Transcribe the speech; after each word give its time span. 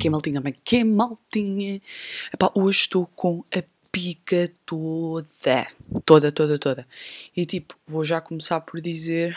que 0.00 0.08
é 0.08 0.10
maltinha? 0.10 0.40
Bem, 0.40 0.54
que 0.64 0.78
é 0.78 0.84
maltinha? 0.84 1.80
Epá, 2.32 2.50
hoje 2.54 2.80
estou 2.80 3.06
com 3.06 3.44
a 3.54 3.62
pica 3.92 4.50
toda. 4.64 5.66
Toda, 6.06 6.32
toda, 6.32 6.58
toda. 6.58 6.88
E 7.36 7.44
tipo, 7.44 7.76
vou 7.86 8.04
já 8.04 8.20
começar 8.20 8.60
por 8.62 8.80
dizer. 8.80 9.36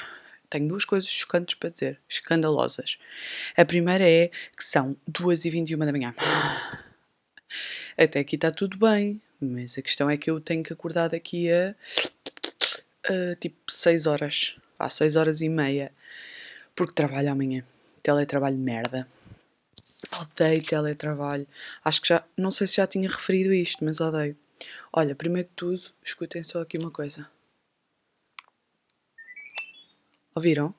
Tenho 0.50 0.68
duas 0.68 0.86
coisas 0.86 1.10
chocantes 1.10 1.56
para 1.56 1.70
dizer, 1.70 2.00
escandalosas. 2.08 2.98
A 3.58 3.66
primeira 3.66 4.08
é 4.08 4.28
que 4.56 4.64
são 4.64 4.96
2h21 5.12 5.78
da 5.84 5.92
manhã. 5.92 6.14
Até 7.98 8.20
aqui 8.20 8.36
está 8.36 8.52
tudo 8.52 8.78
bem, 8.78 9.20
mas 9.42 9.78
a 9.78 9.82
questão 9.82 10.10
é 10.10 10.16
que 10.16 10.30
eu 10.30 10.40
tenho 10.40 10.64
que 10.64 10.72
acordar 10.72 11.10
daqui 11.10 11.52
a, 11.52 11.76
a 13.10 13.36
tipo 13.36 13.58
6 13.68 14.06
horas. 14.06 14.56
Há 14.78 14.90
6 14.90 15.16
horas 15.16 15.42
e 15.42 15.50
meia. 15.50 15.92
Porque 16.76 16.94
trabalho 16.94 17.32
amanhã. 17.32 17.64
Teletrabalho 18.04 18.58
merda. 18.58 19.08
Odeio 20.22 20.64
teletrabalho. 20.64 21.48
Acho 21.84 22.02
que 22.02 22.10
já. 22.10 22.24
Não 22.38 22.52
sei 22.52 22.68
se 22.68 22.76
já 22.76 22.88
tinha 22.88 23.10
referido 23.10 23.54
isto, 23.54 23.84
mas 23.84 24.00
odeio. 24.00 24.38
Olha, 24.92 25.16
primeiro 25.16 25.48
que 25.48 25.56
tudo, 25.56 25.82
escutem 26.04 26.44
só 26.44 26.62
aqui 26.62 26.78
uma 26.78 26.92
coisa. 26.92 27.30
Ouviram? 30.36 30.74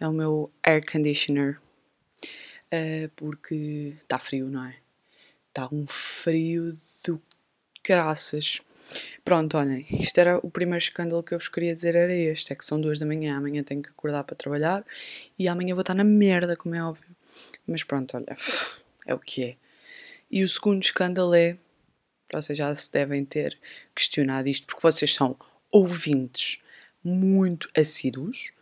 É 0.00 0.08
o 0.08 0.12
meu 0.12 0.52
air 0.62 0.84
conditioner. 0.90 1.60
Uh, 2.72 3.08
porque 3.14 3.96
está 4.02 4.18
frio, 4.18 4.48
não 4.48 4.64
é? 4.64 4.76
Está 5.48 5.68
um 5.72 5.86
frio 5.86 6.76
do 7.06 7.22
graças. 7.84 8.60
Pronto, 9.24 9.56
olhem, 9.56 9.86
isto 9.90 10.18
era 10.18 10.38
o 10.38 10.50
primeiro 10.50 10.82
escândalo 10.82 11.22
que 11.22 11.32
eu 11.34 11.38
vos 11.38 11.48
queria 11.48 11.74
dizer 11.74 11.94
era 11.94 12.12
este, 12.12 12.52
é 12.52 12.56
que 12.56 12.64
são 12.64 12.80
duas 12.80 12.98
da 12.98 13.06
manhã, 13.06 13.36
amanhã 13.36 13.62
tenho 13.62 13.82
que 13.82 13.88
acordar 13.88 14.24
para 14.24 14.36
trabalhar 14.36 14.84
e 15.38 15.48
amanhã 15.48 15.74
vou 15.74 15.80
estar 15.82 15.94
na 15.94 16.04
merda, 16.04 16.56
como 16.56 16.74
é 16.74 16.82
óbvio. 16.82 17.13
Mas 17.66 17.82
pronto, 17.82 18.16
olha, 18.16 18.36
é 19.06 19.14
o 19.14 19.18
que 19.18 19.44
é. 19.44 19.56
E 20.30 20.42
o 20.42 20.48
segundo 20.48 20.82
escândalo 20.82 21.34
é, 21.34 21.56
vocês 22.32 22.56
já 22.58 22.74
se 22.74 22.90
devem 22.90 23.24
ter 23.24 23.58
questionado 23.94 24.48
isto, 24.48 24.66
porque 24.66 24.82
vocês 24.82 25.14
são 25.14 25.36
ouvintes 25.72 26.58
muito 27.02 27.68
assíduos 27.76 28.52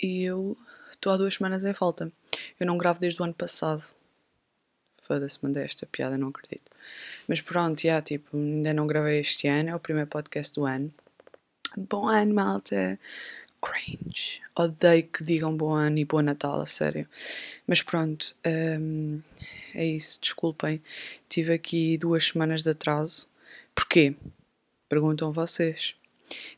e 0.00 0.22
eu 0.22 0.56
estou 0.90 1.12
há 1.12 1.16
duas 1.16 1.34
semanas 1.34 1.64
em 1.64 1.74
falta. 1.74 2.12
Eu 2.58 2.66
não 2.66 2.78
gravo 2.78 3.00
desde 3.00 3.20
o 3.20 3.24
ano 3.24 3.34
passado. 3.34 3.84
Foda-se, 5.00 5.38
mandei 5.42 5.64
esta 5.64 5.86
piada, 5.86 6.18
não 6.18 6.28
acredito. 6.28 6.70
Mas 7.26 7.40
pronto, 7.40 7.80
já, 7.80 8.02
tipo, 8.02 8.36
ainda 8.36 8.74
não 8.74 8.86
gravei 8.86 9.20
este 9.20 9.48
ano, 9.48 9.70
é 9.70 9.74
o 9.74 9.80
primeiro 9.80 10.08
podcast 10.08 10.54
do 10.54 10.66
ano. 10.66 10.92
Bom 11.76 12.08
ano, 12.08 12.34
malta! 12.34 12.98
Cringe. 13.60 14.40
Odeio 14.56 15.04
que 15.04 15.24
digam 15.24 15.56
bom 15.56 15.72
ano 15.72 15.98
e 15.98 16.04
bom 16.04 16.20
Natal, 16.20 16.60
a 16.60 16.66
sério. 16.66 17.08
Mas 17.66 17.82
pronto, 17.82 18.34
um, 18.80 19.20
é 19.74 19.84
isso, 19.84 20.20
desculpem. 20.20 20.82
Tive 21.28 21.52
aqui 21.52 21.96
duas 21.98 22.28
semanas 22.28 22.62
de 22.62 22.70
atraso. 22.70 23.28
Porquê? 23.74 24.14
Perguntam 24.88 25.32
vocês. 25.32 25.94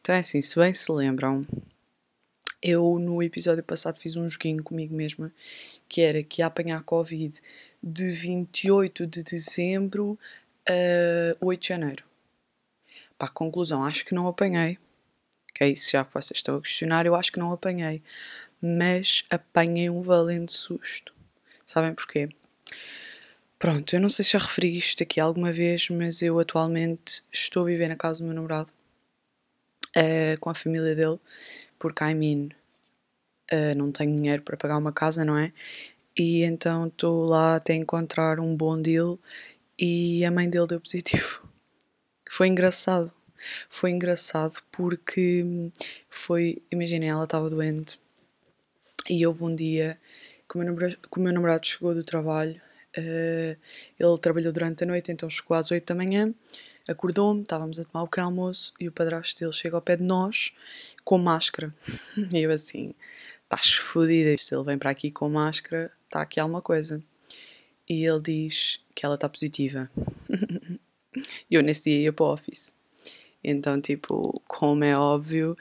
Então 0.01 0.15
é 0.15 0.19
assim, 0.19 0.43
se 0.43 0.57
bem 0.57 0.73
se 0.73 0.91
lembram, 0.91 1.47
eu 2.63 2.99
no 2.99 3.23
episódio 3.23 3.63
passado 3.65 3.99
fiz 3.99 4.17
um 4.17 4.29
joguinho 4.29 4.63
comigo 4.63 4.95
mesma 4.95 5.33
que 5.89 6.01
era 6.01 6.23
que 6.23 6.43
ia 6.43 6.47
apanhar 6.47 6.83
Covid 6.83 7.41
de 7.83 8.11
28 8.11 9.07
de 9.07 9.23
dezembro 9.23 10.19
a 10.67 11.37
8 11.45 11.61
de 11.61 11.69
janeiro. 11.69 12.05
Pá, 13.19 13.29
conclusão, 13.29 13.83
acho 13.83 14.05
que 14.05 14.15
não 14.15 14.27
apanhei. 14.27 14.79
Que 15.61 15.65
é 15.65 15.69
isso 15.69 15.91
já 15.91 16.03
que 16.07 16.15
vocês 16.15 16.39
estão 16.39 16.57
a 16.57 16.63
questionar, 16.63 17.05
eu 17.05 17.15
acho 17.15 17.31
que 17.31 17.39
não 17.39 17.53
apanhei. 17.53 18.03
Mas 18.63 19.25
apanhei 19.29 19.91
um 19.91 20.01
valente 20.01 20.55
susto. 20.55 21.13
Sabem 21.67 21.93
porquê? 21.93 22.31
Pronto, 23.59 23.95
eu 23.95 24.01
não 24.01 24.09
sei 24.09 24.25
se 24.25 24.33
já 24.33 24.39
referi 24.39 24.75
isto 24.75 25.03
aqui 25.03 25.21
alguma 25.21 25.53
vez, 25.53 25.91
mas 25.91 26.23
eu 26.23 26.41
atualmente 26.41 27.23
estou 27.31 27.65
a 27.65 27.67
viver 27.67 27.89
na 27.89 27.97
casa 27.97 28.21
do 28.21 28.25
meu 28.25 28.35
namorado. 28.35 28.73
Uh, 29.95 30.41
com 30.41 30.49
a 30.49 30.55
família 30.55 30.95
dele, 30.95 31.21
porque 31.79 32.05
I 32.05 32.15
mean, 32.15 32.49
uh, 33.53 33.75
não 33.77 33.93
tenho 33.93 34.17
dinheiro 34.17 34.41
para 34.43 34.57
pagar 34.57 34.79
uma 34.79 34.95
casa, 34.95 35.27
não 35.27 35.37
é? 35.37 35.53
E 36.17 36.43
então 36.43 36.87
estou 36.87 37.27
lá 37.27 37.57
até 37.57 37.75
encontrar 37.75 38.41
um 38.41 38.57
bom 38.57 38.81
deal 38.81 39.19
e 39.79 40.25
a 40.25 40.31
mãe 40.31 40.49
dele 40.49 40.69
deu 40.69 40.81
positivo. 40.81 41.47
Que 42.25 42.35
foi 42.35 42.47
engraçado. 42.47 43.13
Foi 43.69 43.91
engraçado 43.91 44.63
porque 44.71 45.45
foi, 46.09 46.63
imaginem, 46.71 47.09
ela 47.09 47.25
estava 47.25 47.49
doente 47.51 47.99
e 49.09 49.27
houve 49.27 49.45
um 49.45 49.55
dia 49.55 49.99
que 50.49 50.57
o 50.57 50.59
meu 50.59 50.67
namorado, 50.67 50.99
o 51.11 51.21
meu 51.21 51.33
namorado 51.33 51.67
chegou 51.67 51.95
do 51.95 52.05
trabalho, 52.05 52.61
uh, 52.97 53.57
ele 53.99 54.19
trabalhou 54.21 54.53
durante 54.53 54.85
a 54.85 54.87
noite, 54.87 55.13
então 55.13 55.31
chegou 55.31 55.57
às 55.57 55.71
8 55.71 55.87
da 55.87 55.95
manhã, 55.95 56.35
acordou-me, 56.89 57.43
estávamos 57.43 57.79
a 57.79 57.85
tomar 57.85 58.05
o 58.05 58.09
pequeno 58.09 58.27
almoço 58.27 58.73
e 58.81 58.89
o 58.89 58.93
padrasto 58.93 59.39
dele 59.39 59.53
chega 59.53 59.77
ao 59.77 59.83
pé 59.83 59.97
de 59.97 60.05
nós 60.05 60.53
com 61.05 61.19
máscara. 61.19 61.73
e 62.33 62.39
eu 62.39 62.51
assim, 62.51 62.95
estás 63.45 63.75
fodida, 63.75 64.37
se 64.39 64.55
ele 64.55 64.65
vem 64.65 64.79
para 64.79 64.91
aqui 64.91 65.11
com 65.11 65.29
máscara, 65.29 65.91
está 66.05 66.23
aqui 66.23 66.41
alguma 66.41 66.63
coisa. 66.63 67.03
E 67.89 68.05
ele 68.05 68.21
diz 68.21 68.81
que 68.95 69.05
ela 69.05 69.15
está 69.15 69.29
positiva. 69.29 69.91
E 71.51 71.57
eu 71.57 71.63
nesse 71.63 71.91
dia 71.91 71.99
ia 72.03 72.13
para 72.13 72.25
o 72.25 72.33
office. 72.33 72.73
Então, 73.43 73.81
tipo, 73.81 74.41
como 74.47 74.85
é 74.85 74.97
óbvio, 74.97 75.57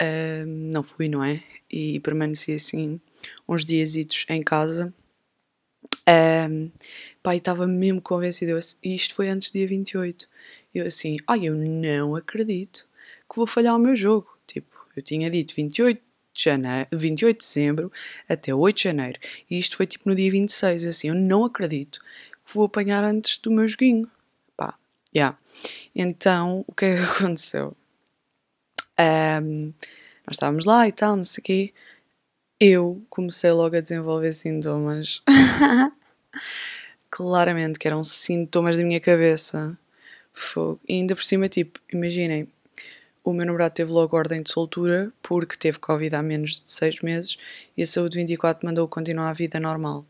um, 0.00 0.46
não 0.72 0.82
fui, 0.82 1.08
não 1.08 1.22
é? 1.22 1.42
E 1.70 2.00
permaneci 2.00 2.52
assim 2.52 3.00
uns 3.48 3.64
dias 3.64 3.94
em 4.28 4.42
casa. 4.42 4.92
Um, 6.08 6.70
pai, 7.22 7.36
estava 7.36 7.66
mesmo 7.66 8.00
convencido. 8.00 8.58
E 8.82 8.94
isto 8.94 9.14
foi 9.14 9.28
antes 9.28 9.50
do 9.50 9.54
dia 9.54 9.68
28. 9.68 10.28
Eu 10.74 10.86
assim, 10.86 11.16
ai, 11.26 11.44
eu 11.44 11.54
não 11.54 12.16
acredito 12.16 12.86
que 13.28 13.36
vou 13.36 13.46
falhar 13.46 13.76
o 13.76 13.78
meu 13.78 13.94
jogo. 13.94 14.28
Tipo, 14.46 14.74
eu 14.96 15.02
tinha 15.02 15.30
dito 15.30 15.54
28 15.54 16.02
de 16.34 16.44
janeiro, 16.44 16.88
28 16.92 17.38
de 17.38 17.46
dezembro 17.46 17.92
até 18.28 18.54
8 18.54 18.76
de 18.76 18.82
janeiro. 18.84 19.20
E 19.50 19.58
isto 19.58 19.76
foi 19.76 19.86
tipo 19.86 20.08
no 20.08 20.14
dia 20.14 20.30
26. 20.30 20.84
Eu 20.84 20.90
assim, 20.90 21.08
eu 21.08 21.14
não 21.14 21.44
acredito 21.44 22.00
que 22.44 22.54
vou 22.54 22.64
apanhar 22.64 23.04
antes 23.04 23.38
do 23.38 23.50
meu 23.50 23.66
joguinho. 23.68 24.10
Yeah. 25.14 25.38
Então, 25.94 26.64
o 26.66 26.74
que 26.74 26.86
é 26.86 26.96
que 26.96 27.02
aconteceu? 27.24 27.76
Um, 28.98 29.72
nós 30.26 30.36
estávamos 30.36 30.64
lá 30.64 30.86
e 30.86 30.92
tal, 30.92 31.16
não 31.16 31.24
sei 31.24 31.40
o 31.40 31.44
quê. 31.44 31.74
Eu 32.58 33.02
comecei 33.10 33.50
logo 33.50 33.76
a 33.76 33.80
desenvolver 33.80 34.32
sintomas. 34.32 35.22
Claramente 37.10 37.78
que 37.78 37.88
eram 37.88 38.04
sintomas 38.04 38.76
da 38.76 38.84
minha 38.84 39.00
cabeça. 39.00 39.76
Fogo. 40.32 40.80
E 40.88 40.94
ainda 40.94 41.14
por 41.14 41.24
cima, 41.24 41.48
tipo, 41.48 41.80
imaginem, 41.92 42.48
o 43.24 43.32
meu 43.32 43.44
namorado 43.44 43.74
teve 43.74 43.92
logo 43.92 44.16
ordem 44.16 44.42
de 44.42 44.50
soltura 44.50 45.12
porque 45.22 45.56
teve 45.56 45.78
Covid 45.78 46.14
há 46.16 46.22
menos 46.22 46.62
de 46.62 46.70
6 46.70 47.02
meses 47.02 47.38
e 47.76 47.82
a 47.82 47.86
Saúde 47.86 48.16
24 48.16 48.66
mandou 48.66 48.88
continuar 48.88 49.30
a 49.30 49.34
vida 49.34 49.60
normal. 49.60 50.06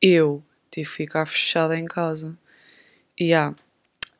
Eu 0.00 0.42
tive 0.70 0.88
que 0.88 0.96
ficar 0.96 1.26
fechada 1.26 1.78
em 1.78 1.86
casa. 1.86 2.38
E 3.18 3.26
yeah. 3.26 3.56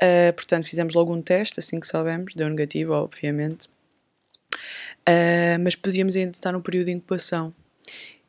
Uh, 0.04 0.32
portanto, 0.34 0.68
fizemos 0.68 0.94
logo 0.94 1.12
um 1.12 1.22
teste 1.22 1.58
assim 1.58 1.80
que 1.80 1.86
soubemos, 1.86 2.34
deu 2.34 2.48
negativo, 2.48 2.92
obviamente. 2.92 3.68
Uh, 5.08 5.58
mas 5.62 5.74
podíamos 5.74 6.16
ainda 6.16 6.32
estar 6.32 6.52
no 6.52 6.62
período 6.62 6.86
de 6.86 6.92
incubação. 6.92 7.54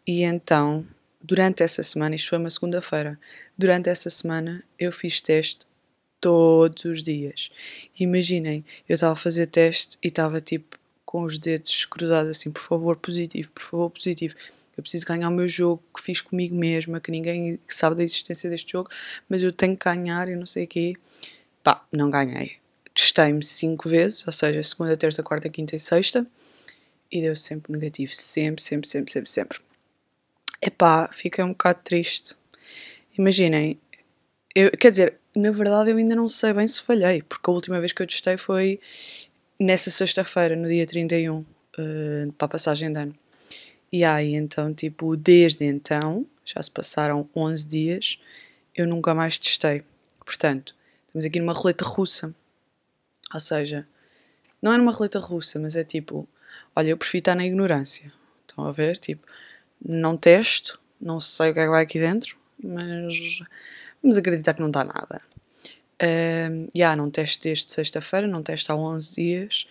E 0.08 0.24
então, 0.24 0.86
durante 1.22 1.64
essa 1.64 1.82
semana, 1.84 2.16
isto 2.16 2.30
foi 2.30 2.38
uma 2.38 2.50
segunda-feira, 2.50 3.20
durante 3.58 3.90
essa 3.90 4.10
semana 4.10 4.64
eu 4.78 4.92
fiz 4.92 5.22
teste 5.22 5.66
todos 6.22 6.86
os 6.86 7.04
dias. 7.04 7.50
Imaginem, 8.00 8.64
eu 8.88 8.96
estava 8.96 9.14
a 9.14 9.16
fazer 9.16 9.48
teste 9.48 9.98
e 10.04 10.08
estava 10.08 10.42
tipo 10.42 10.78
com 11.06 11.24
os 11.24 11.38
dedos 11.38 11.86
cruzados 11.86 12.32
assim, 12.32 12.52
por 12.52 12.62
favor, 12.62 12.98
positivo, 12.98 13.52
por 13.52 13.64
favor, 13.64 13.90
positivo. 13.90 14.36
Eu 14.76 14.84
preciso 14.84 15.06
ganhar 15.06 15.30
o 15.30 15.32
meu 15.32 15.48
jogo 15.48 15.82
que 15.96 16.02
fiz 16.02 16.20
comigo 16.20 16.56
mesma, 16.56 17.00
que 17.00 17.10
ninguém 17.10 17.60
sabe 17.70 17.96
da 17.96 18.04
existência 18.04 18.50
deste 18.50 18.72
jogo, 18.72 18.90
mas 19.30 19.42
eu 19.42 19.54
tenho 19.54 19.78
que 19.78 19.86
ganhar 19.86 20.28
e 20.28 20.36
não 20.36 20.46
sei 20.46 20.66
o 20.66 20.68
quê. 20.68 20.94
Pá, 21.66 21.84
não 21.92 22.12
ganhei. 22.12 22.58
Testei-me 22.94 23.44
cinco 23.44 23.90
vezes, 23.90 24.24
ou 24.28 24.32
seja, 24.32 24.62
segunda, 24.62 24.96
terça, 24.96 25.24
quarta, 25.24 25.50
quinta 25.50 25.76
e 25.76 25.80
sexta, 25.80 26.24
e 27.12 27.22
deu 27.22 27.36
sempre 27.36 27.74
negativo. 27.74 28.14
Sempre, 28.14 28.62
sempre, 28.62 28.88
sempre, 28.88 29.12
sempre, 29.12 29.32
sempre. 29.32 29.60
Epá, 30.62 31.10
fiquei 31.12 31.44
um 31.44 31.50
bocado 31.50 31.80
triste. 31.84 32.36
Imaginem, 33.18 33.80
eu, 34.54 34.70
quer 34.74 34.92
dizer, 34.92 35.18
na 35.36 35.50
verdade 35.50 35.90
eu 35.90 35.98
ainda 35.98 36.16
não 36.16 36.30
sei 36.30 36.54
bem 36.54 36.68
se 36.68 36.80
falhei, 36.84 37.24
porque 37.24 37.50
a 37.50 37.54
última 37.54 37.80
vez 37.80 37.92
que 37.92 38.04
eu 38.04 38.06
testei 38.06 38.38
foi 38.38 38.80
nessa 39.60 39.90
sexta-feira, 39.90 40.56
no 40.56 40.68
dia 40.68 40.86
31, 40.86 41.40
uh, 41.40 41.46
eh, 41.80 42.28
para 42.38 42.46
a 42.46 42.50
passagem 42.50 42.94
de 42.94 43.00
ano. 43.00 43.16
E 43.92 44.04
aí, 44.04 44.36
então, 44.36 44.72
tipo, 44.72 45.18
desde 45.18 45.66
então, 45.66 46.28
já 46.46 46.62
se 46.62 46.70
passaram 46.70 47.28
11 47.36 47.68
dias, 47.68 48.20
eu 48.76 48.86
nunca 48.86 49.16
mais 49.16 49.40
testei. 49.40 49.84
Portanto, 50.24 50.76
estamos 51.16 51.26
aqui 51.26 51.40
numa 51.40 51.54
roleta 51.54 51.86
russa. 51.86 52.36
Ou 53.34 53.40
seja, 53.40 53.88
não 54.62 54.74
é 54.74 54.78
numa 54.78 54.92
roleta 54.92 55.18
russa, 55.18 55.58
mas 55.60 55.76
é 55.76 55.84
tipo, 55.84 56.28
olha, 56.76 56.90
eu 56.90 56.98
prefiro 56.98 57.20
estar 57.20 57.36
na 57.36 57.46
ignorância. 57.46 58.12
Estão 58.48 58.66
a 58.66 58.72
ver? 58.72 58.98
Tipo, 58.98 59.26
não 59.84 60.18
testo, 60.18 60.80
não 61.00 61.20
sei 61.22 61.52
o 61.52 61.54
que 61.54 61.60
é 61.62 61.64
que 61.64 61.70
vai 61.70 61.84
aqui 61.84 62.00
dentro, 62.00 62.38
mas 62.62 63.40
vamos 64.04 64.18
acreditar 64.18 64.54
que 64.54 64.60
não 64.60 64.68
está 64.68 64.84
nada. 64.84 65.22
Uh, 66.04 66.68
yeah, 66.76 66.96
não 66.96 67.10
teste 67.10 67.44
desde 67.44 67.72
sexta-feira, 67.72 68.28
não 68.28 68.44
teste 68.44 68.70
há 68.70 68.76
11 68.76 69.16
dias 69.16 69.68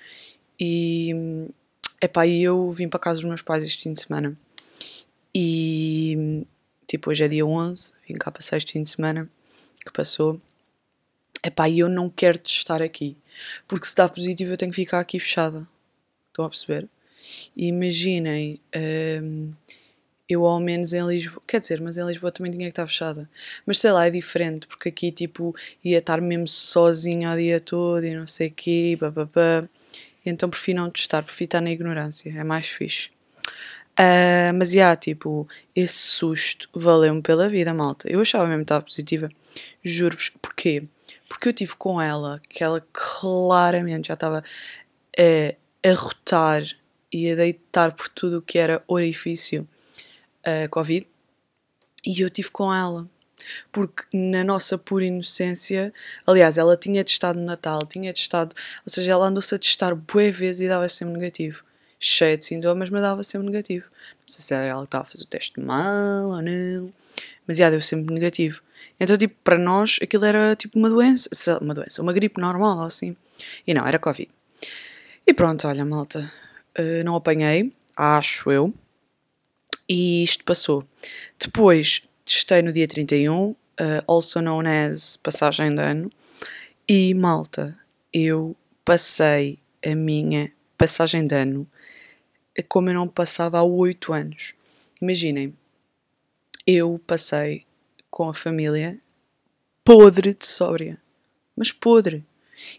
e 0.59 1.13
epá, 2.01 2.27
e 2.27 2.43
eu 2.43 2.73
vim 2.73 2.89
para 2.89 2.99
casa 2.99 3.21
dos 3.21 3.29
meus 3.29 3.43
pais 3.43 3.63
este 3.63 3.83
fim 3.83 3.93
de 3.93 4.01
semana 4.01 4.35
e 5.35 6.47
tipo 6.87 7.11
hoje 7.11 7.25
é 7.25 7.29
dia 7.29 7.45
11, 7.45 7.93
vim 8.09 8.15
cá 8.15 8.31
para 8.31 8.41
este 8.41 8.73
fim 8.73 8.83
de 8.83 8.89
semana 8.89 9.29
que 9.85 9.93
passou 9.93 10.41
epá, 11.45 11.69
e 11.69 11.81
eu 11.81 11.89
não 11.89 12.09
quero 12.09 12.41
estar 12.45 12.81
aqui 12.83 13.17
porque 13.69 13.87
se 13.87 13.95
dá 13.95 14.09
positivo 14.09 14.53
eu 14.53 14.57
tenho 14.57 14.73
que 14.73 14.77
ficar 14.77 15.01
aqui 15.01 15.21
fechada 15.21 15.67
estão 16.35 16.45
a 16.45 16.51
perceber? 16.51 16.89
E 17.57 17.69
imaginem 17.69 18.61
um, 19.23 19.53
eu 20.29 20.45
ao 20.45 20.61
menos 20.61 20.93
em 20.93 21.07
Lisboa, 21.07 21.43
quer 21.47 21.61
dizer, 21.61 21.81
mas 21.81 21.97
em 21.97 22.05
Lisboa 22.05 22.33
também 22.33 22.53
tinha 22.53 22.65
que 22.65 22.73
estar 22.73 22.87
fechada. 22.87 23.31
Mas 23.65 23.79
sei 23.79 23.93
lá, 23.93 24.07
é 24.07 24.11
diferente, 24.11 24.67
porque 24.67 24.89
aqui 24.89 25.13
tipo 25.13 25.55
ia 25.83 25.99
estar 25.99 26.21
mesmo 26.21 26.49
sozinha 26.49 27.33
o 27.33 27.37
dia 27.37 27.61
todo 27.61 28.05
e 28.05 28.15
não 28.15 28.27
sei 28.27 28.49
o 28.49 28.53
quê, 28.53 28.97
papapá. 28.99 29.69
Então 30.27 30.49
prefiro 30.51 30.81
não 30.81 30.91
testar, 30.91 31.23
prefiro 31.23 31.47
estar 31.49 31.61
na 31.61 31.71
ignorância, 31.71 32.31
é 32.31 32.45
mais 32.45 32.67
fixe. 32.67 33.11
Uh, 33.99 34.53
mas 34.59 34.71
já, 34.73 34.75
yeah, 34.75 34.97
tipo, 34.97 35.49
esse 35.77 35.95
susto 35.95 36.69
valeu-me 36.75 37.23
pela 37.23 37.49
vida, 37.49 37.73
malta. 37.73 38.11
Eu 38.11 38.21
achava 38.21 38.45
mesmo 38.47 38.61
que 38.61 38.65
estava 38.65 38.85
positiva, 38.85 39.31
juro-vos. 39.85 40.31
Porquê? 40.43 40.85
Porque 41.29 41.49
eu 41.49 41.53
tive 41.53 41.75
com 41.77 42.01
ela, 42.01 42.41
que 42.49 42.63
ela 42.63 42.87
claramente 42.93 44.09
já 44.09 44.15
estava 44.15 44.45
a 45.83 45.93
rotar 45.95 46.63
e 47.13 47.31
a 47.31 47.35
deitar 47.35 47.93
por 47.93 48.09
tudo 48.09 48.39
o 48.39 48.43
que 48.43 48.59
era 48.59 48.83
orifício 48.87 49.69
a 50.45 50.69
Covid 50.69 51.07
e 52.05 52.21
eu 52.21 52.29
tive 52.29 52.51
com 52.51 52.73
ela. 52.73 53.09
Porque 53.71 54.05
na 54.13 54.43
nossa 54.43 54.79
pura 54.79 55.05
inocência, 55.05 55.93
aliás, 56.27 56.57
ela 56.57 56.77
tinha 56.77 57.05
testado 57.05 57.39
no 57.39 57.45
Natal, 57.45 57.85
tinha 57.85 58.13
testado, 58.13 58.55
ou 58.87 58.93
seja, 58.93 59.13
ela 59.13 59.27
andou-se 59.27 59.55
a 59.55 59.59
testar 59.59 59.95
bué 59.95 60.31
vezes 60.31 60.63
e 60.63 60.69
dava 60.69 60.89
sempre 60.89 61.15
negativo. 61.15 61.63
Cheia 61.99 62.37
de 62.37 62.45
sintomas, 62.45 62.91
mas 62.91 63.03
dava 63.03 63.23
sempre 63.23 63.47
negativo. 63.47 63.91
Não 63.91 64.27
sei 64.27 64.43
se 64.43 64.55
era 64.55 64.65
ela 64.65 64.83
que 64.83 64.89
estava 64.89 65.05
a 65.05 65.07
fazer 65.07 65.25
o 65.25 65.27
teste 65.27 65.61
mal 65.61 66.29
ou 66.29 66.43
não, 66.43 66.93
mas 67.47 67.57
já 67.57 67.71
deu 67.71 67.83
sempre 67.83 68.15
negativo. 68.15 68.63
Então, 68.99 69.17
tipo, 69.17 69.35
para 69.43 69.59
nós 69.59 69.99
aquilo 70.01 70.25
era 70.25 70.55
tipo 70.57 70.79
uma 70.79 70.89
doença, 70.89 71.59
uma 71.61 71.75
doença, 71.75 72.01
uma 72.01 72.13
gripe 72.13 72.41
normal 72.41 72.79
ou 72.79 72.85
assim. 72.85 73.17
E 73.67 73.75
não, 73.75 73.87
era 73.87 73.99
Covid. 73.99 74.31
E 75.27 75.35
pronto, 75.35 75.67
olha, 75.67 75.85
malta, 75.85 76.33
uh, 76.79 77.05
não 77.05 77.17
apanhei, 77.17 77.73
acho 77.97 78.51
eu 78.51 78.73
e 79.89 80.23
isto 80.23 80.45
passou. 80.45 80.87
Depois 81.39 82.03
testei 82.25 82.63
no 82.63 82.73
dia 82.73 82.87
31, 82.87 83.51
uh, 83.51 83.57
also 84.07 84.41
known 84.41 84.65
as 84.67 85.17
passagem 85.17 85.75
de 85.75 85.83
ano, 85.83 86.11
e 86.89 87.15
malta, 87.15 87.79
eu 88.13 88.57
passei 88.85 89.59
a 89.85 89.95
minha 89.95 90.53
passagem 90.77 91.27
de 91.27 91.35
ano 91.35 91.69
como 92.69 92.89
eu 92.91 92.95
não 92.95 93.09
passava 93.09 93.59
há 93.59 93.63
8 93.63 94.13
anos. 94.13 94.55
Imaginem, 95.01 95.55
eu 96.67 97.01
passei 97.07 97.65
com 98.15 98.29
a 98.29 98.35
família 98.35 98.97
podre 99.83 100.35
de 100.35 100.47
sóbria. 100.47 101.03
Mas 101.57 101.73
podre. 101.73 102.25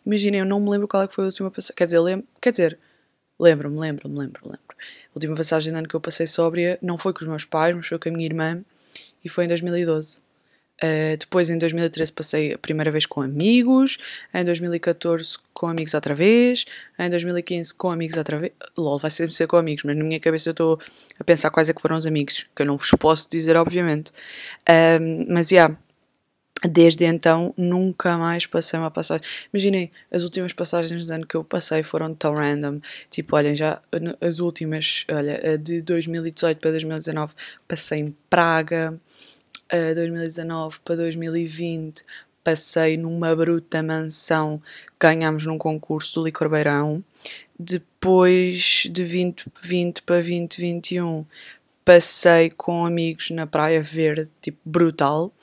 Imaginem, 0.05 0.39
eu 0.39 0.45
não 0.45 0.61
me 0.61 0.69
lembro 0.69 0.87
qual 0.87 1.03
é 1.03 1.09
que 1.09 1.13
foi 1.13 1.25
a 1.25 1.27
última 1.27 1.51
passagem. 1.51 1.75
Quer 1.75 1.85
dizer, 1.87 1.99
lembro, 1.99 2.25
quer 2.39 2.51
dizer, 2.51 2.79
lembro-me, 3.37 3.77
lembro-me, 3.77 4.17
lembro, 4.17 4.41
lembro. 4.45 4.61
A 4.69 5.11
última 5.13 5.35
passagem 5.35 5.73
de 5.73 5.77
ano 5.77 5.89
que 5.89 5.93
eu 5.93 5.99
passei 5.99 6.25
sóbria 6.25 6.79
não 6.81 6.97
foi 6.97 7.11
com 7.11 7.19
os 7.19 7.27
meus 7.27 7.43
pais, 7.43 7.75
mas 7.75 7.85
foi 7.85 7.99
com 7.99 8.07
a 8.07 8.11
minha 8.13 8.25
irmã 8.25 8.63
e 9.25 9.27
foi 9.27 9.43
em 9.43 9.49
2012. 9.49 10.21
Uh, 10.83 11.17
depois, 11.17 11.49
em 11.49 11.57
2013, 11.57 12.11
passei 12.11 12.53
a 12.53 12.57
primeira 12.57 12.91
vez 12.91 13.05
com 13.05 13.21
amigos. 13.21 13.97
Em 14.33 14.43
2014, 14.43 15.37
com 15.53 15.67
amigos 15.67 15.93
outra 15.93 16.13
vez. 16.13 16.65
Em 16.99 17.09
2015, 17.09 17.73
com 17.73 17.91
amigos 17.91 18.17
outra 18.17 18.39
vez. 18.39 18.51
LOL, 18.77 18.99
vai 18.99 19.11
sempre 19.11 19.33
ser 19.33 19.47
com 19.47 19.57
amigos, 19.57 19.83
mas 19.83 19.95
na 19.95 20.03
minha 20.03 20.19
cabeça 20.19 20.49
eu 20.49 20.51
estou 20.51 20.79
a 21.19 21.23
pensar 21.23 21.49
quais 21.49 21.69
é 21.69 21.73
que 21.73 21.81
foram 21.81 21.97
os 21.97 22.05
amigos, 22.05 22.45
que 22.55 22.61
eu 22.61 22.65
não 22.65 22.77
vos 22.77 22.91
posso 22.91 23.29
dizer, 23.29 23.55
obviamente. 23.55 24.11
Uh, 24.67 25.25
mas, 25.29 25.49
já, 25.49 25.55
yeah, 25.55 25.77
Desde 26.67 27.05
então 27.05 27.53
nunca 27.57 28.17
mais 28.17 28.45
passei 28.45 28.79
uma 28.79 28.89
passagem. 28.89 29.25
Imaginem, 29.53 29.91
as 30.11 30.23
últimas 30.23 30.53
passagens 30.53 31.05
de 31.05 31.11
ano 31.11 31.27
que 31.27 31.35
eu 31.35 31.43
passei 31.43 31.83
foram 31.83 32.13
tão 32.13 32.33
random. 32.33 32.79
Tipo, 33.09 33.35
olhem, 33.35 33.55
já 33.55 33.81
as 34.21 34.39
últimas, 34.39 35.05
olha, 35.11 35.57
de 35.57 35.81
2018 35.81 36.59
para 36.59 36.71
2019 36.71 37.33
passei 37.67 37.99
em 37.99 38.15
Praga, 38.29 38.99
uh, 39.73 39.95
2019 39.95 40.79
para 40.83 40.95
2020 40.95 42.03
passei 42.45 42.95
numa 42.95 43.35
bruta 43.35 43.81
mansão 43.81 44.61
que 44.99 45.07
ganhámos 45.07 45.47
num 45.47 45.57
concurso 45.57 46.19
do 46.19 46.25
Licor 46.25 46.47
Beirão. 46.47 47.03
Depois 47.57 48.83
de 48.85 49.03
2020 49.03 50.03
para 50.03 50.17
2021 50.17 51.25
passei 51.83 52.51
com 52.51 52.85
amigos 52.85 53.31
na 53.31 53.47
Praia 53.47 53.81
Verde, 53.81 54.29
tipo, 54.41 54.59
brutal. 54.63 55.33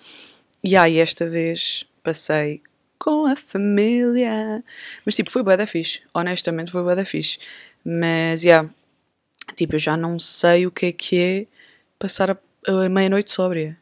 E 0.63 0.77
aí 0.77 0.99
esta 0.99 1.29
vez 1.29 1.85
passei 2.05 2.63
com 2.99 3.27
a 3.27 3.35
família. 3.35 4.63
Mas 5.05 5.17
tipo, 5.17 5.29
foi 5.29 5.43
bué 5.43 5.57
da 5.57 5.67
fixe. 5.67 6.03
Honestamente 6.15 6.71
foi 6.71 6.85
bué 6.85 6.95
da 6.95 7.05
fixe. 7.05 7.39
Mas, 7.85 8.45
yeah, 8.45 8.71
tipo, 9.57 9.75
eu 9.75 9.79
já 9.81 9.97
não 9.97 10.21
sei 10.21 10.69
o 10.69 10.71
que 10.71 10.87
é 10.87 10.93
que 10.93 11.19
é 11.19 11.47
passar 11.99 12.31
a, 12.31 12.37
a 12.69 12.89
meia-noite 12.89 13.33
sóbria. 13.33 13.77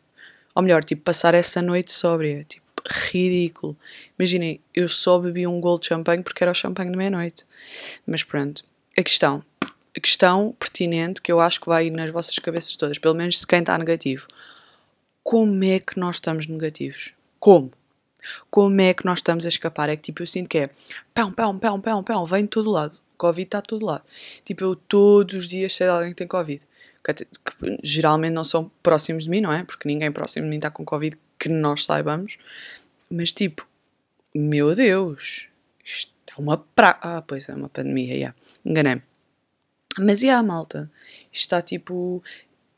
Ou 0.54 0.62
melhor, 0.62 0.84
tipo, 0.84 1.02
passar 1.02 1.34
essa 1.34 1.62
noite 1.62 1.92
sóbria. 1.92 2.44
Tipo, 2.44 2.66
ridículo. 3.10 3.76
Imaginem, 4.18 4.60
eu 4.74 4.88
só 4.88 5.18
bebi 5.18 5.46
um 5.46 5.60
gol 5.60 5.78
de 5.78 5.86
champanhe 5.86 6.22
porque 6.22 6.42
era 6.42 6.50
o 6.50 6.54
champanhe 6.54 6.90
de 6.90 6.96
meia-noite. 6.96 7.44
Mas 8.06 8.22
pronto, 8.22 8.64
a 8.96 9.02
questão. 9.02 9.44
A 9.96 10.00
questão 10.00 10.54
pertinente 10.58 11.20
que 11.20 11.32
eu 11.32 11.40
acho 11.40 11.60
que 11.60 11.66
vai 11.66 11.90
nas 11.90 12.10
vossas 12.10 12.38
cabeças 12.38 12.76
todas, 12.76 12.98
pelo 12.98 13.14
menos 13.14 13.40
se 13.40 13.46
quem 13.46 13.58
está 13.58 13.76
negativo 13.76 14.28
como 15.30 15.62
é 15.64 15.78
que 15.78 15.98
nós 15.98 16.16
estamos 16.16 16.46
negativos? 16.46 17.12
Como? 17.38 17.70
Como 18.50 18.80
é 18.80 18.92
que 18.92 19.06
nós 19.06 19.20
estamos 19.20 19.46
a 19.46 19.48
escapar? 19.48 19.88
É 19.88 19.96
que 19.96 20.02
tipo, 20.02 20.22
eu 20.22 20.26
sinto 20.26 20.48
que 20.48 20.58
é 20.58 20.70
pão, 21.14 21.30
pão, 21.30 21.58
pão, 21.58 21.80
pão, 21.80 22.02
pão, 22.02 22.26
vem 22.26 22.42
de 22.42 22.48
todo 22.48 22.70
lado. 22.70 22.98
Covid 23.16 23.46
está 23.46 23.60
de 23.60 23.68
todo 23.68 23.86
lado. 23.86 24.02
Tipo, 24.44 24.64
eu 24.64 24.74
todos 24.74 25.36
os 25.36 25.48
dias 25.48 25.74
sei 25.74 25.86
de 25.86 25.92
alguém 25.92 26.10
que 26.10 26.16
tem 26.16 26.26
Covid. 26.26 26.60
Que, 27.04 27.14
que, 27.14 27.78
geralmente 27.82 28.32
não 28.32 28.44
são 28.44 28.70
próximos 28.82 29.24
de 29.24 29.30
mim, 29.30 29.40
não 29.40 29.52
é? 29.52 29.64
Porque 29.64 29.88
ninguém 29.88 30.12
próximo 30.12 30.44
de 30.44 30.50
mim 30.50 30.56
está 30.56 30.70
com 30.70 30.84
Covid 30.84 31.16
que 31.38 31.48
nós 31.48 31.84
saibamos. 31.84 32.38
Mas 33.10 33.32
tipo, 33.32 33.66
meu 34.34 34.74
Deus, 34.74 35.48
isto 35.84 36.12
é 36.30 36.40
uma 36.40 36.58
pra... 36.58 36.98
Ah, 37.00 37.22
pois 37.22 37.48
é, 37.48 37.54
uma 37.54 37.68
pandemia, 37.68 38.14
yeah. 38.14 38.36
enganei-me. 38.64 39.02
Mas 39.98 40.22
e 40.22 40.26
yeah, 40.26 40.40
a 40.40 40.42
malta? 40.42 40.90
Isto 41.32 41.42
está 41.42 41.62
tipo. 41.62 42.22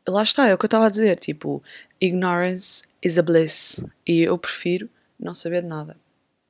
Lá 0.09 0.23
está, 0.23 0.49
é 0.49 0.55
o 0.55 0.59
que 0.59 0.65
eu 0.65 0.69
estava 0.69 0.87
a 0.87 0.91
dizer. 0.91 1.19
Tipo, 1.19 1.63
Ignorance 2.01 2.85
is 3.03 3.19
a 3.19 3.23
bliss. 3.23 3.85
E 4.07 4.23
eu 4.23 4.39
prefiro 4.39 4.89
não 5.19 5.35
saber 5.35 5.63
de 5.63 5.69
nada. 5.69 5.97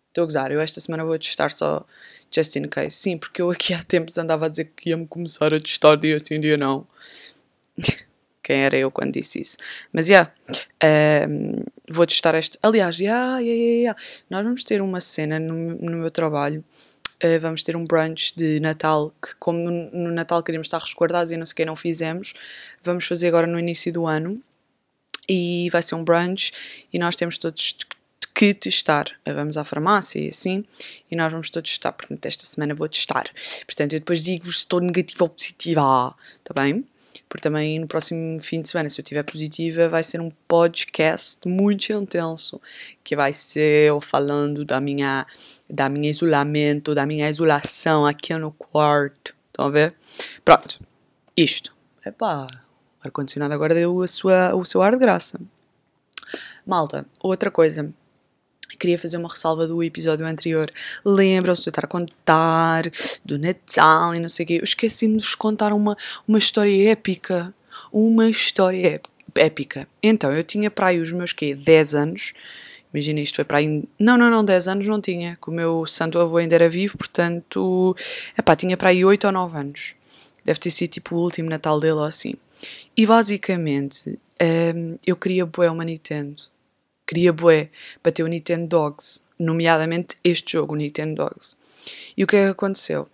Estou 0.07 0.23
a 0.23 0.27
gozar. 0.27 0.53
Eu 0.53 0.61
esta 0.61 0.81
semana 0.81 1.05
vou 1.05 1.19
testar 1.19 1.51
só 1.51 1.85
just 2.31 2.55
in 2.57 2.69
case. 2.69 2.97
Sim, 2.97 3.19
porque 3.19 3.43
eu 3.43 3.51
aqui 3.51 3.75
há 3.75 3.83
tempos 3.83 4.17
andava 4.19 4.47
a 4.47 4.49
dizer 4.49 4.73
que 4.77 4.91
ia-me 4.91 5.07
começar 5.07 5.53
a 5.53 5.61
testar 5.61 5.97
dia 5.97 6.19
sim, 6.19 6.41
dia 6.41 6.57
não. 6.57 6.87
Quem 8.43 8.65
era 8.65 8.77
eu 8.77 8.91
quando 8.91 9.13
disse 9.13 9.41
isso? 9.41 9.57
Mas 9.93 10.09
já, 10.09 10.33
yeah, 10.83 11.29
um, 11.31 11.63
vou 11.89 12.07
testar 12.07 12.35
este. 12.35 12.59
Aliás, 12.61 12.99
yeah, 12.99 13.39
yeah, 13.39 13.63
yeah, 13.63 14.01
nós 14.29 14.43
vamos 14.43 14.65
ter 14.65 14.83
uma 14.83 15.01
cena 15.01 15.39
no, 15.39 15.77
no 15.77 15.99
meu 15.99 16.11
trabalho. 16.11 16.65
Uh, 17.23 17.39
vamos 17.41 17.63
ter 17.63 17.77
um 17.77 17.85
brunch 17.85 18.35
de 18.37 18.59
Natal 18.59 19.15
que, 19.23 19.37
como 19.37 19.59
no, 19.59 19.91
no 19.93 20.11
Natal 20.11 20.43
queríamos 20.43 20.67
estar 20.67 20.81
resguardados 20.81 21.31
e 21.31 21.37
não 21.37 21.47
sei 21.47 21.53
o 21.53 21.57
que 21.57 21.65
não 21.65 21.77
fizemos, 21.77 22.35
vamos 22.83 23.05
fazer 23.07 23.29
agora 23.29 23.47
no 23.47 23.61
início 23.61 23.93
do 23.93 24.09
ano 24.09 24.43
e 25.29 25.69
vai 25.71 25.81
ser 25.83 25.95
um 25.95 26.03
brunch 26.03 26.53
e 26.93 26.99
nós 26.99 27.15
temos 27.15 27.39
todos 27.39 27.77
que 28.35 28.55
testar. 28.55 29.07
Vamos 29.25 29.57
à 29.57 29.63
farmácia 29.63 30.19
e 30.19 30.29
assim, 30.29 30.65
e 31.09 31.15
nós 31.15 31.31
vamos 31.31 31.49
todos 31.49 31.71
testar. 31.71 31.93
Portanto, 31.93 32.27
esta 32.27 32.45
semana 32.45 32.75
vou 32.75 32.89
testar. 32.89 33.31
Portanto, 33.67 33.93
eu 33.93 34.01
depois 34.01 34.23
digo-vos 34.23 34.57
se 34.57 34.63
estou 34.63 34.81
negativa 34.81 35.25
ou 35.25 35.29
positiva. 35.29 36.17
Está 36.41 36.61
bem? 36.61 36.85
Porque 37.33 37.49
também 37.49 37.79
no 37.79 37.87
próximo 37.87 38.39
fim 38.39 38.61
de 38.61 38.69
semana, 38.69 38.91
se 38.91 39.01
eu 39.01 39.03
estiver 39.03 39.23
positiva, 39.23 39.89
vai 39.89 40.03
ser 40.03 40.21
um 40.21 40.31
podcast 40.47 41.49
muito 41.49 41.91
intenso. 41.91 42.61
Que 43.03 43.17
vai 43.17 43.33
ser 43.33 43.89
eu 43.89 44.03
falando 44.03 44.67
da 44.67 44.79
minha, 44.79 45.27
da 45.69 45.89
minha 45.89 46.11
isolamento, 46.11 46.95
da 46.95 47.07
minha 47.07 47.31
isolação 47.31 48.05
aqui 48.05 48.35
no 48.35 48.53
quarto. 48.53 49.35
Estão 49.47 49.65
a 49.65 49.71
ver? 49.71 49.95
Pronto. 50.45 50.79
Isto. 51.35 51.75
Epá, 52.05 52.47
o 53.03 53.07
ar-condicionado 53.07 53.55
agora 53.55 53.75
deu 53.75 54.03
a 54.03 54.07
sua, 54.07 54.55
o 54.55 54.63
seu 54.67 54.83
ar 54.83 54.93
de 54.93 54.99
graça. 54.99 55.41
Malta, 56.67 57.07
outra 57.23 57.51
coisa. 57.51 57.95
Queria 58.83 58.99
fazer 58.99 59.17
uma 59.17 59.29
ressalva 59.29 59.65
do 59.65 59.81
episódio 59.81 60.27
anterior. 60.27 60.69
Lembram-se 61.07 61.63
de 61.63 61.69
eu 61.69 61.71
estar 61.71 61.85
a 61.85 61.87
contar 61.87 62.83
do 63.25 63.39
Natal 63.39 64.13
e 64.13 64.19
não 64.19 64.29
sei 64.29 64.43
o 64.43 64.47
quê. 64.49 64.55
Eu 64.55 64.65
esqueci-me 64.65 65.19
de 65.19 65.23
vos 65.23 65.37
contar 65.37 65.73
uma, 65.73 65.97
uma 66.27 66.37
história 66.37 66.91
épica. 66.91 67.55
Uma 67.93 68.29
história 68.29 69.01
épica. 69.37 69.87
Então, 70.03 70.33
eu 70.33 70.43
tinha 70.43 70.69
para 70.69 70.89
aí 70.89 70.99
os 70.99 71.13
meus 71.13 71.33
quê? 71.33 71.55
10 71.55 71.95
anos. 71.95 72.33
Imagina, 72.93 73.21
isto 73.21 73.37
foi 73.37 73.45
para 73.45 73.59
aí. 73.59 73.85
Não, 73.97 74.19
não, 74.19 74.29
não, 74.29 74.45
10 74.45 74.67
anos 74.67 74.89
não 74.89 75.01
tinha. 75.01 75.39
Que 75.41 75.49
o 75.49 75.53
meu 75.53 75.87
santo 75.87 76.19
avô 76.19 76.39
ainda 76.39 76.57
era 76.57 76.69
vivo, 76.69 76.99
portanto. 76.99 77.95
Epá, 78.37 78.57
tinha 78.57 78.77
para 78.77 78.89
aí 78.89 79.05
8 79.05 79.29
ou 79.29 79.33
9 79.33 79.59
anos. 79.59 79.95
Deve 80.45 80.59
ter 80.59 80.73
sido 80.73 80.91
tipo 80.91 81.15
o 81.15 81.21
último 81.21 81.49
Natal 81.49 81.79
dele 81.79 81.93
ou 81.93 82.05
assim. 82.05 82.35
E 82.97 83.07
basicamente, 83.07 84.19
um, 84.75 84.99
eu 85.07 85.15
queria 85.15 85.47
bué 85.47 85.71
uma 85.71 85.85
Nintendo. 85.85 86.51
Queria 87.13 87.31
bué 87.31 87.69
para 88.03 88.11
ter 88.11 88.23
o 88.23 88.27
Nintendo 88.27 88.67
Dogs. 88.67 89.23
Nomeadamente 89.39 90.17
este 90.25 90.53
jogo, 90.53 90.73
o 90.73 90.77
Nintendo 90.77 91.17
Dogs. 91.17 91.59
E 92.17 92.25
o 92.25 92.27
que 92.27 92.37
é 92.37 92.45
que 92.47 92.51
aconteceu? 92.53 93.07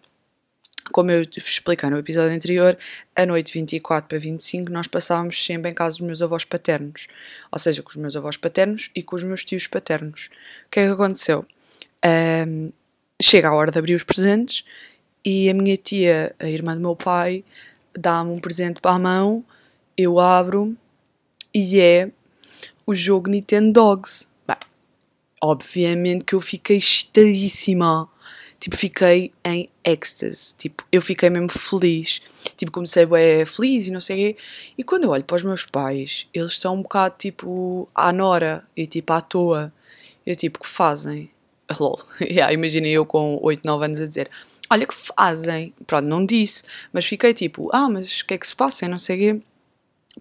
Como 0.93 1.11
eu 1.11 1.23
expliquei 1.37 1.91
no 1.91 1.99
episódio 1.99 2.33
anterior, 2.33 2.79
a 3.17 3.27
noite 3.27 3.53
24 3.53 4.09
para 4.09 4.17
25 4.17 4.71
nós 4.71 4.87
passávamos 4.87 5.45
sempre 5.45 5.73
em 5.73 5.75
casa 5.75 5.97
dos 5.97 6.07
meus 6.07 6.23
avós 6.23 6.45
paternos. 6.45 7.09
Ou 7.51 7.59
seja, 7.59 7.83
com 7.83 7.91
os 7.91 7.97
meus 7.97 8.15
avós 8.15 8.37
paternos 8.37 8.89
e 8.95 9.03
com 9.03 9.17
os 9.17 9.25
meus 9.25 9.45
tios 9.45 9.67
paternos. 9.67 10.31
O 10.67 10.71
que 10.71 10.79
é 10.79 10.87
que 10.87 10.93
aconteceu? 10.93 11.45
Um, 12.47 12.71
chega 13.21 13.49
a 13.49 13.53
hora 13.53 13.73
de 13.73 13.81
abrir 13.81 13.95
os 13.97 14.05
presentes 14.05 14.65
e 15.25 15.51
a 15.51 15.55
minha 15.55 15.77
tia, 15.77 16.37
a 16.39 16.49
irmã 16.49 16.77
do 16.77 16.81
meu 16.81 16.95
pai, 16.95 17.45
dá-me 17.93 18.31
um 18.31 18.39
presente 18.39 18.81
para 18.81 18.93
a 18.93 18.99
mão, 19.01 19.45
eu 19.97 20.21
abro 20.21 20.77
e 21.53 21.81
é 21.81 22.13
o 22.89 22.95
jogo 22.95 23.29
Nintendo 23.29 23.71
Dogs. 23.71 24.27
Bem, 24.47 24.57
obviamente 25.43 26.25
que 26.25 26.35
eu 26.35 26.41
fiquei 26.41 26.79
estadíssima 26.79 28.09
tipo, 28.59 28.75
fiquei 28.79 29.31
em 29.45 29.69
êxtase. 29.85 30.55
Tipo, 30.57 30.83
eu 30.91 31.03
fiquei 31.03 31.29
mesmo 31.29 31.51
feliz. 31.51 32.23
Tipo, 32.57 32.73
comecei 32.73 33.05
bem 33.05 33.45
feliz 33.45 33.89
e 33.89 33.91
não 33.91 34.01
sei 34.01 34.17
o 34.17 34.35
quê. 34.35 34.43
E 34.79 34.83
quando 34.83 35.05
eu 35.05 35.11
olho 35.11 35.23
para 35.23 35.37
os 35.37 35.45
meus 35.45 35.67
pais, 35.67 36.29
eles 36.33 36.59
são 36.59 36.77
um 36.77 36.83
bocado 36.83 37.17
tipo 37.19 37.87
à 37.95 38.11
nora 38.11 38.67
e 38.75 38.87
tipo 38.87 39.13
à 39.13 39.21
toa. 39.21 39.71
Eu 40.25 40.35
tipo, 40.35 40.59
que 40.59 40.67
fazem? 40.67 41.31
Lol. 41.79 42.01
yeah, 42.23 42.51
Imaginei 42.55 42.93
eu 42.93 43.05
com 43.05 43.39
8, 43.43 43.67
9 43.67 43.85
anos 43.85 44.01
a 44.01 44.07
dizer: 44.07 44.31
Olha, 44.71 44.87
que 44.87 44.95
fazem? 44.95 45.75
Pronto, 45.87 46.07
não 46.07 46.25
disse, 46.25 46.63
mas 46.91 47.05
fiquei 47.05 47.35
tipo: 47.35 47.69
Ah, 47.71 47.87
mas 47.87 48.23
o 48.23 48.27
que 48.27 48.33
é 48.33 48.39
que 48.39 48.47
se 48.49 48.57
passa? 48.57 48.87
Eu 48.87 48.89
não 48.89 48.99
sei 48.99 49.17
o 49.17 49.19
quê. 49.19 49.43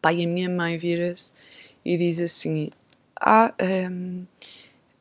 Pai, 0.02 0.22
a 0.22 0.28
minha 0.28 0.50
mãe 0.50 0.78
vira-se 0.78 1.34
e 1.88 1.96
diz 1.96 2.20
assim: 2.20 2.70
Ah, 3.20 3.54
um, 3.90 4.26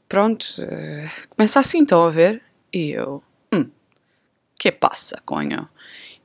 pronto, 0.09 0.45
uh, 0.61 1.27
começa 1.31 1.59
assim, 1.59 1.83
estão 1.83 2.05
a 2.05 2.11
ver? 2.11 2.41
E 2.73 2.91
eu, 2.91 3.21
hum, 3.53 3.69
que 4.57 4.71
passa, 4.71 5.21
conho? 5.27 5.69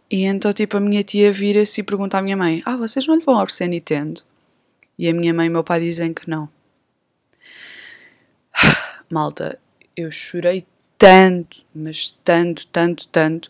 E 0.09 0.23
então, 0.25 0.53
tipo, 0.53 0.77
a 0.77 0.79
minha 0.79 1.03
tia 1.03 1.31
vira-se 1.31 1.81
e 1.81 1.83
pergunta 1.83 2.19
à 2.19 2.21
minha 2.21 2.37
mãe: 2.37 2.61
Ah, 2.63 2.77
vocês 2.77 3.07
não 3.07 3.15
lhe 3.15 3.23
vão 3.23 3.41
oferecer 3.41 3.67
Nintendo? 3.67 4.21
E 4.99 5.09
a 5.09 5.13
minha 5.13 5.33
mãe 5.33 5.47
e 5.47 5.49
meu 5.49 5.63
pai 5.63 5.79
dizem 5.79 6.13
que 6.13 6.29
não. 6.29 6.47
Malta, 9.09 9.59
eu 9.97 10.11
chorei 10.11 10.63
tanto, 10.95 11.65
mas 11.73 12.11
tanto, 12.11 12.67
tanto, 12.67 13.07
tanto. 13.07 13.49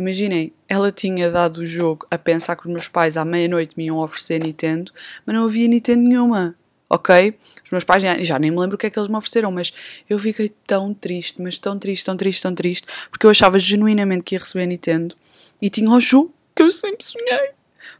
Imaginem, 0.00 0.52
ela 0.66 0.90
tinha 0.90 1.30
dado 1.30 1.58
o 1.58 1.66
jogo 1.66 2.06
a 2.10 2.16
pensar 2.16 2.56
que 2.56 2.66
os 2.66 2.72
meus 2.72 2.88
pais 2.88 3.18
à 3.18 3.24
meia-noite 3.24 3.76
me 3.76 3.84
iam 3.84 3.98
oferecer 3.98 4.40
Nintendo, 4.40 4.90
mas 5.26 5.36
não 5.36 5.44
havia 5.44 5.68
Nintendo 5.68 6.02
nenhuma 6.02 6.56
ok? 6.88 7.38
Os 7.64 7.70
meus 7.70 7.84
pais 7.84 8.02
já, 8.02 8.20
já, 8.22 8.38
nem 8.38 8.50
me 8.50 8.58
lembro 8.58 8.74
o 8.74 8.78
que 8.78 8.86
é 8.86 8.90
que 8.90 8.98
eles 8.98 9.08
me 9.08 9.16
ofereceram, 9.16 9.52
mas 9.52 9.72
eu 10.08 10.18
fiquei 10.18 10.52
tão 10.66 10.92
triste, 10.92 11.40
mas 11.40 11.58
tão 11.58 11.78
triste, 11.78 12.04
tão 12.04 12.16
triste, 12.16 12.42
tão 12.42 12.52
triste, 12.52 12.88
porque 13.10 13.24
eu 13.24 13.30
achava 13.30 13.60
genuinamente 13.60 14.24
que 14.24 14.34
ia 14.34 14.40
receber 14.40 14.66
Nintendo 14.66 15.14
e 15.62 15.70
tinha 15.70 15.88
o 15.88 16.00
jogo 16.00 16.34
que 16.54 16.62
eu 16.62 16.70
sempre 16.70 17.04
sonhei. 17.04 17.50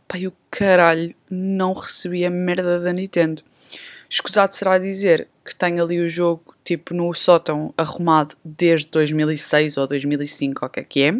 Pai, 0.08 0.26
o 0.26 0.32
caralho, 0.50 1.14
não 1.30 1.72
recebi 1.72 2.24
a 2.24 2.30
merda 2.30 2.80
da 2.80 2.92
Nintendo. 2.92 3.42
Escusado 4.08 4.54
será 4.54 4.76
dizer 4.76 5.28
que 5.44 5.54
tenho 5.54 5.84
ali 5.84 6.00
o 6.00 6.08
jogo 6.08 6.52
tipo 6.64 6.92
no 6.92 7.14
sótão 7.14 7.72
arrumado 7.78 8.34
desde 8.44 8.88
2006 8.88 9.76
ou 9.76 9.86
2005, 9.86 10.64
ou 10.64 10.68
o 10.68 10.70
que 10.70 10.80
é 10.80 10.84
que 10.84 11.02
é 11.02 11.14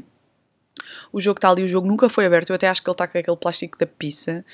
o 1.13 1.21
jogo 1.21 1.39
está 1.39 1.51
ali, 1.51 1.63
o 1.63 1.69
jogo 1.69 1.87
nunca 1.87 2.09
foi 2.09 2.27
aberto. 2.27 2.51
Eu 2.51 2.57
até 2.57 2.69
acho 2.69 2.83
que 2.83 2.89
ele 2.89 2.95
está 2.95 3.07
com 3.07 3.19
aquele 3.19 3.37
plástico 3.37 3.79
da 3.79 3.87
pizza. 3.87 4.45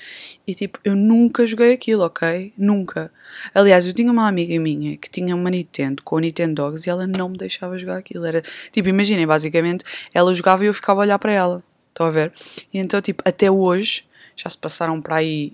E 0.45 0.53
tipo, 0.53 0.79
eu 0.83 0.95
nunca 0.95 1.45
joguei 1.45 1.73
aquilo, 1.73 2.03
ok? 2.03 2.53
Nunca. 2.57 3.11
Aliás, 3.53 3.85
eu 3.85 3.93
tinha 3.93 4.11
uma 4.11 4.27
amiga 4.27 4.59
minha 4.59 4.97
que 4.97 5.09
tinha 5.09 5.35
uma 5.35 5.49
Nintendo 5.49 6.03
com 6.03 6.15
o 6.15 6.19
Nintendo 6.19 6.55
Dogs 6.55 6.87
e 6.87 6.89
ela 6.89 7.07
não 7.07 7.29
me 7.29 7.37
deixava 7.37 7.77
jogar 7.77 7.97
aquilo. 7.97 8.25
Era 8.25 8.41
tipo, 8.71 8.89
imaginem, 8.89 9.25
basicamente, 9.25 9.83
ela 10.13 10.33
jogava 10.33 10.63
e 10.63 10.67
eu 10.67 10.73
ficava 10.73 11.01
a 11.01 11.03
olhar 11.03 11.19
para 11.19 11.31
ela. 11.31 11.63
Estão 11.89 12.05
a 12.05 12.11
ver? 12.11 12.31
E 12.73 12.79
então, 12.79 13.01
tipo, 13.01 13.23
até 13.25 13.49
hoje, 13.49 14.05
já 14.35 14.49
se 14.49 14.57
passaram 14.57 15.01
para 15.01 15.15
aí 15.15 15.53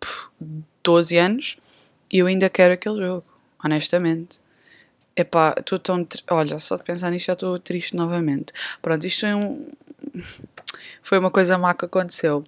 pff, 0.00 0.28
12 0.82 1.16
anos 1.18 1.56
e 2.10 2.18
eu 2.18 2.26
ainda 2.26 2.48
quero 2.48 2.72
aquele 2.72 3.04
jogo, 3.04 3.26
honestamente. 3.62 4.40
Epá, 5.14 5.54
estou 5.58 5.78
tão. 5.78 6.06
Olha, 6.30 6.58
só 6.58 6.76
de 6.76 6.84
pensar 6.84 7.10
nisto 7.10 7.26
já 7.26 7.32
estou 7.32 7.58
triste 7.58 7.96
novamente. 7.96 8.52
Pronto, 8.80 9.04
isto 9.06 9.26
é 9.26 9.34
um. 9.34 9.66
foi 11.02 11.18
uma 11.18 11.30
coisa 11.30 11.58
má 11.58 11.74
que 11.74 11.84
aconteceu. 11.84 12.44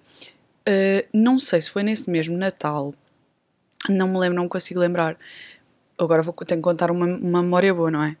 Uh, 0.67 1.07
não 1.13 1.39
sei 1.39 1.61
se 1.61 1.69
foi 1.69 1.83
nesse 1.83 2.09
mesmo 2.09 2.37
Natal. 2.37 2.93
Não 3.89 4.07
me 4.07 4.17
lembro, 4.17 4.35
não 4.35 4.43
me 4.43 4.49
consigo 4.49 4.79
lembrar. 4.79 5.17
Agora 5.97 6.21
vou, 6.21 6.33
tenho 6.33 6.61
que 6.61 6.63
contar 6.63 6.91
uma, 6.91 7.05
uma 7.05 7.41
memória 7.41 7.73
boa, 7.73 7.91
não 7.91 8.03
é? 8.03 8.15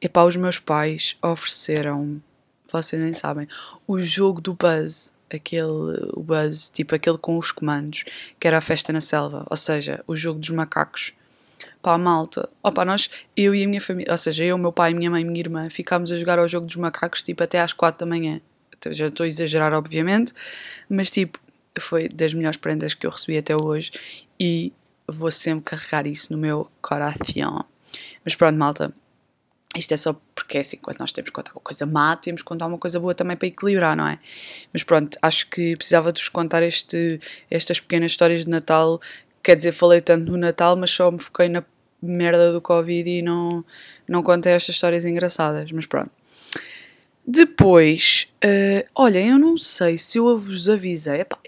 Epá, 0.00 0.24
os 0.24 0.36
meus 0.36 0.58
pais 0.58 1.16
ofereceram. 1.22 2.22
Vocês 2.70 3.00
nem 3.00 3.14
sabem. 3.14 3.46
O 3.86 4.00
jogo 4.00 4.40
do 4.40 4.54
Buzz. 4.54 5.14
Aquele. 5.32 6.10
O 6.14 6.22
Buzz, 6.22 6.68
tipo 6.68 6.94
aquele 6.94 7.18
com 7.18 7.38
os 7.38 7.52
comandos. 7.52 8.04
Que 8.40 8.46
era 8.46 8.58
a 8.58 8.62
festa 8.62 8.92
na 8.92 9.00
selva. 9.00 9.46
Ou 9.50 9.56
seja, 9.56 10.02
o 10.06 10.16
jogo 10.16 10.40
dos 10.40 10.50
macacos 10.50 11.12
Pá, 11.82 11.98
malta. 11.98 12.48
Opa, 12.62 12.84
nós, 12.84 13.10
eu 13.36 13.52
e 13.52 13.64
a 13.64 13.68
minha 13.68 13.80
família, 13.80 14.12
ou 14.12 14.18
seja, 14.18 14.44
eu, 14.44 14.56
meu 14.56 14.72
pai, 14.72 14.94
minha 14.94 15.10
mãe 15.10 15.22
e 15.22 15.24
minha 15.24 15.40
irmã, 15.40 15.68
ficámos 15.68 16.12
a 16.12 16.16
jogar 16.16 16.38
ao 16.38 16.46
jogo 16.46 16.64
dos 16.64 16.76
macacos 16.76 17.24
tipo 17.24 17.42
até 17.42 17.60
às 17.60 17.72
4 17.72 18.06
da 18.06 18.06
manhã. 18.06 18.40
Já 18.90 19.08
estou 19.08 19.24
a 19.24 19.26
exagerar, 19.26 19.72
obviamente, 19.74 20.32
mas 20.88 21.10
tipo, 21.10 21.38
foi 21.78 22.08
das 22.08 22.32
melhores 22.32 22.56
prendas 22.56 22.94
que 22.94 23.06
eu 23.06 23.10
recebi 23.10 23.36
até 23.36 23.54
hoje 23.54 23.92
e 24.40 24.72
vou 25.06 25.30
sempre 25.30 25.64
carregar 25.64 26.06
isso 26.06 26.32
no 26.32 26.38
meu 26.38 26.70
coração. 26.80 27.64
Mas 28.24 28.34
pronto, 28.34 28.58
malta. 28.58 28.92
Isto 29.74 29.94
é 29.94 29.96
só 29.96 30.20
porque 30.34 30.58
é 30.58 30.60
assim, 30.60 30.76
quando 30.76 30.98
nós 30.98 31.12
temos 31.12 31.30
que 31.30 31.34
contar 31.34 31.52
uma 31.52 31.60
coisa 31.62 31.86
má, 31.86 32.14
temos 32.14 32.42
que 32.42 32.46
contar 32.46 32.66
uma 32.66 32.76
coisa 32.76 33.00
boa 33.00 33.14
também 33.14 33.38
para 33.38 33.48
equilibrar, 33.48 33.96
não 33.96 34.06
é? 34.06 34.18
Mas 34.70 34.82
pronto, 34.82 35.18
acho 35.22 35.48
que 35.48 35.76
precisava 35.76 36.12
de 36.12 36.20
vos 36.20 36.28
contar 36.28 36.62
este, 36.62 37.18
estas 37.50 37.80
pequenas 37.80 38.10
histórias 38.10 38.44
de 38.44 38.50
Natal 38.50 39.00
Quer 39.42 39.56
dizer, 39.56 39.72
falei 39.72 40.00
tanto 40.00 40.30
no 40.30 40.38
Natal, 40.38 40.76
mas 40.76 40.90
só 40.90 41.10
me 41.10 41.18
foquei 41.18 41.48
na 41.48 41.64
merda 42.00 42.52
do 42.52 42.60
Covid 42.60 43.10
e 43.10 43.22
não, 43.22 43.64
não 44.06 44.22
contei 44.22 44.52
estas 44.52 44.76
histórias 44.76 45.04
engraçadas, 45.04 45.72
mas 45.72 45.84
pronto. 45.84 46.10
Depois, 47.26 48.21
uh, 48.44 48.88
olhem, 48.94 49.28
eu 49.28 49.38
não 49.38 49.56
sei 49.56 49.98
se 49.98 50.18
eu 50.18 50.36
vos 50.36 50.68
avisei. 50.68 51.20
Epá, 51.20 51.38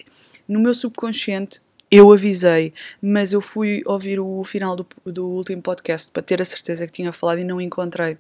no 0.49 0.61
meu 0.61 0.75
subconsciente 0.75 1.61
eu 1.91 2.13
avisei, 2.13 2.73
mas 3.01 3.33
eu 3.33 3.41
fui 3.41 3.83
ouvir 3.87 4.19
o 4.19 4.43
final 4.43 4.75
do, 4.75 4.87
do 5.05 5.29
último 5.29 5.63
podcast 5.63 6.11
para 6.11 6.23
ter 6.23 6.43
a 6.43 6.45
certeza 6.45 6.87
que 6.87 6.93
tinha 6.93 7.13
falado 7.13 7.39
e 7.39 7.45
não 7.45 7.61
encontrei. 7.61 8.19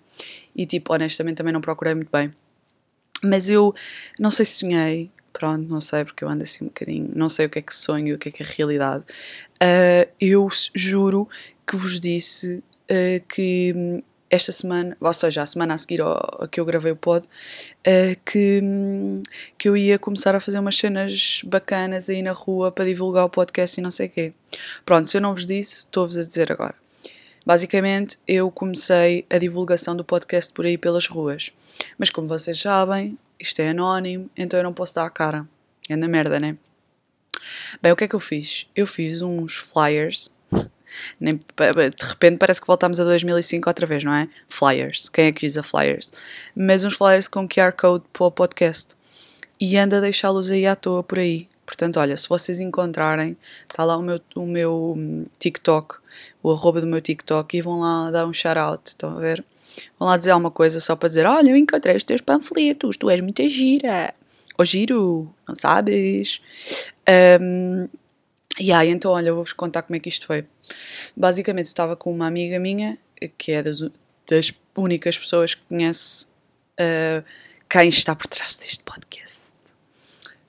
E 0.54 0.64
tipo, 0.64 0.92
honestamente 0.92 1.36
também 1.36 1.52
não 1.52 1.60
procurei 1.60 1.94
muito 1.94 2.10
bem. 2.10 2.32
Mas 3.22 3.48
eu 3.48 3.74
não 4.18 4.30
sei 4.30 4.44
se 4.44 4.52
sonhei, 4.52 5.10
pronto, 5.32 5.68
não 5.68 5.80
sei, 5.80 6.04
porque 6.04 6.22
eu 6.22 6.28
ando 6.28 6.44
assim 6.44 6.64
um 6.64 6.68
bocadinho, 6.68 7.10
não 7.14 7.28
sei 7.28 7.46
o 7.46 7.50
que 7.50 7.58
é 7.58 7.62
que 7.62 7.74
sonho 7.74 8.14
o 8.14 8.18
que 8.18 8.28
é 8.28 8.32
que 8.32 8.42
é 8.42 8.46
realidade. 8.46 9.04
Uh, 9.54 10.08
eu 10.20 10.48
juro 10.74 11.28
que 11.66 11.74
vos 11.74 11.98
disse 11.98 12.62
uh, 12.90 13.26
que 13.28 13.72
hum, 13.74 14.02
esta 14.34 14.52
semana, 14.52 14.96
ou 15.00 15.12
seja, 15.12 15.42
a 15.42 15.46
semana 15.46 15.74
a 15.74 15.78
seguir 15.78 16.00
ao, 16.00 16.42
ao 16.42 16.48
que 16.48 16.60
eu 16.60 16.64
gravei 16.64 16.92
o 16.92 16.96
pod, 16.96 17.26
uh, 17.26 18.20
que, 18.24 18.60
que 19.56 19.68
eu 19.68 19.76
ia 19.76 19.98
começar 19.98 20.34
a 20.34 20.40
fazer 20.40 20.58
umas 20.58 20.76
cenas 20.76 21.42
bacanas 21.44 22.08
aí 22.08 22.22
na 22.22 22.32
rua 22.32 22.72
para 22.72 22.84
divulgar 22.84 23.24
o 23.24 23.30
podcast 23.30 23.78
e 23.78 23.82
não 23.82 23.90
sei 23.90 24.06
o 24.06 24.10
quê. 24.10 24.32
Pronto, 24.84 25.08
se 25.08 25.16
eu 25.16 25.20
não 25.20 25.32
vos 25.32 25.46
disse, 25.46 25.78
estou-vos 25.78 26.16
a 26.16 26.24
dizer 26.24 26.50
agora. 26.50 26.74
Basicamente, 27.46 28.18
eu 28.26 28.50
comecei 28.50 29.26
a 29.28 29.38
divulgação 29.38 29.94
do 29.94 30.04
podcast 30.04 30.52
por 30.52 30.64
aí 30.64 30.78
pelas 30.78 31.06
ruas. 31.06 31.52
Mas 31.98 32.10
como 32.10 32.26
vocês 32.26 32.58
sabem, 32.58 33.18
isto 33.38 33.60
é 33.60 33.68
anónimo, 33.68 34.30
então 34.36 34.58
eu 34.58 34.64
não 34.64 34.72
posso 34.72 34.94
dar 34.94 35.04
a 35.04 35.10
cara. 35.10 35.46
É 35.88 35.94
na 35.94 36.08
merda, 36.08 36.40
né? 36.40 36.56
Bem, 37.82 37.92
o 37.92 37.96
que 37.96 38.04
é 38.04 38.08
que 38.08 38.14
eu 38.14 38.20
fiz? 38.20 38.66
Eu 38.74 38.86
fiz 38.86 39.20
uns 39.20 39.56
flyers. 39.56 40.33
De 41.20 42.06
repente 42.06 42.38
parece 42.38 42.60
que 42.60 42.66
voltamos 42.66 43.00
a 43.00 43.04
2005 43.04 43.68
outra 43.68 43.86
vez, 43.86 44.04
não 44.04 44.12
é? 44.14 44.28
Flyers. 44.48 45.08
Quem 45.08 45.26
é 45.26 45.32
que 45.32 45.46
usa 45.46 45.62
flyers? 45.62 46.12
Mas 46.54 46.84
uns 46.84 46.94
flyers 46.94 47.28
com 47.28 47.48
QR 47.48 47.72
Code 47.72 48.04
para 48.12 48.26
o 48.26 48.30
podcast. 48.30 48.94
E 49.60 49.76
anda 49.76 49.98
a 49.98 50.00
deixá-los 50.00 50.50
aí 50.50 50.66
à 50.66 50.74
toa 50.76 51.02
por 51.02 51.18
aí. 51.18 51.48
Portanto, 51.64 51.98
olha, 51.98 52.16
se 52.16 52.28
vocês 52.28 52.60
encontrarem, 52.60 53.36
está 53.66 53.84
lá 53.84 53.96
o 53.96 54.02
meu, 54.02 54.20
o 54.36 54.46
meu 54.46 54.94
hum, 54.96 55.24
TikTok, 55.38 55.96
o 56.42 56.52
arroba 56.52 56.80
do 56.80 56.86
meu 56.86 57.00
TikTok, 57.00 57.56
e 57.56 57.62
vão 57.62 57.80
lá 57.80 58.10
dar 58.10 58.26
um 58.26 58.32
shout-out, 58.32 58.82
estão 58.88 59.16
a 59.16 59.20
ver? 59.20 59.44
Vão 59.98 60.08
lá 60.08 60.16
dizer 60.16 60.32
alguma 60.32 60.50
coisa 60.50 60.80
só 60.80 60.94
para 60.94 61.08
dizer: 61.08 61.26
Olha, 61.26 61.50
eu 61.50 61.56
encontrei 61.56 61.96
os 61.96 62.04
teus 62.04 62.20
panfletos, 62.20 62.96
tu 62.96 63.08
és 63.10 63.20
muita 63.20 63.48
gira. 63.48 64.14
Ou 64.56 64.64
giro, 64.64 65.34
não 65.48 65.54
sabes? 65.54 66.40
Um, 67.40 67.88
E 68.58 68.72
aí, 68.72 68.90
então, 68.90 69.10
olha, 69.10 69.28
eu 69.28 69.34
vou-vos 69.34 69.52
contar 69.52 69.82
como 69.82 69.96
é 69.96 69.98
que 69.98 70.08
isto 70.08 70.26
foi. 70.26 70.46
Basicamente, 71.16 71.66
eu 71.66 71.70
estava 71.70 71.96
com 71.96 72.12
uma 72.12 72.26
amiga 72.26 72.58
minha, 72.58 72.98
que 73.38 73.52
é 73.52 73.62
das, 73.62 73.80
das 74.28 74.52
únicas 74.76 75.18
pessoas 75.18 75.54
que 75.54 75.62
conhece 75.62 76.26
uh, 76.80 77.24
quem 77.68 77.88
está 77.88 78.14
por 78.14 78.26
trás 78.26 78.56
deste 78.56 78.82
podcast. 78.82 79.52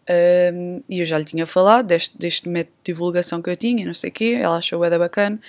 Um, 0.08 0.84
e 0.88 1.00
eu 1.00 1.06
já 1.06 1.18
lhe 1.18 1.26
tinha 1.26 1.48
falado 1.48 1.88
deste, 1.88 2.16
deste 2.18 2.48
método 2.48 2.76
de 2.84 2.94
divulgação 2.94 3.42
que 3.42 3.50
eu 3.50 3.58
tinha, 3.58 3.86
não 3.86 3.94
sei 3.94 4.12
o 4.12 4.14
quê, 4.14 4.38
ela 4.40 4.58
achou 4.58 4.84
o 4.84 5.00
bacana. 5.00 5.40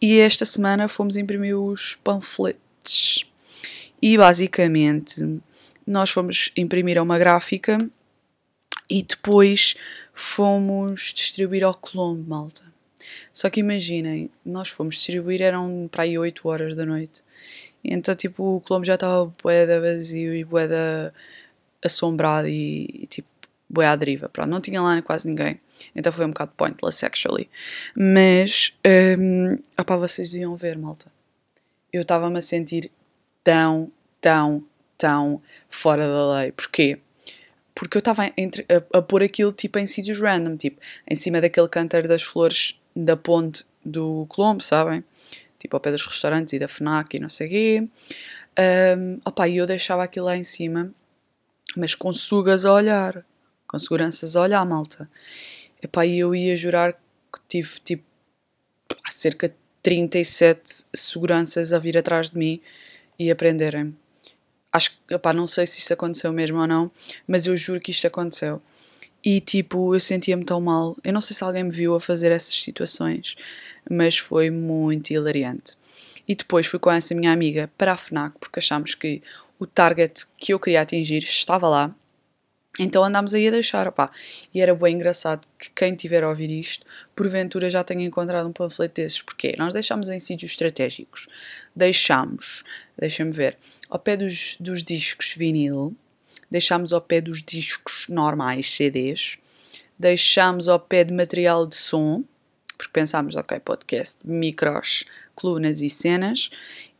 E 0.00 0.18
esta 0.18 0.44
semana 0.44 0.88
fomos 0.88 1.16
imprimir 1.16 1.58
os 1.58 1.94
panfletos. 1.96 3.30
E 4.00 4.16
basicamente 4.16 5.40
nós 5.86 6.10
fomos 6.10 6.50
imprimir 6.56 7.02
uma 7.02 7.18
gráfica 7.18 7.78
e 8.88 9.02
depois 9.02 9.74
fomos 10.14 11.12
distribuir 11.14 11.64
ao 11.64 11.74
Colombo, 11.74 12.28
malta. 12.28 12.67
Só 13.38 13.48
que 13.48 13.60
imaginem, 13.60 14.32
nós 14.44 14.68
fomos 14.68 14.96
distribuir, 14.96 15.40
eram 15.40 15.88
para 15.88 16.02
aí 16.02 16.18
8 16.18 16.48
horas 16.48 16.74
da 16.74 16.84
noite. 16.84 17.22
Então, 17.84 18.12
tipo, 18.12 18.56
o 18.56 18.60
Colombo 18.60 18.84
já 18.84 18.96
estava 18.96 19.32
boeda 19.40 19.80
vazio 19.80 20.34
e 20.34 20.42
boeda 20.42 21.14
assombrado 21.80 22.48
e, 22.48 23.02
e 23.02 23.06
tipo, 23.06 23.28
bué 23.70 23.86
à 23.86 23.94
deriva. 23.94 24.28
Pronto, 24.28 24.50
não 24.50 24.60
tinha 24.60 24.82
lá 24.82 25.00
quase 25.02 25.28
ninguém. 25.28 25.60
Então 25.94 26.10
foi 26.10 26.24
um 26.26 26.30
bocado 26.30 26.50
pointless, 26.56 27.06
actually. 27.06 27.48
Mas, 27.94 28.76
um, 29.16 29.56
opá, 29.80 29.94
vocês 29.94 30.32
deviam 30.32 30.56
ver, 30.56 30.76
malta. 30.76 31.06
Eu 31.92 32.02
estava-me 32.02 32.38
a 32.38 32.40
sentir 32.40 32.90
tão, 33.44 33.92
tão, 34.20 34.64
tão 34.96 35.40
fora 35.68 36.08
da 36.08 36.40
lei. 36.40 36.50
Porquê? 36.50 36.98
Porque 37.72 37.96
eu 37.96 38.00
estava 38.00 38.24
a, 38.24 38.98
a, 38.98 39.00
pôr 39.00 39.22
aquilo 39.22 39.52
tipo 39.52 39.78
em 39.78 39.86
sítios 39.86 40.18
random, 40.18 40.56
tipo 40.56 40.80
em 41.08 41.14
cima 41.14 41.40
daquele 41.40 41.68
canteiro 41.68 42.08
das 42.08 42.24
flores 42.24 42.80
da 43.04 43.16
ponte 43.16 43.64
do 43.84 44.26
Colombo, 44.28 44.62
sabem? 44.62 45.04
Tipo 45.58 45.76
ao 45.76 45.80
pé 45.80 45.90
dos 45.90 46.04
restaurantes 46.06 46.52
e 46.52 46.58
da 46.58 46.68
FNAC 46.68 47.16
e 47.16 47.20
não 47.20 47.28
sei 47.28 47.46
o 47.46 47.50
quê. 47.50 47.88
Um, 48.98 49.20
opa, 49.24 49.48
e 49.48 49.56
eu 49.56 49.66
deixava 49.66 50.04
aquilo 50.04 50.26
lá 50.26 50.36
em 50.36 50.44
cima, 50.44 50.92
mas 51.76 51.94
com 51.94 52.12
sugas 52.12 52.64
a 52.64 52.72
olhar 52.72 53.24
com 53.68 53.78
seguranças 53.78 54.34
a 54.34 54.40
olhar, 54.40 54.64
malta. 54.64 55.08
Epá, 55.80 56.06
e 56.06 56.18
eu 56.18 56.34
ia 56.34 56.56
jurar 56.56 56.94
que 56.94 57.40
tive 57.46 57.78
tipo 57.80 58.02
cerca 59.10 59.48
de 59.48 59.54
37 59.82 60.86
seguranças 60.94 61.72
a 61.72 61.78
vir 61.78 61.96
atrás 61.96 62.30
de 62.30 62.38
mim 62.38 62.60
e 63.18 63.30
a 63.30 63.36
prenderem-me. 63.36 63.94
Acho 64.72 64.92
que, 64.92 65.32
não 65.34 65.46
sei 65.46 65.66
se 65.66 65.78
isso 65.78 65.92
aconteceu 65.92 66.32
mesmo 66.32 66.58
ou 66.58 66.66
não, 66.66 66.90
mas 67.26 67.46
eu 67.46 67.56
juro 67.56 67.80
que 67.80 67.90
isto 67.90 68.06
aconteceu. 68.06 68.60
E 69.24 69.40
tipo, 69.40 69.94
eu 69.94 70.00
sentia-me 70.00 70.44
tão 70.44 70.60
mal. 70.60 70.96
Eu 71.02 71.12
não 71.12 71.20
sei 71.20 71.36
se 71.36 71.44
alguém 71.44 71.64
me 71.64 71.70
viu 71.70 71.94
a 71.94 72.00
fazer 72.00 72.30
essas 72.30 72.54
situações, 72.54 73.36
mas 73.90 74.18
foi 74.18 74.50
muito 74.50 75.10
hilariante. 75.10 75.76
E 76.26 76.34
depois 76.34 76.66
fui 76.66 76.78
com 76.78 76.90
essa 76.90 77.14
minha 77.14 77.32
amiga 77.32 77.70
para 77.76 77.92
a 77.92 77.96
FNAC 77.96 78.36
porque 78.38 78.58
achámos 78.58 78.94
que 78.94 79.22
o 79.58 79.66
target 79.66 80.26
que 80.36 80.52
eu 80.52 80.60
queria 80.60 80.82
atingir 80.82 81.22
estava 81.22 81.68
lá 81.68 81.94
então 82.78 83.02
andámos 83.02 83.34
aí 83.34 83.48
a 83.48 83.50
deixar, 83.50 83.88
opá. 83.88 84.10
E 84.54 84.60
era 84.60 84.72
bem 84.74 84.94
engraçado 84.94 85.46
que 85.58 85.68
quem 85.70 85.94
tiver 85.96 86.22
a 86.22 86.28
ouvir 86.28 86.50
isto, 86.50 86.86
porventura 87.16 87.68
já 87.68 87.82
tenha 87.82 88.04
encontrado 88.04 88.48
um 88.48 88.52
panfleto 88.52 88.94
desses. 88.94 89.20
Porque 89.20 89.56
nós 89.58 89.72
deixámos 89.72 90.08
em 90.08 90.20
sítios 90.20 90.52
estratégicos. 90.52 91.26
Deixámos, 91.74 92.62
deixa-me 92.96 93.32
ver, 93.32 93.58
ao 93.90 93.98
pé 93.98 94.16
dos, 94.16 94.56
dos 94.60 94.84
discos 94.84 95.34
vinil, 95.34 95.96
deixámos 96.50 96.92
ao 96.92 97.00
pé 97.00 97.20
dos 97.20 97.42
discos 97.42 98.06
normais, 98.08 98.70
CDs, 98.70 99.38
deixámos 99.98 100.68
ao 100.68 100.78
pé 100.78 101.04
de 101.04 101.12
material 101.12 101.66
de 101.66 101.76
som, 101.76 102.24
porque 102.76 102.92
pensámos, 102.92 103.34
ok, 103.34 103.58
podcast, 103.60 104.18
micros, 104.24 105.04
colunas 105.34 105.82
e 105.82 105.88
cenas, 105.88 106.50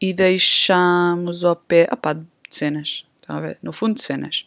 e 0.00 0.12
deixámos 0.12 1.44
ao 1.44 1.54
pé, 1.54 1.88
opá, 1.92 2.14
de 2.14 2.24
cenas, 2.50 3.04
estão 3.20 3.36
a 3.36 3.40
ver? 3.40 3.58
No 3.62 3.72
fundo 3.72 3.94
de 3.94 4.02
cenas. 4.02 4.46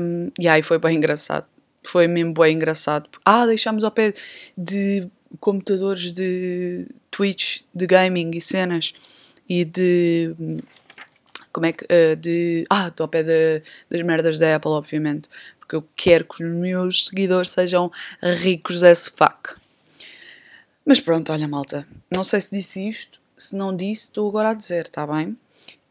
Um, 0.00 0.30
e 0.38 0.48
aí 0.48 0.62
foi 0.62 0.78
bem 0.78 0.96
engraçado. 0.96 1.46
Foi 1.82 2.06
mesmo 2.06 2.34
bem 2.34 2.54
engraçado. 2.54 3.08
Ah, 3.24 3.46
deixámos 3.46 3.84
ao 3.84 3.90
pé 3.90 4.12
de 4.56 5.08
computadores 5.38 6.12
de 6.12 6.86
Twitch, 7.10 7.62
de 7.74 7.86
gaming 7.86 8.30
e 8.34 8.40
cenas. 8.40 8.92
E 9.48 9.64
de. 9.64 10.34
Como 11.52 11.66
é 11.66 11.72
que. 11.72 11.84
Uh, 11.84 12.16
de. 12.16 12.64
Ah, 12.70 12.88
estou 12.88 13.04
ao 13.04 13.08
pé 13.08 13.22
de, 13.22 13.62
das 13.90 14.02
merdas 14.02 14.38
da 14.38 14.56
Apple, 14.56 14.70
obviamente. 14.70 15.28
Porque 15.58 15.76
eu 15.76 15.88
quero 15.96 16.24
que 16.24 16.44
os 16.44 16.50
meus 16.50 17.06
seguidores 17.06 17.50
sejam 17.50 17.90
ricos 18.22 18.82
as 18.82 19.06
fuck. 19.08 19.54
Mas 20.84 21.00
pronto, 21.00 21.32
olha, 21.32 21.46
malta. 21.46 21.86
Não 22.10 22.24
sei 22.24 22.40
se 22.40 22.50
disse 22.50 22.88
isto. 22.88 23.20
Se 23.36 23.56
não 23.56 23.74
disse, 23.74 24.02
estou 24.02 24.28
agora 24.28 24.50
a 24.50 24.54
dizer, 24.54 24.86
está 24.86 25.06
bem? 25.06 25.36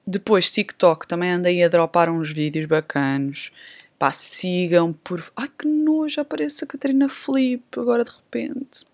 Depois, 0.06 0.52
TikTok, 0.52 1.08
também 1.08 1.32
andei 1.32 1.64
a 1.64 1.68
dropar 1.68 2.10
uns 2.10 2.32
vídeos 2.32 2.66
bacanos. 2.66 3.52
Pá, 3.98 4.12
sigam 4.12 4.94
por. 4.94 5.24
Ai 5.36 5.50
que 5.50 5.68
nojo, 5.68 6.22
aparece 6.22 6.64
a 6.64 6.68
Catarina 6.68 7.10
Flip 7.10 7.64
agora 7.78 8.04
de 8.04 8.12
repente. 8.12 8.86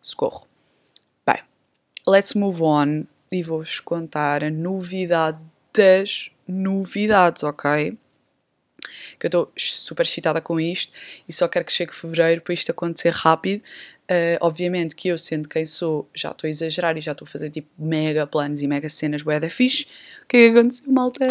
Socorro. 0.00 0.46
Bem, 1.26 1.42
let's 2.06 2.34
move 2.34 2.62
on 2.62 3.04
e 3.32 3.42
vou-vos 3.42 3.80
contar 3.80 4.44
a 4.44 4.50
novidade 4.50 5.38
das 5.76 6.30
novidades, 6.46 7.42
ok? 7.42 7.96
Que 9.18 9.26
eu 9.26 9.28
estou 9.28 9.52
super 9.56 10.04
excitada 10.04 10.40
com 10.40 10.60
isto 10.60 10.92
e 11.28 11.32
só 11.32 11.48
quero 11.48 11.64
que 11.64 11.72
chegue 11.72 11.94
fevereiro 11.94 12.40
para 12.40 12.54
isto 12.54 12.70
acontecer 12.70 13.12
rápido 13.12 13.62
Uh, 14.06 14.38
obviamente 14.40 14.94
que 14.94 15.08
eu, 15.08 15.18
sendo 15.18 15.48
quem 15.48 15.64
sou, 15.64 16.08
já 16.14 16.30
estou 16.30 16.46
a 16.46 16.50
exagerar 16.50 16.96
e 16.96 17.00
já 17.00 17.10
estou 17.10 17.26
a 17.26 17.28
fazer 17.28 17.50
tipo 17.50 17.68
mega 17.76 18.24
planos 18.24 18.62
e 18.62 18.66
mega 18.68 18.88
cenas 18.88 19.22
bué 19.22 19.40
da 19.40 19.50
fixe. 19.50 19.84
O 20.22 20.26
que 20.28 20.36
é 20.36 20.50
que 20.50 20.58
aconteceu, 20.58 20.92
malta? 20.92 21.26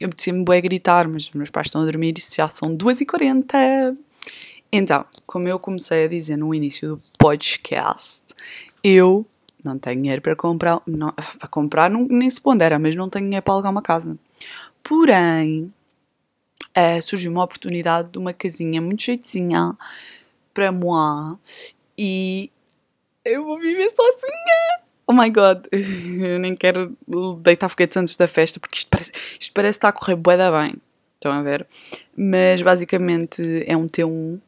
Eu 0.00 0.08
apetecia-me 0.08 0.44
bué 0.44 0.60
gritar, 0.60 1.06
mas 1.06 1.24
os 1.28 1.30
meus 1.30 1.48
pais 1.48 1.68
estão 1.68 1.82
a 1.82 1.84
dormir 1.84 2.14
e 2.18 2.36
já 2.36 2.48
são 2.48 2.76
2h40. 2.76 3.96
Então, 4.72 5.04
como 5.26 5.46
eu 5.46 5.60
comecei 5.60 6.06
a 6.06 6.08
dizer 6.08 6.36
no 6.36 6.52
início 6.52 6.96
do 6.96 7.02
podcast, 7.16 8.24
eu 8.82 9.24
não 9.64 9.78
tenho 9.78 10.00
dinheiro 10.00 10.22
para 10.22 10.36
comprar. 10.36 10.80
Não, 10.86 11.12
para 11.12 11.48
comprar 11.48 11.90
não, 11.90 12.06
nem 12.08 12.28
se 12.28 12.40
pondera, 12.40 12.78
mas 12.78 12.94
não 12.94 13.08
tenho 13.08 13.26
dinheiro 13.26 13.42
para 13.42 13.54
alugar 13.54 13.72
uma 13.72 13.82
casa. 13.82 14.16
Porém, 14.82 15.72
uh, 16.76 17.02
surgiu 17.02 17.30
uma 17.30 17.44
oportunidade 17.44 18.10
de 18.10 18.18
uma 18.18 18.32
casinha 18.32 18.80
muito 18.80 19.02
jeitinha 19.02 19.76
para 20.52 20.72
moi 20.72 21.36
e 21.96 22.50
eu 23.24 23.44
vou 23.44 23.58
viver 23.58 23.90
sozinha. 23.94 24.80
Oh 25.06 25.12
my 25.12 25.30
god, 25.30 25.66
eu 25.72 26.38
nem 26.38 26.54
quero 26.54 26.96
deitar 27.40 27.68
foguetes 27.68 27.96
antes 27.96 28.16
da 28.16 28.28
festa 28.28 28.60
porque 28.60 28.78
isto 28.78 28.88
parece, 28.88 29.12
isto 29.38 29.52
parece 29.52 29.78
estar 29.78 29.88
a 29.88 29.92
correr 29.92 30.16
bué 30.16 30.36
bem. 30.36 30.74
Estão 31.16 31.32
a 31.32 31.42
ver? 31.42 31.66
Mas 32.16 32.62
basicamente 32.62 33.42
é 33.66 33.76
um 33.76 33.86
T1. 33.86 34.40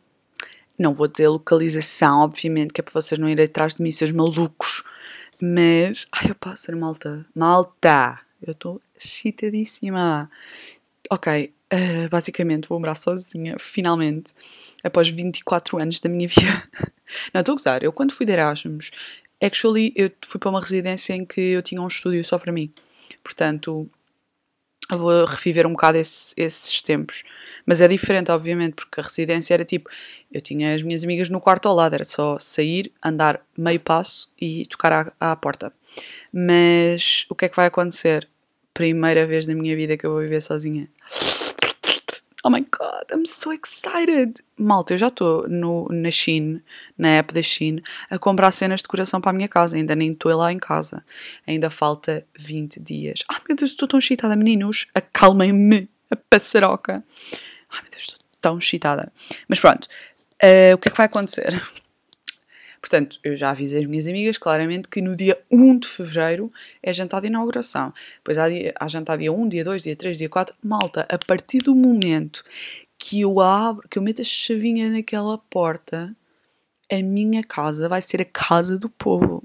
Não 0.82 0.92
vou 0.92 1.06
dizer 1.06 1.28
localização, 1.28 2.22
obviamente, 2.22 2.72
que 2.72 2.80
é 2.80 2.82
para 2.82 2.92
vocês 2.92 3.16
não 3.16 3.28
irem 3.28 3.44
atrás 3.44 3.76
de 3.76 3.82
mim, 3.82 3.92
seus 3.92 4.10
malucos. 4.10 4.82
Mas. 5.40 6.08
Ai, 6.10 6.28
eu 6.28 6.56
ser 6.56 6.74
malta. 6.74 7.24
Malta! 7.32 8.18
Eu 8.44 8.50
estou 8.50 8.82
excitadíssima. 8.96 10.28
Ok, 11.08 11.54
uh, 11.72 12.08
basicamente 12.08 12.68
vou 12.68 12.80
morar 12.80 12.96
sozinha, 12.96 13.56
finalmente 13.60 14.32
após 14.82 15.08
24 15.08 15.78
anos 15.78 16.00
da 16.00 16.08
minha 16.08 16.26
vida. 16.28 16.64
Não, 17.32 17.42
estou 17.42 17.52
a 17.52 17.56
gozar. 17.56 17.84
Eu, 17.84 17.92
quando 17.92 18.12
fui 18.12 18.26
de 18.26 18.32
Erasmus, 18.32 18.90
actually, 19.40 19.92
eu 19.94 20.10
fui 20.26 20.40
para 20.40 20.50
uma 20.50 20.60
residência 20.60 21.14
em 21.14 21.24
que 21.24 21.40
eu 21.40 21.62
tinha 21.62 21.80
um 21.80 21.86
estúdio 21.86 22.24
só 22.24 22.38
para 22.38 22.50
mim. 22.50 22.72
Portanto, 23.22 23.88
vou 24.90 25.24
reviver 25.24 25.66
um 25.66 25.72
bocado 25.72 25.98
esse, 25.98 26.34
esses 26.36 26.82
tempos. 26.82 27.22
Mas 27.64 27.80
é 27.80 27.88
diferente, 27.88 28.30
obviamente, 28.30 28.74
porque 28.74 29.00
a 29.00 29.02
residência 29.02 29.54
era 29.54 29.64
tipo: 29.64 29.88
eu 30.32 30.40
tinha 30.40 30.74
as 30.74 30.82
minhas 30.82 31.04
amigas 31.04 31.28
no 31.28 31.40
quarto 31.40 31.68
ao 31.68 31.74
lado, 31.74 31.94
era 31.94 32.04
só 32.04 32.38
sair, 32.38 32.92
andar 33.02 33.40
meio 33.56 33.80
passo 33.80 34.32
e 34.40 34.66
tocar 34.66 35.12
à, 35.20 35.32
à 35.32 35.36
porta. 35.36 35.72
Mas 36.32 37.26
o 37.28 37.34
que 37.34 37.46
é 37.46 37.48
que 37.48 37.56
vai 37.56 37.66
acontecer? 37.66 38.28
Primeira 38.74 39.26
vez 39.26 39.46
na 39.46 39.54
minha 39.54 39.76
vida 39.76 39.96
que 39.96 40.06
eu 40.06 40.12
vou 40.12 40.20
viver 40.20 40.40
sozinha. 40.40 40.88
Oh 42.44 42.50
my 42.50 42.60
god, 42.60 43.04
I'm 43.12 43.24
so 43.24 43.52
excited! 43.52 44.42
Malta, 44.58 44.94
eu 44.94 44.98
já 44.98 45.06
estou 45.06 45.46
na 45.48 46.10
Shein, 46.10 46.60
na 46.98 47.10
app 47.10 47.32
da 47.32 47.40
Shein, 47.40 47.80
a 48.10 48.18
comprar 48.18 48.50
cenas 48.50 48.80
de 48.80 48.82
decoração 48.82 49.20
para 49.20 49.30
a 49.30 49.32
minha 49.32 49.46
casa. 49.46 49.76
Ainda 49.76 49.94
nem 49.94 50.10
estou 50.10 50.36
lá 50.36 50.52
em 50.52 50.58
casa. 50.58 51.04
Ainda 51.46 51.70
falta 51.70 52.26
20 52.36 52.80
dias. 52.80 53.20
Ai 53.28 53.40
meu 53.48 53.56
Deus, 53.56 53.70
estou 53.70 53.86
tão 53.86 54.00
excitada, 54.00 54.34
meninos. 54.34 54.88
Acalmem-me, 54.92 55.88
a 56.10 56.16
passaroca. 56.16 57.04
Ai 57.70 57.82
meu 57.82 57.90
Deus, 57.92 58.02
estou 58.02 58.18
tão 58.40 58.58
excitada. 58.58 59.12
Mas 59.46 59.60
pronto, 59.60 59.86
uh, 60.42 60.74
o 60.74 60.78
que 60.78 60.88
é 60.88 60.90
que 60.90 60.96
vai 60.96 61.06
acontecer? 61.06 61.62
Portanto, 62.82 63.20
eu 63.22 63.36
já 63.36 63.50
avisei 63.50 63.78
as 63.78 63.86
minhas 63.86 64.08
amigas 64.08 64.36
claramente 64.36 64.88
que 64.88 65.00
no 65.00 65.14
dia 65.14 65.38
1 65.48 65.78
de 65.78 65.86
fevereiro 65.86 66.52
é 66.82 66.92
jantar 66.92 67.20
de 67.20 67.28
inauguração. 67.28 67.94
Depois 68.16 68.36
há, 68.36 68.48
dia, 68.48 68.74
há 68.78 68.88
jantar 68.88 69.16
dia 69.18 69.32
1, 69.32 69.48
dia 69.48 69.64
2, 69.64 69.84
dia 69.84 69.94
3, 69.94 70.18
dia 70.18 70.28
4. 70.28 70.52
Malta, 70.60 71.06
a 71.08 71.16
partir 71.16 71.60
do 71.60 71.76
momento 71.76 72.44
que 72.98 73.20
eu 73.20 73.38
abro, 73.38 73.88
que 73.88 73.98
eu 73.98 74.02
meto 74.02 74.20
a 74.20 74.24
chavinha 74.24 74.90
naquela 74.90 75.38
porta, 75.38 76.14
a 76.90 77.02
minha 77.02 77.44
casa 77.44 77.88
vai 77.88 78.02
ser 78.02 78.20
a 78.20 78.24
casa 78.24 78.76
do 78.76 78.88
povo. 78.88 79.44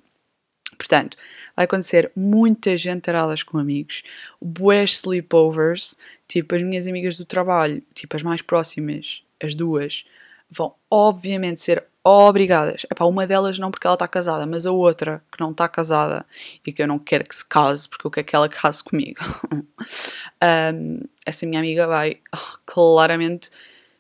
Portanto, 0.76 1.16
vai 1.56 1.66
acontecer 1.66 2.12
muita 2.16 2.76
gente 2.76 3.02
taradas 3.02 3.44
com 3.44 3.60
amigos, 3.60 4.02
boas 4.42 4.94
sleepovers, 4.94 5.96
tipo 6.28 6.56
as 6.56 6.64
minhas 6.64 6.88
amigas 6.88 7.18
do 7.18 7.26
trabalho, 7.26 7.84
tipo 7.94 8.16
as 8.16 8.24
mais 8.24 8.42
próximas, 8.42 9.24
as 9.42 9.54
duas, 9.54 10.06
vão 10.50 10.74
obviamente 10.90 11.62
ser 11.62 11.84
obrigadas. 12.08 12.86
Epá, 12.92 13.06
uma 13.06 13.28
delas 13.28 13.60
não 13.60 13.72
porque 13.72 13.88
ela 13.88 13.96
está 13.96 14.08
casada, 14.08 14.46
mas 14.46 14.66
a 14.66 14.72
outra 14.72 15.24
que 15.32 15.40
não 15.40 15.52
está 15.52 15.68
casada 15.68 16.26
e 16.66 16.72
que 16.72 16.82
eu 16.82 16.88
não 16.88 17.00
quero 17.00 17.24
que 17.24 17.36
se 17.36 17.46
case 17.46 17.88
porque 17.88 18.08
eu 18.08 18.12
quero 18.12 18.28
que 18.28 18.36
ela 18.36 18.50
case 18.50 18.84
comigo. 18.84 19.20
um, 20.74 21.00
essa 21.26 21.46
minha 21.46 21.60
amiga 21.60 21.88
vai 21.88 22.18
oh, 22.36 22.58
claramente 22.66 23.50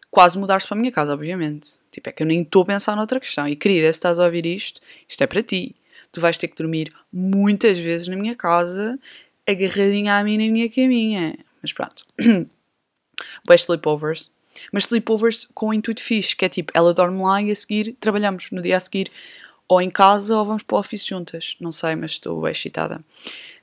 quase 0.09 0.37
mudar-se 0.37 0.67
para 0.67 0.77
a 0.77 0.79
minha 0.79 0.91
casa, 0.91 1.13
obviamente. 1.13 1.79
Tipo, 1.91 2.09
é 2.09 2.11
que 2.11 2.23
eu 2.23 2.27
nem 2.27 2.41
estou 2.41 2.63
a 2.63 2.65
pensar 2.65 2.95
noutra 2.95 3.19
questão. 3.19 3.47
E 3.47 3.55
querida, 3.55 3.87
se 3.87 3.97
estás 3.97 4.19
a 4.19 4.25
ouvir 4.25 4.45
isto, 4.45 4.81
isto 5.07 5.23
é 5.23 5.27
para 5.27 5.43
ti 5.43 5.75
tu 6.11 6.21
vais 6.21 6.37
ter 6.37 6.47
que 6.47 6.55
dormir 6.55 6.91
muitas 7.11 7.77
vezes 7.77 8.07
na 8.07 8.15
minha 8.15 8.35
casa, 8.35 8.99
agarradinha 9.47 10.17
a 10.17 10.23
mim 10.23 10.37
na 10.37 10.51
minha 10.51 10.69
caminha. 10.69 11.37
Mas 11.61 11.73
pronto. 11.73 12.05
Boas 13.45 13.61
sleepovers. 13.61 14.31
Mas 14.71 14.83
sleepovers 14.83 15.45
com 15.53 15.69
um 15.69 15.73
intuito 15.73 16.01
fixe, 16.01 16.35
que 16.35 16.45
é 16.45 16.49
tipo, 16.49 16.71
ela 16.75 16.93
dorme 16.93 17.21
lá 17.23 17.41
e 17.41 17.51
a 17.51 17.55
seguir 17.55 17.95
trabalhamos. 17.99 18.51
No 18.51 18.61
dia 18.61 18.77
a 18.77 18.79
seguir, 18.79 19.11
ou 19.67 19.81
em 19.81 19.89
casa 19.89 20.37
ou 20.37 20.45
vamos 20.45 20.63
para 20.63 20.75
o 20.75 20.79
office 20.79 21.05
juntas. 21.05 21.55
Não 21.59 21.71
sei, 21.71 21.95
mas 21.95 22.11
estou 22.11 22.41
bem 22.41 22.51
excitada. 22.51 23.03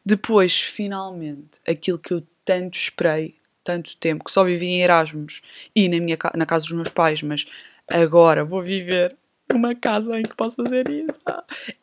Depois, 0.04 0.60
finalmente, 0.60 1.60
aquilo 1.66 1.98
que 1.98 2.12
eu 2.12 2.22
tanto 2.44 2.78
esperei, 2.78 3.34
tanto 3.62 3.96
tempo, 3.96 4.24
que 4.24 4.30
só 4.30 4.44
vivi 4.44 4.66
em 4.66 4.82
Erasmus 4.82 5.40
e 5.74 5.88
na, 5.88 5.98
minha, 5.98 6.18
na 6.34 6.44
casa 6.44 6.64
dos 6.64 6.72
meus 6.72 6.90
pais, 6.90 7.22
mas 7.22 7.46
agora 7.90 8.44
vou 8.44 8.60
viver 8.60 9.16
uma 9.52 9.74
casa 9.74 10.18
em 10.18 10.22
que 10.22 10.34
posso 10.34 10.62
fazer 10.62 10.88
isso. 10.90 11.18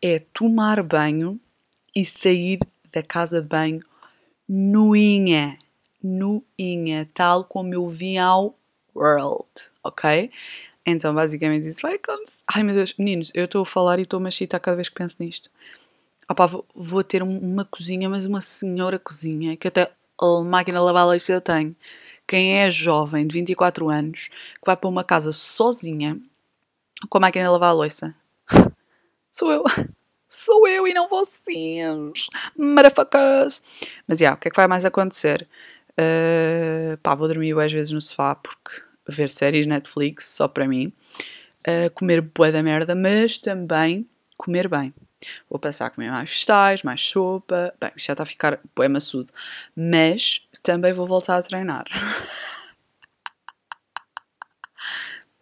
É 0.02 0.20
tomar 0.20 0.84
banho 0.84 1.40
e 1.96 2.06
sair 2.06 2.60
da 2.92 3.02
casa 3.02 3.42
de 3.42 3.48
banho 3.48 3.82
nuinha. 4.48 5.58
Nuinha. 6.04 7.10
Tal 7.14 7.44
como 7.44 7.74
eu 7.74 7.88
vi 7.90 8.18
ao 8.18 8.58
World. 8.96 9.48
Ok? 9.84 10.32
Então, 10.86 11.14
basicamente, 11.14 11.68
isso 11.68 11.82
vai 11.82 11.96
acontecer. 11.96 12.42
Ai 12.48 12.64
meu 12.64 12.74
Deus, 12.74 12.94
meninos, 12.98 13.32
eu 13.34 13.46
estou 13.46 13.62
a 13.62 13.66
falar 13.66 14.00
e 14.00 14.04
estou 14.04 14.20
a 14.20 14.60
cada 14.60 14.76
vez 14.76 14.90
que 14.90 14.96
penso 14.96 15.18
nisto. 15.20 15.50
Opa, 16.30 16.48
vou, 16.48 16.66
vou 16.74 17.04
ter 17.04 17.22
uma 17.22 17.66
cozinha, 17.66 18.10
mas 18.10 18.26
uma 18.26 18.42
senhora 18.42 18.98
cozinha, 18.98 19.56
que 19.58 19.68
até 19.68 19.92
a 20.20 20.42
máquina 20.44 20.82
lavar 20.82 21.08
leite 21.08 21.32
eu 21.32 21.42
tenho. 21.42 21.76
Quem 22.28 22.60
é 22.62 22.72
jovem, 22.72 23.28
de 23.28 23.34
24 23.40 23.90
anos, 23.90 24.30
que 24.30 24.66
vai 24.66 24.78
para 24.78 24.90
uma 24.90 25.04
casa 25.04 25.32
sozinha, 25.32 26.20
com 27.10 27.18
a 27.18 27.22
máquina 27.22 27.52
lavar 27.52 27.70
a 27.70 27.74
louça. 27.74 28.16
Sou 29.32 29.52
eu. 29.52 29.64
Sou 30.28 30.66
eu 30.66 30.88
e 30.88 30.94
não 30.94 31.10
vocês. 31.10 32.30
Motherfuckers. 32.58 33.62
Mas, 34.08 34.20
já, 34.20 34.28
yeah, 34.28 34.38
o 34.38 34.40
que 34.40 34.48
é 34.48 34.52
que 34.52 34.56
vai 34.56 34.68
mais 34.68 34.86
acontecer? 34.86 35.46
Uh, 35.92 36.98
pá, 36.98 37.16
vou 37.16 37.28
dormir 37.28 37.58
às 37.60 37.72
vezes 37.72 37.92
no 37.92 38.02
sofá 38.02 38.36
porque 38.36 38.82
ver 39.08 39.30
séries 39.30 39.68
Netflix 39.68 40.26
só 40.26 40.48
para 40.48 40.68
mim. 40.68 40.94
Uh, 41.68 41.92
comer 41.94 42.22
bué 42.22 42.52
da 42.52 42.64
merda, 42.64 42.96
mas 42.96 43.38
também 43.38 44.08
comer 44.38 44.68
bem. 44.68 44.94
Vou 45.50 45.60
passar 45.60 45.86
a 45.88 45.90
comer 45.90 46.10
mais 46.10 46.30
vegetais, 46.30 46.82
mais 46.84 47.02
sopa. 47.02 47.74
Bem, 47.80 47.92
isto 47.96 48.08
já 48.08 48.14
está 48.14 48.24
a 48.24 48.26
ficar 48.26 48.60
bué 48.76 48.88
maçudo. 48.88 49.32
Mas 49.76 50.48
também 50.64 50.94
vou 50.94 51.06
voltar 51.06 51.38
a 51.38 51.44
treinar. 51.44 51.86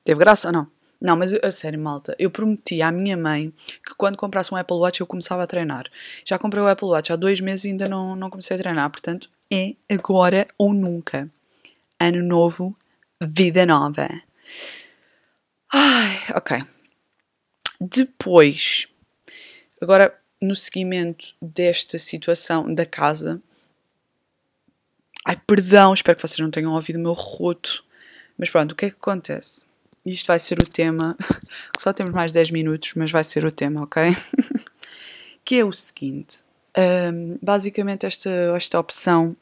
Teve 0.03 0.19
graça 0.19 0.49
ou 0.49 0.53
não? 0.53 0.67
Não, 0.99 1.15
mas 1.15 1.33
a 1.33 1.49
sério, 1.49 1.79
malta, 1.79 2.13
eu 2.19 2.29
prometi 2.29 2.81
à 2.81 2.91
minha 2.91 3.15
mãe 3.15 3.53
que 3.85 3.95
quando 3.95 4.17
comprasse 4.17 4.53
um 4.53 4.57
Apple 4.57 4.75
Watch 4.75 4.99
eu 4.99 5.07
começava 5.07 5.43
a 5.43 5.47
treinar. 5.47 5.85
Já 6.25 6.37
comprei 6.37 6.61
o 6.61 6.67
Apple 6.67 6.89
Watch 6.89 7.13
há 7.13 7.15
dois 7.15 7.39
meses 7.39 7.63
e 7.63 7.69
ainda 7.69 7.87
não, 7.87 8.17
não 8.17 8.29
comecei 8.29 8.55
a 8.55 8.59
treinar, 8.59 8.89
portanto 8.89 9.29
é 9.51 9.75
agora 9.89 10.47
ou 10.57 10.73
nunca. 10.73 11.29
Ano 11.99 12.23
novo, 12.23 12.75
vida 13.21 13.65
nova. 13.65 14.07
Ai, 15.71 16.19
ok. 16.35 16.63
Depois, 17.79 18.87
agora 19.81 20.17
no 20.41 20.55
seguimento 20.55 21.35
desta 21.41 21.97
situação 21.97 22.73
da 22.73 22.85
casa. 22.85 23.41
Ai, 25.25 25.39
perdão, 25.45 25.93
espero 25.93 26.15
que 26.15 26.27
vocês 26.27 26.39
não 26.39 26.51
tenham 26.51 26.73
ouvido 26.73 26.97
o 26.97 27.01
meu 27.01 27.13
roto. 27.13 27.83
Mas 28.37 28.49
pronto, 28.49 28.71
o 28.71 28.75
que 28.75 28.85
é 28.85 28.89
que 28.89 28.95
acontece? 28.95 29.69
isto 30.05 30.27
vai 30.27 30.39
ser 30.39 30.59
o 30.59 30.65
tema, 30.65 31.17
só 31.77 31.93
temos 31.93 32.13
mais 32.13 32.31
10 32.31 32.51
minutos, 32.51 32.93
mas 32.95 33.11
vai 33.11 33.23
ser 33.23 33.45
o 33.45 33.51
tema, 33.51 33.83
ok? 33.83 34.03
que 35.43 35.55
é 35.59 35.65
o 35.65 35.71
seguinte: 35.71 36.43
um, 36.79 37.37
basicamente, 37.41 38.05
esta, 38.05 38.29
esta 38.55 38.79
opção 38.79 39.35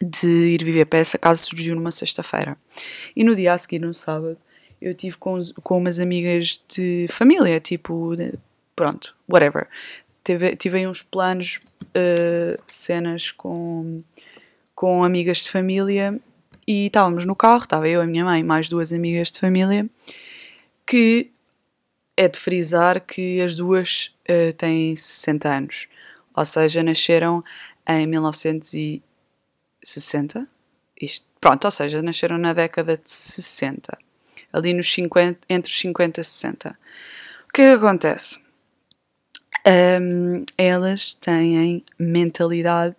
de 0.00 0.26
ir 0.26 0.64
viver 0.64 0.86
para 0.86 1.00
essa 1.00 1.18
casa 1.18 1.42
surgiu 1.42 1.74
numa 1.74 1.90
sexta-feira. 1.90 2.56
E 3.14 3.24
no 3.24 3.34
dia 3.34 3.52
a 3.52 3.58
seguir, 3.58 3.80
no 3.80 3.92
sábado, 3.92 4.36
eu 4.80 4.94
tive 4.94 5.16
com, 5.16 5.40
com 5.62 5.78
umas 5.78 5.98
amigas 5.98 6.62
de 6.68 7.06
família, 7.08 7.58
tipo, 7.60 8.14
pronto, 8.76 9.14
whatever. 9.30 9.68
Tive, 10.22 10.54
tive 10.56 10.78
aí 10.78 10.86
uns 10.86 11.02
planos, 11.02 11.60
uh, 11.82 12.62
cenas 12.66 13.30
com, 13.30 14.02
com 14.74 15.02
amigas 15.02 15.38
de 15.38 15.50
família 15.50 16.18
e 16.66 16.86
estávamos 16.86 17.24
no 17.24 17.34
carro, 17.34 17.64
estava 17.64 17.88
eu, 17.88 18.00
a 18.00 18.06
minha 18.06 18.24
mãe, 18.24 18.42
mais 18.44 18.68
duas 18.68 18.92
amigas 18.92 19.32
de 19.32 19.40
família, 19.40 19.88
que 20.86 21.30
é 22.16 22.28
de 22.28 22.38
frisar 22.38 23.00
que 23.00 23.40
as 23.40 23.56
duas 23.56 24.14
uh, 24.28 24.52
têm 24.52 24.94
60 24.94 25.48
anos, 25.48 25.88
ou 26.38 26.44
seja, 26.44 26.84
nasceram 26.84 27.42
em 27.86 28.06
1960. 28.06 30.46
Isto, 31.00 31.26
pronto, 31.40 31.64
ou 31.64 31.70
seja, 31.70 32.00
nasceram 32.00 32.38
na 32.38 32.52
década 32.52 32.96
de 32.96 33.10
60, 33.10 33.98
ali 34.52 34.72
nos 34.72 34.92
50, 34.92 35.40
entre 35.48 35.70
os 35.70 35.78
50 35.78 36.20
e 36.20 36.24
60. 36.24 36.78
O 37.48 37.52
que 37.52 37.62
é 37.62 37.70
que 37.70 37.84
acontece? 37.84 38.40
Um, 39.66 40.44
elas 40.56 41.14
têm 41.14 41.82
mentalidade 41.98 42.94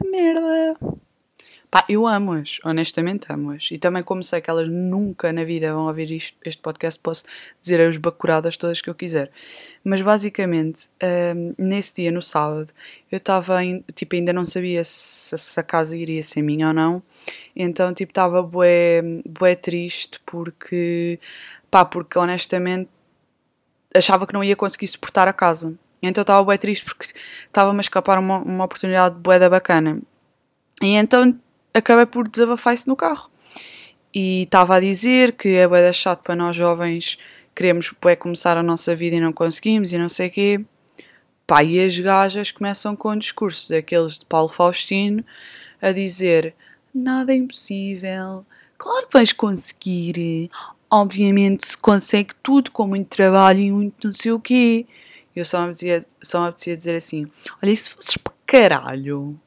de 0.00 0.08
merda. 0.08 0.78
Pá, 1.70 1.84
eu 1.88 2.04
amo-as, 2.04 2.58
honestamente 2.64 3.32
amo-as. 3.32 3.70
E 3.70 3.78
também, 3.78 4.02
como 4.02 4.24
sei 4.24 4.40
que 4.40 4.50
elas 4.50 4.68
nunca 4.68 5.32
na 5.32 5.44
vida 5.44 5.72
vão 5.72 5.86
ouvir 5.86 6.10
isto, 6.10 6.36
este 6.44 6.60
podcast, 6.60 7.00
posso 7.00 7.22
dizer 7.60 7.80
as 7.80 7.96
bacuradas 7.96 8.56
todas 8.56 8.80
que 8.80 8.90
eu 8.90 8.94
quiser. 8.94 9.30
Mas 9.84 10.00
basicamente, 10.00 10.90
um, 11.36 11.54
nesse 11.56 11.94
dia, 11.94 12.10
no 12.10 12.20
sábado, 12.20 12.72
eu 13.10 13.18
estava, 13.18 13.58
tipo, 13.94 14.16
ainda 14.16 14.32
não 14.32 14.44
sabia 14.44 14.82
se, 14.82 15.38
se, 15.38 15.60
a 15.60 15.62
casa 15.62 15.96
iria 15.96 16.22
ser 16.24 16.42
minha 16.42 16.68
ou 16.68 16.74
não. 16.74 17.02
Então, 17.54 17.94
tipo, 17.94 18.10
estava 18.10 18.42
bué, 18.42 19.02
bué 19.24 19.54
triste 19.54 20.20
porque, 20.26 21.20
pá, 21.70 21.84
porque 21.84 22.18
honestamente 22.18 22.90
achava 23.94 24.26
que 24.26 24.34
não 24.34 24.42
ia 24.42 24.56
conseguir 24.56 24.88
suportar 24.88 25.28
a 25.28 25.32
casa. 25.32 25.74
Então 26.02 26.22
estava 26.22 26.42
bué 26.42 26.56
triste 26.58 26.84
porque 26.84 27.06
estava-me 27.46 27.78
a 27.78 27.80
escapar 27.80 28.18
uma, 28.18 28.38
uma 28.38 28.64
oportunidade 28.64 29.16
bué 29.16 29.38
da 29.38 29.48
bacana. 29.48 30.00
E 30.82 30.96
então 30.96 31.38
acabei 31.72 32.06
por 32.06 32.28
desabafar 32.28 32.74
isso 32.74 32.88
no 32.88 32.96
carro. 32.96 33.30
E 34.12 34.42
estava 34.42 34.76
a 34.76 34.80
dizer 34.80 35.32
que 35.32 35.48
é 35.50 35.68
bem 35.68 35.92
chato 35.92 36.22
para 36.22 36.34
nós 36.34 36.56
jovens 36.56 37.18
queremos 37.54 37.92
bué, 38.00 38.16
começar 38.16 38.56
a 38.56 38.62
nossa 38.62 38.96
vida 38.96 39.16
e 39.16 39.20
não 39.20 39.32
conseguimos 39.32 39.92
e 39.92 39.98
não 39.98 40.08
sei 40.08 40.28
o 40.28 40.30
quê. 40.30 40.64
Pá, 41.46 41.62
e 41.62 41.84
as 41.84 41.98
gajas 41.98 42.50
começam 42.50 42.94
com 42.94 43.16
discursos 43.16 43.68
daqueles 43.68 44.18
de 44.18 44.26
Paulo 44.26 44.48
Faustino 44.48 45.24
a 45.82 45.92
dizer 45.92 46.54
nada 46.94 47.32
é 47.32 47.36
impossível, 47.36 48.46
claro 48.78 49.06
que 49.06 49.12
vais 49.12 49.32
conseguir, 49.32 50.50
obviamente 50.90 51.66
se 51.66 51.76
consegue 51.76 52.34
tudo 52.42 52.70
com 52.70 52.86
muito 52.86 53.08
trabalho 53.08 53.60
e 53.60 53.72
muito 53.72 54.08
não 54.08 54.14
sei 54.14 54.32
o 54.32 54.40
quê. 54.40 54.86
Eu 55.34 55.44
só 55.44 55.58
me 55.58 55.64
apetecia, 55.64 56.06
só 56.22 56.40
me 56.42 56.48
apetecia 56.48 56.76
dizer 56.76 56.96
assim, 56.96 57.30
olha, 57.62 57.70
e 57.70 57.76
se 57.76 57.90
fosses 57.90 58.18
caralho? 58.46 59.38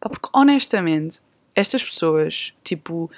Pá, 0.00 0.08
porque 0.08 0.28
honestamente 0.32 1.20
estas 1.54 1.82
pessoas, 1.82 2.52
tipo, 2.62 3.10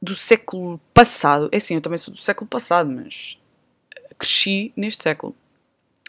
do 0.00 0.14
século 0.14 0.80
passado, 0.92 1.48
é 1.52 1.56
assim, 1.56 1.74
eu 1.74 1.80
também 1.80 1.96
sou 1.96 2.12
do 2.12 2.20
século 2.20 2.48
passado, 2.48 2.90
mas 2.90 3.38
cresci 4.18 4.72
neste 4.76 5.02
século. 5.02 5.34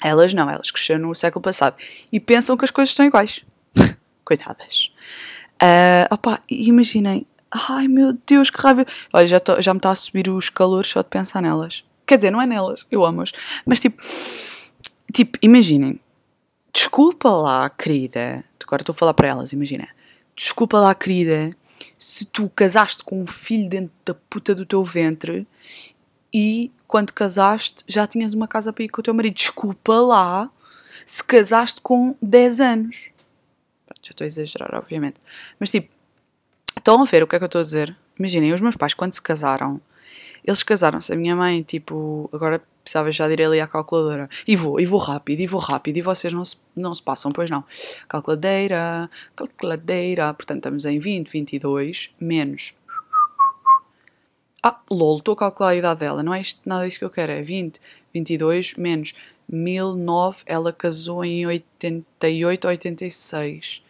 Elas 0.04 0.34
não, 0.34 0.50
elas 0.50 0.70
cresceram 0.70 1.08
no 1.08 1.16
século 1.16 1.42
passado 1.42 1.76
e 2.12 2.20
pensam 2.20 2.56
que 2.56 2.66
as 2.66 2.72
coisas 2.72 2.92
estão 2.92 3.06
iguais. 3.06 3.44
Coitadas. 4.24 4.94
Uh, 5.56 6.14
opa, 6.14 6.42
imaginem, 6.50 7.26
ai 7.52 7.88
meu 7.88 8.14
Deus, 8.26 8.50
que 8.50 8.62
raiva. 8.62 8.86
Olha, 9.12 9.26
já, 9.26 9.40
tô, 9.40 9.60
já 9.62 9.74
me 9.74 9.80
está 9.80 9.90
a 9.90 9.96
subir 9.96 10.30
os 10.30 10.50
calores 10.50 10.90
só 10.90 11.02
de 11.02 11.10
pensar 11.10 11.42
nelas. 11.42 11.84
Quer 12.06 12.18
dizer, 12.18 12.32
não 12.32 12.42
é 12.42 12.46
nelas, 12.46 12.86
eu 12.92 13.04
amo-as. 13.04 13.32
Mas 13.66 13.80
tipo, 13.80 14.02
tipo, 15.12 15.38
imaginem, 15.42 16.00
desculpa 16.72 17.30
lá, 17.30 17.70
querida. 17.70 18.44
Agora 18.64 18.82
estou 18.82 18.94
a 18.94 18.98
falar 18.98 19.14
para 19.14 19.30
elas, 19.30 19.54
imagina 19.54 19.88
desculpa 20.38 20.80
lá, 20.80 20.94
querida, 20.94 21.52
se 21.98 22.26
tu 22.26 22.50
casaste 22.56 23.04
com 23.04 23.22
um 23.22 23.28
filho 23.28 23.68
dentro 23.68 23.94
da 24.06 24.14
puta 24.14 24.54
do 24.54 24.66
teu 24.66 24.84
ventre 24.84 25.48
e 26.34 26.72
quando 26.88 27.12
casaste, 27.12 27.84
já 27.88 28.06
tinhas 28.08 28.34
uma 28.34 28.48
casa 28.48 28.72
para 28.72 28.84
ir 28.84 28.90
com 28.90 29.02
o 29.02 29.04
teu 29.04 29.14
marido. 29.14 29.34
Desculpa 29.34 29.96
lá 29.96 30.50
se 31.04 31.24
casaste 31.24 31.82
com 31.82 32.16
10 32.22 32.60
anos. 32.62 33.10
Já 34.02 34.12
estou 34.12 34.26
a 34.26 34.28
exagerar, 34.28 34.76
obviamente. 34.76 35.18
Mas 35.60 35.72
tipo, 35.72 35.90
estão 36.76 37.02
a 37.02 37.06
ver 37.06 37.24
o 37.24 37.28
que 37.28 37.36
é 37.36 37.40
que 37.40 37.44
eu 37.44 37.48
estou 37.48 37.62
a 37.62 37.64
dizer? 37.64 37.96
Imaginem, 38.18 38.54
os 38.54 38.62
meus 38.62 38.76
pais, 38.76 38.94
quando 38.94 39.14
se 39.14 39.22
casaram, 39.22 39.82
eles 40.46 40.64
casaram-se. 40.64 41.12
A 41.12 41.16
minha 41.16 41.36
mãe, 41.36 41.62
tipo, 41.64 42.30
agora 42.32 42.62
precisava 42.88 43.12
já 43.12 43.28
de 43.28 43.34
ir 43.34 43.44
ali 43.44 43.60
à 43.60 43.68
calculadora. 43.68 44.30
E 44.48 44.56
vou, 44.56 44.80
e 44.80 44.86
vou 44.86 45.00
rápido, 45.00 45.42
e 45.42 45.48
vou 45.48 45.60
rápido. 45.60 45.98
E 45.98 46.02
vocês 46.02 46.34
não 46.34 46.46
se, 46.46 46.56
não 46.76 46.94
se 46.94 47.04
passam, 47.04 47.32
pois 47.32 47.50
não. 47.50 47.64
Calculadeira, 48.08 49.10
calculadeira. 49.36 50.34
Portanto, 50.34 50.58
estamos 50.58 50.86
em 50.86 50.98
20, 50.98 51.30
22, 51.30 52.16
menos. 52.20 52.74
Ah, 54.64 54.80
lol, 54.90 55.18
estou 55.18 55.34
a 55.34 55.38
calcular 55.38 55.70
a 55.70 55.76
idade 55.76 56.00
dela. 56.00 56.24
Não 56.24 56.34
é 56.34 56.42
isto, 56.42 56.62
nada 56.66 56.86
disso 56.86 57.00
que 57.00 57.06
eu 57.06 57.10
quero. 57.10 57.32
É 57.32 57.42
20, 57.42 57.80
22, 58.14 58.76
menos 58.76 59.14
1009. 59.50 60.44
Ela 60.46 60.72
casou 60.72 61.24
em 61.26 61.46
88, 61.46 62.68
86. 62.68 63.84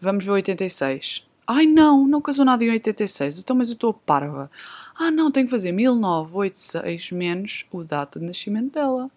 Vamos 0.00 0.24
ver 0.24 0.32
86. 0.32 1.24
Ai 1.52 1.66
não, 1.66 2.06
não 2.06 2.20
casou 2.20 2.44
nada 2.44 2.64
em 2.64 2.70
86. 2.70 3.40
Então, 3.40 3.54
mas 3.54 3.68
eu 3.68 3.74
estou 3.74 3.92
parva. 3.92 4.50
Ah 4.94 5.10
não, 5.10 5.30
tenho 5.30 5.46
que 5.46 5.50
fazer 5.50 5.72
1986 5.72 7.12
menos 7.12 7.66
o 7.70 7.84
data 7.84 8.18
de 8.18 8.24
nascimento 8.24 8.72
dela. 8.72 9.10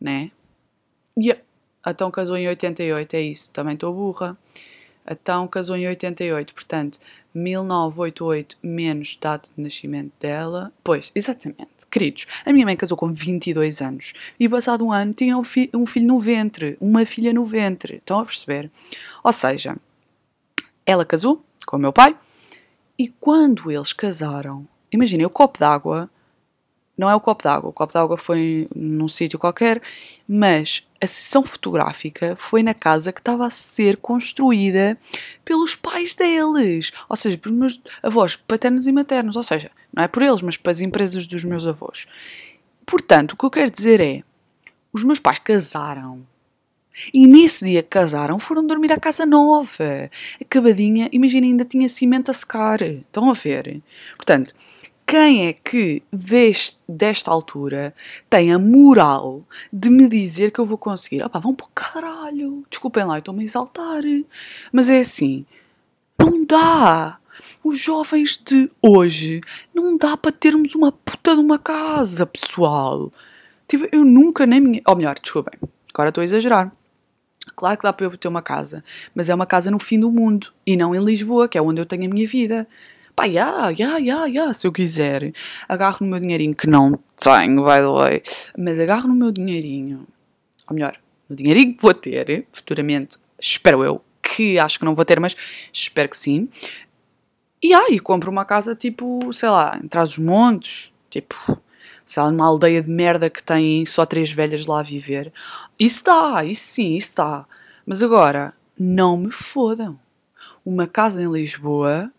Né? 0.00 0.30
Yeah. 1.16 1.40
Então 1.86 2.10
casou 2.10 2.36
em 2.36 2.48
88, 2.48 3.14
é 3.14 3.20
isso. 3.20 3.50
Também 3.50 3.74
estou 3.74 3.94
burra. 3.94 4.36
Então 5.08 5.46
casou 5.48 5.76
em 5.76 5.86
88, 5.86 6.54
portanto, 6.54 6.98
1988 7.34 8.58
menos 8.62 9.16
data 9.20 9.48
de 9.56 9.62
nascimento 9.62 10.12
dela. 10.20 10.72
Pois, 10.82 11.12
exatamente. 11.14 11.86
Queridos, 11.90 12.26
a 12.44 12.52
minha 12.52 12.64
mãe 12.64 12.76
casou 12.76 12.96
com 12.96 13.12
22 13.12 13.80
anos 13.80 14.12
e 14.38 14.48
passado 14.48 14.84
um 14.84 14.92
ano 14.92 15.12
tinha 15.12 15.36
um, 15.36 15.42
fi 15.42 15.70
um 15.74 15.86
filho 15.86 16.06
no 16.06 16.18
ventre, 16.18 16.76
uma 16.80 17.04
filha 17.06 17.32
no 17.32 17.44
ventre. 17.44 17.96
Estão 17.96 18.18
a 18.18 18.24
perceber? 18.24 18.70
Ou 19.22 19.32
seja, 19.32 19.76
ela 20.84 21.04
casou 21.04 21.44
com 21.66 21.76
o 21.76 21.80
meu 21.80 21.92
pai. 21.92 22.16
E 22.98 23.08
quando 23.08 23.70
eles 23.70 23.92
casaram, 23.92 24.66
imaginem, 24.92 25.26
o 25.26 25.30
copo 25.30 25.58
d'água 25.58 26.10
não 27.00 27.08
é 27.08 27.14
o 27.14 27.20
copo 27.20 27.42
d'água, 27.42 27.70
o 27.70 27.72
copo 27.72 27.94
d'água 27.94 28.18
foi 28.18 28.68
num 28.76 29.08
sítio 29.08 29.38
qualquer, 29.38 29.80
mas 30.28 30.86
a 31.00 31.06
sessão 31.06 31.42
fotográfica 31.42 32.36
foi 32.36 32.62
na 32.62 32.74
casa 32.74 33.10
que 33.10 33.20
estava 33.20 33.46
a 33.46 33.50
ser 33.50 33.96
construída 33.96 34.98
pelos 35.42 35.74
pais 35.74 36.14
deles, 36.14 36.92
ou 37.08 37.16
seja, 37.16 37.38
pelos 37.38 37.56
meus 37.56 37.80
avós 38.02 38.36
paternos 38.36 38.86
e 38.86 38.92
maternos, 38.92 39.34
ou 39.34 39.42
seja, 39.42 39.70
não 39.96 40.04
é 40.04 40.08
por 40.08 40.22
eles, 40.22 40.42
mas 40.42 40.58
para 40.58 40.72
as 40.72 40.82
empresas 40.82 41.26
dos 41.26 41.42
meus 41.42 41.66
avós. 41.66 42.06
Portanto, 42.84 43.32
o 43.32 43.36
que 43.38 43.46
eu 43.46 43.50
quero 43.50 43.70
dizer 43.70 43.98
é, 43.98 44.22
os 44.92 45.02
meus 45.02 45.18
pais 45.18 45.38
casaram 45.38 46.26
e 47.12 47.26
nesse 47.26 47.64
dia 47.64 47.82
que 47.82 47.88
casaram, 47.88 48.38
foram 48.38 48.66
dormir 48.66 48.92
à 48.92 48.98
casa 48.98 49.24
nova, 49.26 50.10
acabadinha. 50.40 51.08
Imagina, 51.12 51.46
ainda 51.46 51.64
tinha 51.64 51.88
cimento 51.88 52.30
a 52.30 52.34
secar. 52.34 52.80
Estão 52.82 53.30
a 53.30 53.32
ver? 53.32 53.80
Portanto, 54.16 54.54
quem 55.06 55.48
é 55.48 55.52
que 55.52 56.02
deste, 56.12 56.78
desta 56.88 57.32
altura 57.32 57.92
tem 58.28 58.52
a 58.52 58.58
moral 58.60 59.42
de 59.72 59.90
me 59.90 60.08
dizer 60.08 60.52
que 60.52 60.60
eu 60.60 60.64
vou 60.64 60.78
conseguir? 60.78 61.24
Opá, 61.24 61.40
vão 61.40 61.52
para 61.52 61.66
o 61.66 61.70
caralho. 61.74 62.64
Desculpem 62.70 63.04
lá, 63.04 63.16
eu 63.16 63.18
estou-me 63.18 63.40
a 63.40 63.44
exaltar. 63.44 64.02
Mas 64.72 64.88
é 64.88 65.00
assim, 65.00 65.44
não 66.16 66.44
dá. 66.44 67.18
Os 67.64 67.78
jovens 67.78 68.36
de 68.36 68.70
hoje, 68.80 69.40
não 69.74 69.96
dá 69.96 70.16
para 70.16 70.30
termos 70.30 70.74
uma 70.74 70.92
puta 70.92 71.34
de 71.34 71.40
uma 71.40 71.58
casa, 71.58 72.24
pessoal. 72.24 73.10
Tipo, 73.66 73.88
eu 73.90 74.04
nunca 74.04 74.46
nem 74.46 74.60
minha... 74.60 74.82
Ou 74.86 74.94
melhor, 74.94 75.18
desculpem, 75.20 75.58
agora 75.92 76.10
estou 76.10 76.22
a 76.22 76.24
exagerar. 76.24 76.72
Claro 77.54 77.76
que 77.76 77.82
dá 77.82 77.92
para 77.92 78.06
eu 78.06 78.16
ter 78.16 78.28
uma 78.28 78.42
casa, 78.42 78.84
mas 79.14 79.28
é 79.28 79.34
uma 79.34 79.46
casa 79.46 79.70
no 79.70 79.78
fim 79.78 79.98
do 79.98 80.10
mundo 80.10 80.52
e 80.66 80.76
não 80.76 80.94
em 80.94 81.04
Lisboa, 81.04 81.48
que 81.48 81.58
é 81.58 81.62
onde 81.62 81.80
eu 81.80 81.86
tenho 81.86 82.04
a 82.04 82.08
minha 82.08 82.26
vida. 82.26 82.66
Pá, 83.14 83.24
ya, 83.24 83.70
ya, 83.76 83.98
ya, 83.98 84.26
ya, 84.26 84.52
se 84.52 84.66
eu 84.66 84.72
quiser, 84.72 85.32
agarro 85.68 85.98
no 86.00 86.06
meu 86.06 86.20
dinheirinho, 86.20 86.54
que 86.54 86.66
não 86.66 86.98
tenho, 87.18 87.62
by 87.64 87.80
the 87.80 87.86
way, 87.86 88.22
mas 88.56 88.80
agarro 88.80 89.08
no 89.08 89.14
meu 89.14 89.30
dinheirinho, 89.30 90.06
ou 90.68 90.74
melhor, 90.74 90.96
no 91.28 91.36
dinheirinho 91.36 91.74
que 91.74 91.82
vou 91.82 91.92
ter, 91.92 92.46
futuramente, 92.52 93.18
espero 93.38 93.84
eu, 93.84 94.02
que 94.22 94.58
acho 94.58 94.78
que 94.78 94.84
não 94.84 94.94
vou 94.94 95.04
ter, 95.04 95.20
mas 95.20 95.36
espero 95.72 96.08
que 96.08 96.16
sim. 96.16 96.48
E 97.62 97.74
aí, 97.74 97.98
compro 97.98 98.30
uma 98.30 98.44
casa 98.44 98.74
tipo, 98.74 99.32
sei 99.32 99.50
lá, 99.50 99.78
em 99.82 99.86
trás 99.86 100.10
dos 100.10 100.18
montes, 100.18 100.90
tipo, 101.10 101.60
sei 102.10 102.24
lá, 102.24 102.28
numa 102.28 102.44
aldeia 102.44 102.82
de 102.82 102.90
merda 102.90 103.30
que 103.30 103.40
tem 103.40 103.86
só 103.86 104.04
três 104.04 104.32
velhas 104.32 104.66
lá 104.66 104.80
a 104.80 104.82
viver. 104.82 105.32
Isso 105.78 106.02
dá, 106.02 106.44
isso 106.44 106.64
sim, 106.64 106.96
isso 106.96 107.14
dá. 107.14 107.46
Mas 107.86 108.02
agora, 108.02 108.52
não 108.76 109.16
me 109.16 109.30
fodam. 109.30 109.96
Uma 110.66 110.88
casa 110.88 111.22
em 111.22 111.30
Lisboa 111.30 112.12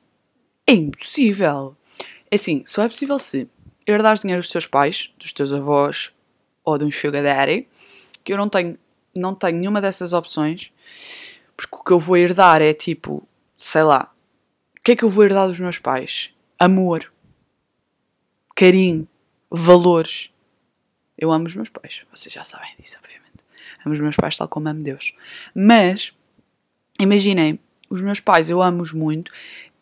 é 0.65 0.71
impossível. 0.71 1.75
É 2.31 2.35
assim, 2.35 2.63
só 2.65 2.83
é 2.83 2.87
possível 2.87 3.19
se 3.19 3.49
herdares 3.85 4.21
dinheiro 4.21 4.41
dos 4.41 4.49
teus 4.49 4.65
pais, 4.65 5.11
dos 5.19 5.33
teus 5.33 5.51
avós 5.51 6.13
ou 6.63 6.77
de 6.77 6.85
um 6.85 6.91
sugar 6.91 7.21
daddy, 7.21 7.67
que 8.23 8.31
eu 8.31 8.37
não 8.37 8.47
tenho, 8.47 8.79
não 9.13 9.35
tenho 9.35 9.57
nenhuma 9.57 9.81
dessas 9.81 10.13
opções, 10.13 10.71
porque 11.57 11.75
o 11.75 11.83
que 11.83 11.91
eu 11.91 11.99
vou 11.99 12.15
herdar 12.15 12.61
é 12.61 12.73
tipo, 12.73 13.27
sei 13.57 13.83
lá, 13.83 14.09
o 14.77 14.81
que 14.81 14.93
é 14.93 14.95
que 14.95 15.03
eu 15.03 15.09
vou 15.09 15.25
herdar 15.25 15.49
dos 15.49 15.59
meus 15.59 15.79
pais? 15.79 16.33
Amor, 16.57 17.11
carinho, 18.55 19.05
valores. 19.51 20.31
Eu 21.17 21.31
amo 21.31 21.45
os 21.45 21.55
meus 21.55 21.69
pais, 21.69 22.03
vocês 22.09 22.33
já 22.33 22.43
sabem 22.43 22.69
disso, 22.79 22.97
obviamente. 23.03 23.43
Amo 23.85 23.93
os 23.93 23.99
meus 23.99 24.15
pais 24.15 24.37
tal 24.37 24.47
como 24.47 24.69
amo 24.69 24.81
Deus. 24.81 25.13
Mas, 25.53 26.13
imaginem, 26.99 27.59
os 27.89 28.01
meus 28.01 28.19
pais, 28.19 28.49
eu 28.49 28.61
amo-os 28.61 28.93
muito, 28.93 29.31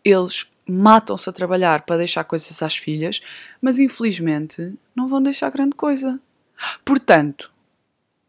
eles 0.03 0.51
matam-se 0.67 1.29
a 1.29 1.33
trabalhar 1.33 1.83
para 1.83 1.97
deixar 1.97 2.23
coisas 2.23 2.61
às 2.61 2.75
filhas, 2.75 3.21
mas 3.61 3.79
infelizmente 3.79 4.77
não 4.95 5.07
vão 5.07 5.21
deixar 5.21 5.49
grande 5.49 5.75
coisa. 5.75 6.19
Portanto, 6.83 7.51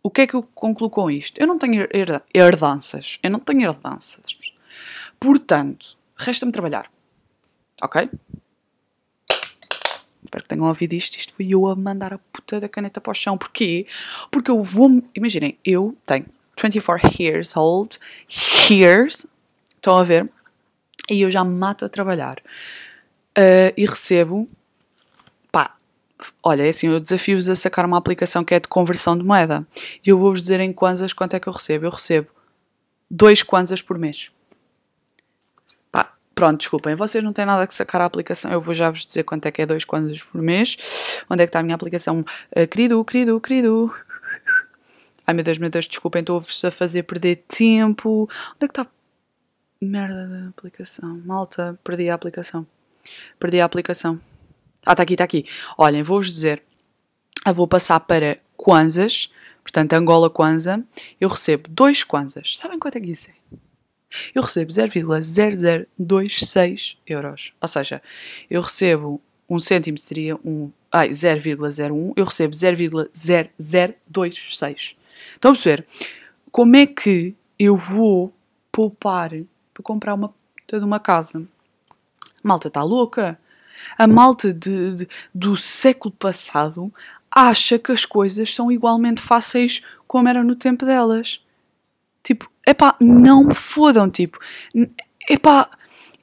o 0.03 0.11
que 0.11 0.23
é 0.23 0.27
que 0.27 0.35
eu 0.35 0.43
concluo 0.43 0.89
com 0.89 1.11
isto? 1.11 1.39
Eu 1.39 1.47
não 1.47 1.59
tenho 1.59 1.87
herdanças. 2.33 3.19
Eu 3.23 3.31
não 3.31 3.41
tenho 3.41 3.63
herdanças. 3.63 4.39
Portanto, 5.19 5.99
resta-me 6.17 6.53
trabalhar. 6.53 6.91
Ok? 7.83 8.09
Espero 10.31 10.45
que 10.45 10.49
tenham 10.49 10.69
ouvido 10.69 10.93
isto. 10.93 11.19
Isto 11.19 11.35
foi 11.35 11.49
eu 11.49 11.67
a 11.67 11.75
mandar 11.75 12.15
a 12.15 12.19
puta 12.19 12.61
da 12.61 12.69
caneta 12.69 13.01
para 13.01 13.11
o 13.11 13.15
chão. 13.15 13.37
Porquê? 13.37 13.85
Porque 14.31 14.49
eu 14.49 14.63
vou. 14.63 15.03
Imaginem, 15.13 15.59
eu 15.65 15.97
tenho 16.07 16.25
24 16.61 17.21
years 17.21 17.57
old. 17.57 17.99
Years. 18.71 19.27
Estão 19.75 19.99
a 19.99 20.05
ver? 20.05 20.31
E 21.11 21.23
eu 21.23 21.31
já 21.31 21.45
me 21.45 21.53
mato 21.53 21.85
a 21.85 21.89
trabalhar. 21.89 22.39
Uh, 23.37 23.75
e 23.77 23.85
recebo. 23.85 24.49
Pá, 25.51 25.75
olha, 26.45 26.65
é 26.65 26.69
assim, 26.69 26.87
eu 26.87 27.01
desafio-vos 27.01 27.49
a 27.49 27.57
sacar 27.57 27.85
uma 27.85 27.99
aplicação 27.99 28.45
que 28.45 28.55
é 28.55 28.61
de 28.61 28.69
conversão 28.69 29.19
de 29.19 29.25
moeda. 29.25 29.67
E 30.07 30.11
eu 30.11 30.19
vou-vos 30.19 30.43
dizer 30.43 30.61
em 30.61 30.73
kwanzas 30.73 31.13
quanto 31.13 31.35
é 31.35 31.41
que 31.41 31.49
eu 31.49 31.53
recebo. 31.53 31.87
Eu 31.87 31.91
recebo 31.91 32.29
2 33.11 33.43
kwanzas 33.43 33.83
por 33.83 33.99
mês. 33.99 34.31
Pronto, 36.41 36.57
desculpem, 36.57 36.95
vocês 36.95 37.23
não 37.23 37.35
têm 37.35 37.45
nada 37.45 37.67
que 37.67 37.75
sacar 37.75 38.01
a 38.01 38.07
aplicação. 38.07 38.51
Eu 38.51 38.63
vou 38.63 38.73
já 38.75 38.89
vos 38.89 39.05
dizer 39.05 39.25
quanto 39.25 39.45
é 39.45 39.51
que 39.51 39.61
é 39.61 39.67
2 39.67 39.85
kwanzas 39.85 40.23
por 40.23 40.41
mês. 40.41 40.75
Onde 41.29 41.43
é 41.43 41.47
que 41.47 41.51
está 41.51 41.59
a 41.59 41.63
minha 41.63 41.75
aplicação? 41.75 42.21
Uh, 42.21 42.67
querido, 42.67 43.05
querido, 43.05 43.39
querido. 43.39 43.95
Ai 45.27 45.35
meu 45.35 45.45
Deus, 45.45 45.59
meu 45.59 45.69
Deus, 45.69 45.87
desculpem, 45.87 46.21
estou-vos 46.21 46.65
a 46.65 46.71
fazer 46.71 47.03
perder 47.03 47.45
tempo. 47.47 48.27
Onde 48.55 48.65
é 48.65 48.69
que 48.69 48.81
está 48.81 48.87
Merda 49.83 50.27
da 50.29 50.49
aplicação. 50.49 51.21
Malta, 51.27 51.79
perdi 51.85 52.09
a 52.09 52.15
aplicação. 52.15 52.67
Perdi 53.39 53.61
a 53.61 53.67
aplicação. 53.67 54.19
Ah, 54.87 54.93
está 54.93 55.03
aqui, 55.03 55.13
está 55.13 55.25
aqui. 55.25 55.45
Olhem, 55.77 56.03
vou-vos 56.03 56.33
dizer. 56.33 56.63
Eu 57.47 57.53
vou 57.53 57.69
passar 57.69 58.01
para 58.01 58.39
Kwanzas. 58.57 59.31
Portanto, 59.63 59.93
Angola 59.93 60.31
Kwanza. 60.31 60.83
Eu 61.21 61.29
recebo 61.29 61.69
dois 61.69 62.03
Kwanzas. 62.03 62.57
Sabem 62.57 62.79
quanto 62.79 62.97
é 62.97 63.01
que 63.03 63.11
isso 63.11 63.29
é? 63.29 63.35
Eu 64.35 64.43
recebo 64.43 64.73
0,0026 64.73 66.97
euros. 67.07 67.53
Ou 67.61 67.69
seja, 67.69 68.03
eu 68.49 68.63
recebo 68.63 69.21
um 69.49 69.59
cêntimo 69.59 69.99
seria 69.99 70.37
um. 70.45 70.71
Ai, 70.93 71.11
0,01. 71.11 72.13
Eu 72.17 72.25
recebo 72.25 72.55
0,0026. 72.55 74.97
Estão 75.35 75.51
a 75.51 75.55
perceber? 75.55 75.85
Como 76.51 76.75
é 76.77 76.87
que 76.87 77.35
eu 77.59 77.77
vou 77.77 78.33
poupar 78.73 79.33
para 79.75 79.83
comprar 79.83 80.15
uma 80.15 80.33
de 80.79 80.85
uma 80.85 81.01
casa. 81.01 81.43
A 82.43 82.49
malta 82.49 82.69
está 82.69 82.83
louca. 82.83 83.39
A 83.99 84.07
malta 84.07 84.53
de, 84.53 84.95
de, 84.95 85.09
do 85.35 85.57
século 85.57 86.15
passado 86.15 86.93
acha 87.31 87.79
que 87.79 87.91
as 87.91 88.05
coisas 88.05 88.55
são 88.55 88.71
igualmente 88.71 89.21
fáceis 89.21 89.83
como 90.07 90.29
eram 90.29 90.45
no 90.45 90.55
tempo 90.55 90.85
delas. 90.85 91.41
Tipo, 92.23 92.51
epá, 92.71 92.97
não 93.01 93.45
me 93.45 93.55
fodam, 93.55 94.09
tipo, 94.11 94.39
epá, 95.29 95.71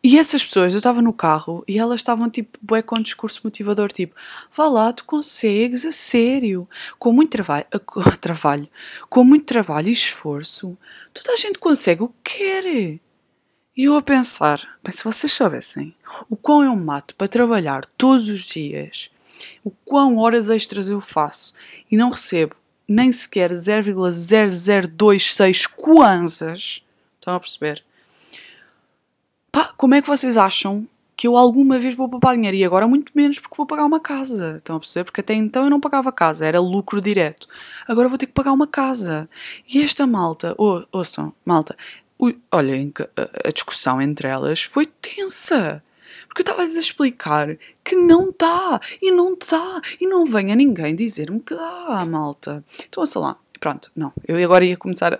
E 0.03 0.17
essas 0.17 0.43
pessoas, 0.45 0.73
eu 0.73 0.77
estava 0.77 1.01
no 1.01 1.12
carro 1.12 1.63
e 1.67 1.77
elas 1.77 1.99
estavam 1.99 2.29
tipo, 2.29 2.57
bué 2.62 2.81
com 2.81 2.97
um 2.97 3.01
discurso 3.01 3.41
motivador, 3.43 3.91
tipo, 3.91 4.15
vá 4.55 4.67
lá, 4.67 4.93
tu 4.93 5.03
consegues, 5.05 5.86
a 5.86 5.91
sério, 5.91 6.67
com 6.99 7.12
muito 7.12 7.31
trabalho, 7.31 7.65
com, 7.86 8.01
trabalho, 8.21 8.69
com 9.10 9.23
muito 9.23 9.45
trabalho 9.45 9.89
e 9.89 9.91
esforço, 9.91 10.77
toda 11.13 11.33
a 11.33 11.36
gente 11.36 11.60
consegue 11.60 12.03
o 12.03 12.10
que 12.23 12.38
quer. 12.38 12.65
E 12.65 13.83
eu 13.83 13.95
a 13.95 14.01
pensar, 14.01 14.60
bem, 14.83 14.91
se 14.91 15.03
vocês 15.03 15.33
soubessem 15.33 15.95
o 16.29 16.36
quão 16.36 16.63
eu 16.63 16.75
mato 16.75 17.15
para 17.15 17.27
trabalhar 17.27 17.86
todos 17.97 18.29
os 18.29 18.41
dias, 18.41 19.10
o 19.63 19.71
quão 19.71 20.17
horas 20.17 20.49
extras 20.49 20.88
eu 20.88 21.01
faço 21.01 21.53
e 21.91 21.97
não 21.97 22.10
recebo 22.10 22.55
nem 22.88 23.12
sequer 23.12 23.52
0,0026 23.52 25.67
kwanzas, 25.76 26.82
estão 27.15 27.36
a 27.36 27.39
perceber? 27.39 27.84
Pá, 29.52 29.73
como 29.76 29.95
é 29.95 30.02
que 30.02 30.08
vocês 30.08 30.38
acham 30.38 30.88
que 31.15 31.28
eu 31.28 31.36
alguma 31.36 31.80
vez 31.80 31.95
vou 31.95 32.08
poupar 32.08 32.36
dinheiro? 32.36 32.56
E 32.56 32.63
agora 32.63 32.88
muito 32.88 33.12
menos 33.15 33.39
porque 33.39 33.58
vou 33.58 33.65
pagar 33.65 33.86
uma 33.86 34.00
casa. 34.00 34.58
Estão 34.58 34.76
a 34.76 34.80
perceber? 34.80 35.06
Porque 35.06 35.21
até 35.21 35.34
então 35.34 35.63
eu 35.63 35.69
não 35.69 35.82
pagava 35.82 36.12
casa, 36.12 36.45
era 36.45 36.62
lucro 36.62 37.02
direto. 37.02 37.47
Agora 37.88 38.08
vou 38.08 38.17
ter 38.17 38.28
que 38.28 38.34
pagar 38.34 38.54
uma 38.54 38.67
casa. 38.67 39.28
E 39.67 39.82
esta 39.82 40.06
malta, 40.06 40.54
oh, 40.58 40.84
ouçam, 40.91 41.34
malta, 41.43 41.76
olhem, 42.52 42.93
a 43.43 43.52
discussão 43.52 44.02
entre 44.02 44.28
elas 44.28 44.63
foi 44.63 44.86
tensa. 44.86 45.84
Porque 46.27 46.41
eu 46.41 46.43
estava-lhes 46.43 46.75
a 46.75 46.79
explicar 46.79 47.57
que 47.83 47.95
não 47.95 48.33
dá, 48.37 48.79
e 49.01 49.11
não 49.11 49.35
dá, 49.35 49.81
e 49.99 50.07
não 50.07 50.25
venha 50.25 50.55
ninguém 50.55 50.95
dizer-me 50.95 51.39
que 51.39 51.55
dá, 51.55 52.05
malta. 52.05 52.63
Então, 52.87 53.01
ouça 53.01 53.19
lá, 53.19 53.37
Pronto, 53.59 53.91
não. 53.95 54.13
Eu 54.27 54.37
agora 54.43 54.65
ia 54.65 54.77
começar 54.77 55.13
a, 55.13 55.17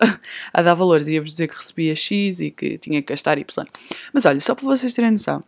a 0.54 0.62
dar 0.62 0.74
valores, 0.74 1.08
ia-vos 1.08 1.32
dizer 1.32 1.48
que 1.48 1.56
recebia 1.56 1.96
X 1.96 2.40
e 2.40 2.52
que 2.52 2.78
tinha 2.78 3.02
que 3.02 3.12
gastar 3.12 3.38
Y. 3.38 3.66
Mas 4.14 4.26
olha, 4.26 4.40
só 4.40 4.56
para 4.56 4.66
vocês 4.66 4.94
terem 4.94 5.12
noção, 5.12 5.44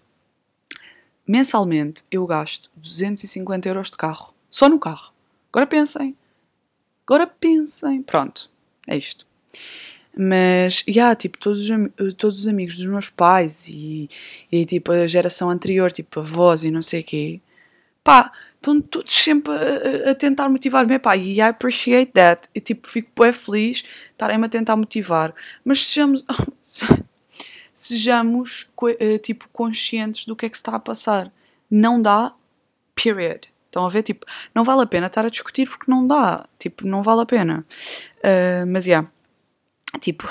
mensalmente 1.27 2.03
eu 2.09 2.25
gasto 2.25 2.69
250 2.75 3.69
euros 3.69 3.91
de 3.91 3.97
carro. 3.97 4.33
Só 4.49 4.67
no 4.67 4.79
carro. 4.79 5.13
Agora 5.51 5.67
pensem. 5.67 6.15
Agora 7.05 7.27
pensem. 7.27 8.01
Pronto, 8.01 8.49
é 8.87 8.97
isto. 8.97 9.25
Mas, 10.21 10.83
já, 10.85 10.91
yeah, 10.91 11.15
tipo, 11.15 11.37
todos 11.37 11.69
os, 11.69 12.13
todos 12.15 12.39
os 12.41 12.47
amigos 12.47 12.75
dos 12.75 12.85
meus 12.87 13.07
pais 13.07 13.69
e, 13.69 14.09
e, 14.51 14.65
tipo, 14.65 14.91
a 14.91 15.07
geração 15.07 15.49
anterior, 15.49 15.93
tipo, 15.93 16.19
avós 16.19 16.65
e 16.65 16.71
não 16.71 16.81
sei 16.81 16.99
o 16.99 17.03
quê, 17.05 17.41
pá, 18.03 18.29
estão 18.55 18.81
todos 18.81 19.13
sempre 19.13 19.53
a, 19.53 20.11
a 20.11 20.15
tentar 20.15 20.49
motivar-me. 20.49 20.99
Pá, 20.99 21.15
e 21.15 21.37
I 21.37 21.41
appreciate 21.43 22.11
that. 22.11 22.49
E 22.53 22.59
tipo, 22.59 22.87
fico 22.87 23.09
bem 23.17 23.31
feliz 23.31 23.85
estarem-me 24.11 24.45
a 24.45 24.49
tentar 24.49 24.75
motivar. 24.75 25.33
Mas 25.63 25.87
sejamos, 25.87 26.25
sejamos 27.73 28.69
eh, 28.99 29.17
tipo, 29.19 29.47
conscientes 29.53 30.25
do 30.25 30.35
que 30.35 30.45
é 30.45 30.49
que 30.49 30.57
se 30.57 30.61
está 30.61 30.75
a 30.75 30.79
passar. 30.79 31.31
Não 31.71 32.01
dá, 32.01 32.33
period. 32.93 33.47
Estão 33.67 33.85
a 33.85 33.89
ver? 33.89 34.03
Tipo, 34.03 34.25
não 34.53 34.65
vale 34.65 34.81
a 34.81 34.85
pena 34.85 35.07
estar 35.07 35.25
a 35.25 35.29
discutir 35.29 35.69
porque 35.69 35.89
não 35.89 36.05
dá. 36.05 36.45
Tipo, 36.57 36.85
não 36.85 37.01
vale 37.01 37.21
a 37.21 37.25
pena. 37.25 37.65
Uh, 38.17 38.67
mas. 38.67 38.85
Yeah, 38.85 39.09
tipo, 39.99 40.27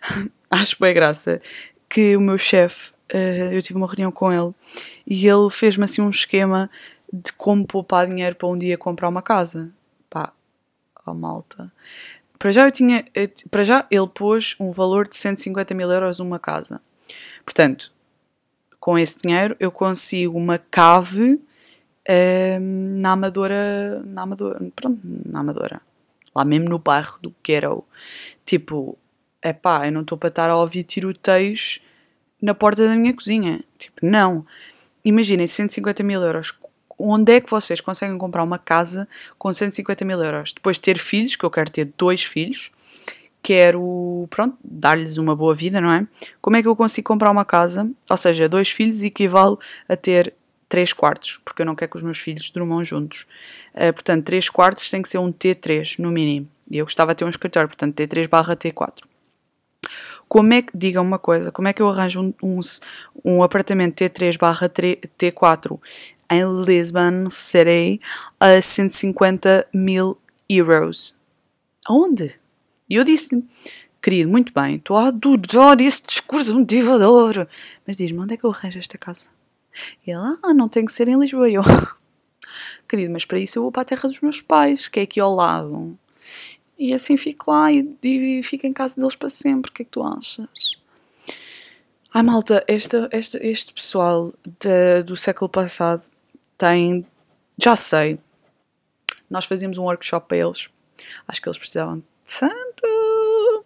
acho 0.50 0.76
bem 0.80 0.94
graça 0.94 1.40
que 1.88 2.16
o 2.16 2.20
meu 2.20 2.36
chefe, 2.36 2.90
uh, 3.12 3.52
eu 3.52 3.62
tive 3.62 3.78
uma 3.78 3.86
reunião 3.86 4.12
com 4.12 4.32
ele 4.32 4.54
e 5.06 5.26
ele 5.26 5.50
fez-me 5.50 5.84
assim 5.84 6.02
um 6.02 6.10
esquema 6.10 6.70
de 7.12 7.32
como 7.32 7.66
poupar 7.66 8.06
dinheiro 8.06 8.36
para 8.36 8.48
um 8.48 8.56
dia 8.56 8.76
comprar 8.76 9.08
uma 9.08 9.22
casa. 9.22 9.70
Pá, 10.10 10.32
ó 11.06 11.10
oh 11.10 11.14
malta. 11.14 11.72
Para 12.38 12.52
já 12.52 12.66
eu 12.66 12.70
tinha. 12.70 13.04
Para 13.50 13.64
já 13.64 13.86
ele 13.90 14.06
pôs 14.06 14.54
um 14.60 14.70
valor 14.70 15.08
de 15.08 15.16
150 15.16 15.74
mil 15.74 15.90
euros 15.90 16.18
numa 16.18 16.38
casa. 16.38 16.80
Portanto, 17.44 17.92
com 18.78 18.98
esse 18.98 19.18
dinheiro 19.18 19.56
eu 19.58 19.72
consigo 19.72 20.38
uma 20.38 20.58
cave 20.58 21.40
hum, 22.60 23.00
na 23.00 23.12
Amadora. 23.12 24.02
Na 24.04 24.22
Amadora. 24.22 24.60
Pronto, 24.76 25.00
na 25.02 25.40
Amadora. 25.40 25.87
Lá 26.34 26.44
mesmo 26.44 26.68
no 26.68 26.78
bairro 26.78 27.18
do 27.20 27.34
Ghetto. 27.42 27.84
Tipo, 28.44 28.98
é 29.42 29.52
pá, 29.52 29.86
eu 29.86 29.92
não 29.92 30.02
estou 30.02 30.16
para 30.18 30.28
estar 30.28 30.50
a 30.50 30.56
ouvir 30.56 30.84
tiroteios 30.84 31.80
na 32.40 32.54
porta 32.54 32.86
da 32.86 32.96
minha 32.96 33.14
cozinha. 33.14 33.62
Tipo, 33.78 34.00
não. 34.02 34.46
Imaginem, 35.04 35.46
150 35.46 36.02
mil 36.02 36.22
euros 36.22 36.52
onde 36.98 37.32
é 37.32 37.40
que 37.40 37.48
vocês 37.48 37.80
conseguem 37.80 38.18
comprar 38.18 38.42
uma 38.42 38.58
casa 38.58 39.08
com 39.38 39.52
150 39.52 40.04
mil 40.04 40.22
euros? 40.22 40.52
Depois 40.52 40.76
de 40.76 40.82
ter 40.82 40.98
filhos, 40.98 41.36
que 41.36 41.44
eu 41.44 41.50
quero 41.50 41.70
ter 41.70 41.92
dois 41.96 42.24
filhos, 42.24 42.72
quero, 43.40 44.26
pronto, 44.30 44.56
dar-lhes 44.64 45.16
uma 45.16 45.36
boa 45.36 45.54
vida, 45.54 45.80
não 45.80 45.92
é? 45.92 46.06
Como 46.40 46.56
é 46.56 46.62
que 46.62 46.68
eu 46.68 46.74
consigo 46.74 47.06
comprar 47.06 47.30
uma 47.30 47.44
casa? 47.44 47.88
Ou 48.10 48.16
seja, 48.16 48.48
dois 48.48 48.70
filhos 48.70 49.02
equivale 49.02 49.56
a 49.88 49.96
ter 49.96 50.34
três 50.68 50.92
quartos, 50.92 51.40
porque 51.44 51.62
eu 51.62 51.66
não 51.66 51.74
quero 51.74 51.90
que 51.90 51.96
os 51.96 52.02
meus 52.02 52.18
filhos 52.18 52.50
durmam 52.50 52.84
juntos. 52.84 53.26
Uh, 53.74 53.92
portanto, 53.92 54.24
três 54.24 54.48
quartos 54.48 54.90
tem 54.90 55.02
que 55.02 55.08
ser 55.08 55.18
um 55.18 55.32
T3, 55.32 55.98
no 55.98 56.10
mínimo. 56.10 56.48
E 56.70 56.78
eu 56.78 56.84
gostava 56.84 57.14
de 57.14 57.18
ter 57.18 57.24
um 57.24 57.30
escritório, 57.30 57.68
portanto, 57.68 57.96
T3 57.96 58.28
barra 58.28 58.56
T4. 58.56 59.04
Como 60.28 60.52
é 60.52 60.60
que, 60.60 60.76
digam 60.76 61.02
uma 61.02 61.18
coisa, 61.18 61.50
como 61.50 61.68
é 61.68 61.72
que 61.72 61.80
eu 61.80 61.88
arranjo 61.88 62.20
um, 62.20 62.34
um, 62.42 62.60
um 63.24 63.42
apartamento 63.42 63.96
T3 63.96 64.36
barra 64.38 64.68
T4 64.68 65.80
em 66.30 66.64
Lisbon 66.64 67.30
City 67.30 68.00
a 68.38 68.60
150 68.60 69.66
mil 69.72 70.18
euros. 70.48 71.14
Aonde? 71.86 72.34
E 72.88 72.96
eu 72.96 73.04
disse-lhe, 73.04 73.44
querido, 74.02 74.30
muito 74.30 74.52
bem, 74.52 74.76
estou 74.76 74.96
a 74.96 75.08
adorar 75.08 75.80
esse 75.80 76.02
discurso 76.06 76.54
motivador. 76.54 77.46
Mas 77.86 77.96
diz-me, 77.96 78.18
onde 78.18 78.34
é 78.34 78.36
que 78.36 78.44
eu 78.44 78.50
arranjo 78.50 78.78
esta 78.78 78.98
casa? 78.98 79.37
E 80.06 80.10
ele, 80.10 80.36
ah, 80.42 80.54
não 80.54 80.68
tem 80.68 80.84
que 80.84 80.92
ser 80.92 81.08
em 81.08 81.18
Lisboa. 81.18 81.48
Eu, 81.48 81.62
querido, 82.88 83.12
mas 83.12 83.24
para 83.24 83.38
isso 83.38 83.58
eu 83.58 83.62
vou 83.62 83.72
para 83.72 83.82
a 83.82 83.84
terra 83.84 84.08
dos 84.08 84.20
meus 84.20 84.40
pais, 84.40 84.88
que 84.88 85.00
é 85.00 85.02
aqui 85.02 85.20
ao 85.20 85.34
lado. 85.34 85.98
E 86.78 86.94
assim 86.94 87.16
fico 87.16 87.50
lá 87.50 87.72
e, 87.72 87.96
e 88.02 88.42
fico 88.42 88.66
em 88.66 88.72
casa 88.72 88.96
deles 88.96 89.16
para 89.16 89.28
sempre. 89.28 89.70
O 89.70 89.74
que 89.74 89.82
é 89.82 89.84
que 89.84 89.90
tu 89.90 90.02
achas? 90.02 90.78
Ai 92.14 92.22
malta, 92.22 92.64
esta, 92.66 93.08
esta, 93.12 93.38
este 93.44 93.74
pessoal 93.74 94.32
de, 94.60 95.02
do 95.02 95.16
século 95.16 95.48
passado 95.48 96.06
tem. 96.56 97.04
Já 97.60 97.76
sei. 97.76 98.18
Nós 99.28 99.44
fazíamos 99.44 99.76
um 99.78 99.84
workshop 99.84 100.26
para 100.28 100.38
eles. 100.38 100.68
Acho 101.26 101.42
que 101.42 101.48
eles 101.48 101.58
precisavam 101.58 102.02
tanto. 102.38 103.64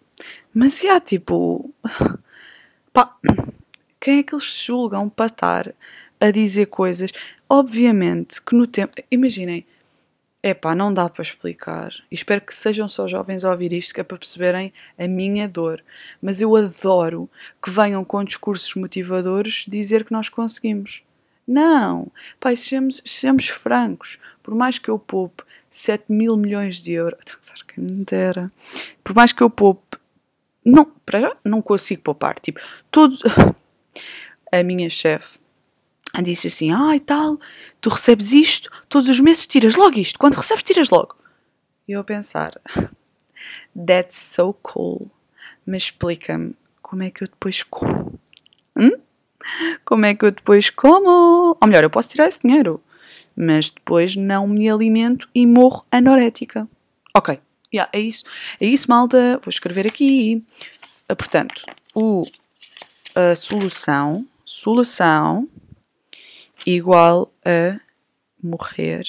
Mas 0.53 0.81
já, 0.81 0.99
tipo. 0.99 1.73
Pá, 2.91 3.17
quem 4.03 4.19
é 4.19 4.23
que 4.23 4.35
eles 4.35 4.43
julgam 4.43 5.07
para 5.07 5.27
estar 5.27 5.73
a 6.19 6.29
dizer 6.29 6.65
coisas? 6.65 7.09
Obviamente 7.47 8.41
que 8.41 8.53
no 8.53 8.67
tempo. 8.67 9.01
Imaginem. 9.09 9.65
É 10.45 10.53
pá, 10.53 10.75
não 10.75 10.93
dá 10.93 11.07
para 11.07 11.21
explicar. 11.21 11.93
E 12.11 12.15
espero 12.15 12.41
que 12.41 12.53
sejam 12.53 12.85
só 12.85 13.07
jovens 13.07 13.45
a 13.45 13.51
ouvir 13.51 13.71
isto, 13.71 13.93
que 13.93 14.01
é 14.01 14.03
para 14.03 14.17
perceberem 14.17 14.73
a 14.99 15.07
minha 15.07 15.47
dor. 15.47 15.81
Mas 16.21 16.41
eu 16.41 16.53
adoro 16.53 17.29
que 17.63 17.69
venham 17.69 18.03
com 18.03 18.25
discursos 18.25 18.75
motivadores 18.75 19.63
dizer 19.69 20.03
que 20.03 20.11
nós 20.11 20.27
conseguimos. 20.27 21.01
Não! 21.47 22.11
Pai, 22.41 22.57
sejamos, 22.57 23.01
sejamos 23.05 23.47
francos. 23.47 24.19
Por 24.43 24.53
mais 24.53 24.77
que 24.77 24.89
eu 24.89 24.99
poupe 24.99 25.43
7 25.69 26.11
mil 26.11 26.35
milhões 26.35 26.81
de 26.81 26.91
euros. 26.91 27.23
Quem 27.73 27.81
me 27.81 28.03
dera. 28.03 28.51
Por 29.01 29.15
mais 29.15 29.31
que 29.31 29.41
eu 29.41 29.49
poupe. 29.49 29.97
Não, 30.65 30.91
para 31.05 31.21
já 31.21 31.37
não 31.45 31.61
consigo 31.61 32.01
poupar. 32.01 32.37
Tipo, 32.37 32.59
todos. 32.91 33.23
A 34.51 34.63
minha 34.63 34.89
chefe 34.89 35.39
disse 36.21 36.47
assim: 36.47 36.71
Ah, 36.71 36.95
e 36.95 36.99
tal, 36.99 37.37
tu 37.81 37.89
recebes 37.89 38.33
isto, 38.33 38.69
todos 38.87 39.09
os 39.09 39.19
meses 39.19 39.47
tiras 39.47 39.75
logo 39.75 39.97
isto. 39.99 40.19
Quando 40.19 40.35
recebes, 40.35 40.63
tiras 40.63 40.89
logo. 40.89 41.15
E 41.87 41.93
eu 41.93 42.01
a 42.01 42.03
pensar: 42.03 42.53
That's 43.75 44.15
so 44.15 44.53
cool. 44.61 45.09
Mas 45.65 45.83
explica-me 45.83 46.55
como 46.81 47.03
é 47.03 47.09
que 47.09 47.23
eu 47.23 47.27
depois 47.27 47.63
como. 47.63 48.19
Hum? 48.77 48.91
Como 49.83 50.05
é 50.05 50.13
que 50.13 50.25
eu 50.25 50.31
depois 50.31 50.69
como? 50.69 51.57
Ou 51.59 51.67
melhor, 51.67 51.83
eu 51.83 51.89
posso 51.89 52.09
tirar 52.09 52.27
esse 52.27 52.41
dinheiro, 52.41 52.81
mas 53.35 53.69
depois 53.69 54.15
não 54.15 54.47
me 54.47 54.69
alimento 54.69 55.27
e 55.33 55.45
morro 55.45 55.85
anorética. 55.91 56.67
Ok, 57.15 57.39
yeah, 57.73 57.89
é 57.93 57.99
isso. 57.99 58.23
É 58.59 58.65
isso, 58.65 58.89
malta. 58.89 59.39
Vou 59.43 59.49
escrever 59.49 59.87
aqui. 59.87 60.43
Ah, 61.09 61.15
portanto, 61.15 61.63
o, 61.93 62.23
a 63.15 63.35
solução, 63.35 64.27
solução 64.43 65.47
igual 66.65 67.33
a 67.45 67.79
morrer 68.41 69.03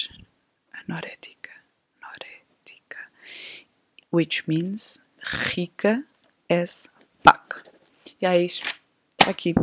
anorética. 0.71 1.51
Anorética. 2.01 2.97
Which 4.11 4.43
means 4.47 4.99
rica 5.19 6.03
as 6.49 6.89
fuck. 7.23 7.63
E 8.21 8.25
é 8.25 8.41
isso. 8.41 8.63
Está 9.17 9.31
aqui. 9.31 9.55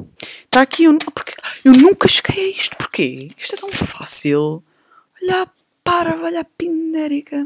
Está 0.44 0.62
aqui. 0.62 0.84
Eu, 0.84 0.98
porque, 0.98 1.34
eu 1.64 1.72
nunca 1.72 2.08
cheguei 2.08 2.52
a 2.52 2.56
isto. 2.56 2.76
Porquê? 2.76 3.30
Isto 3.36 3.54
é 3.54 3.58
tão 3.58 3.70
fácil. 3.70 4.62
Olha 5.22 5.48
para, 5.84 6.16
olha 6.20 6.44
pindérica. 6.44 7.44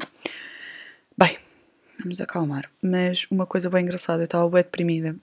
Bem, 1.17 1.39
vamos 2.01 2.21
acalmar. 2.21 2.71
Mas 2.83 3.27
uma 3.31 3.47
coisa 3.47 3.69
bem 3.69 3.83
engraçada. 3.83 4.23
Eu 4.23 4.27
estava 4.27 4.49
bem 4.49 4.63
deprimida. 4.63 5.17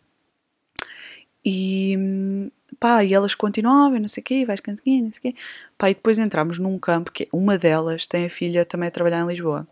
E 1.46 2.50
pá, 2.80 3.04
e 3.04 3.14
elas 3.14 3.36
continuavam, 3.36 4.00
não 4.00 4.08
sei 4.08 4.22
o 4.22 4.24
quê, 4.24 4.46
vais 4.46 4.60
cantinho, 4.60 5.06
não 5.06 5.14
sei 5.14 5.20
o 5.20 5.34
quê. 5.34 5.40
Pá, 5.78 5.90
e 5.90 5.94
depois 5.94 6.20
entramos 6.20 6.60
num 6.60 6.78
campo 6.80 7.12
que 7.12 7.28
uma 7.32 7.58
delas 7.58 8.08
tem 8.08 8.26
a 8.26 8.30
filha 8.30 8.66
também 8.66 8.88
a 8.88 8.92
trabalhar 8.92 9.22
em 9.24 9.28
Lisboa. 9.28 9.68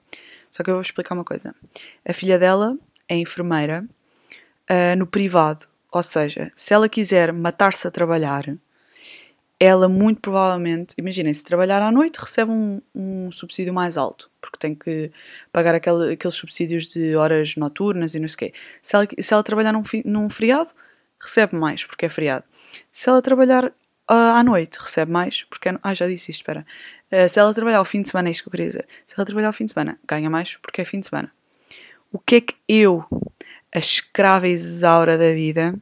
Só 0.49 0.63
que 0.63 0.69
eu 0.69 0.75
vou 0.75 0.81
explicar 0.81 1.15
uma 1.15 1.23
coisa. 1.23 1.55
A 2.07 2.13
filha 2.13 2.37
dela 2.37 2.77
é 3.07 3.15
enfermeira 3.15 3.85
uh, 4.69 4.97
no 4.97 5.07
privado. 5.07 5.67
Ou 5.91 6.03
seja, 6.03 6.51
se 6.55 6.73
ela 6.73 6.87
quiser 6.87 7.33
matar-se 7.33 7.87
a 7.87 7.91
trabalhar, 7.91 8.45
ela 9.59 9.87
muito 9.87 10.21
provavelmente, 10.21 10.95
imaginem, 10.97 11.33
se 11.33 11.43
trabalhar 11.43 11.81
à 11.81 11.91
noite 11.91 12.17
recebe 12.17 12.49
um, 12.51 12.81
um 12.95 13.31
subsídio 13.31 13.73
mais 13.73 13.97
alto, 13.97 14.31
porque 14.39 14.57
tem 14.57 14.73
que 14.73 15.11
pagar 15.51 15.75
aquele, 15.75 16.13
aqueles 16.13 16.35
subsídios 16.35 16.87
de 16.87 17.15
horas 17.15 17.55
noturnas 17.55 18.15
e 18.15 18.19
não 18.19 18.27
sei 18.27 18.35
o 18.35 18.37
quê. 18.37 18.53
Se 18.81 18.95
ela, 18.95 19.07
se 19.19 19.33
ela 19.33 19.43
trabalhar 19.43 19.73
num, 19.73 19.83
num 20.05 20.29
feriado, 20.29 20.69
recebe 21.21 21.55
mais, 21.55 21.85
porque 21.85 22.05
é 22.05 22.09
feriado. 22.09 22.43
Se 22.91 23.09
ela 23.09 23.21
trabalhar 23.21 23.65
uh, 23.65 23.73
à 24.35 24.43
noite, 24.43 24.77
recebe 24.79 25.11
mais, 25.11 25.43
porque 25.43 25.69
é. 25.69 25.77
Ah, 25.83 25.93
já 25.93 26.07
disse 26.07 26.31
isto, 26.31 26.41
espera. 26.41 26.65
Uh, 27.11 27.29
se 27.29 27.39
ela 27.39 27.53
trabalhar 27.53 27.77
ao 27.77 27.85
fim 27.85 28.01
de 28.01 28.09
semana, 28.09 28.29
é 28.29 28.31
isto 28.31 28.43
que 28.43 28.49
eu 28.49 28.51
queria 28.51 28.67
dizer. 28.67 28.87
Se 29.05 29.15
ela 29.17 29.25
trabalhar 29.25 29.47
ao 29.47 29.53
fim 29.53 29.65
de 29.65 29.73
semana, 29.73 29.99
ganha 30.07 30.29
mais, 30.29 30.55
porque 30.57 30.81
é 30.81 30.85
fim 30.85 30.99
de 30.99 31.07
semana. 31.07 31.31
O 32.11 32.19
que 32.19 32.35
é 32.35 32.41
que 32.41 32.55
eu, 32.67 33.05
a 33.73 33.79
escrava 33.79 34.47
exaura 34.47 35.17
da 35.17 35.31
vida, 35.31 35.73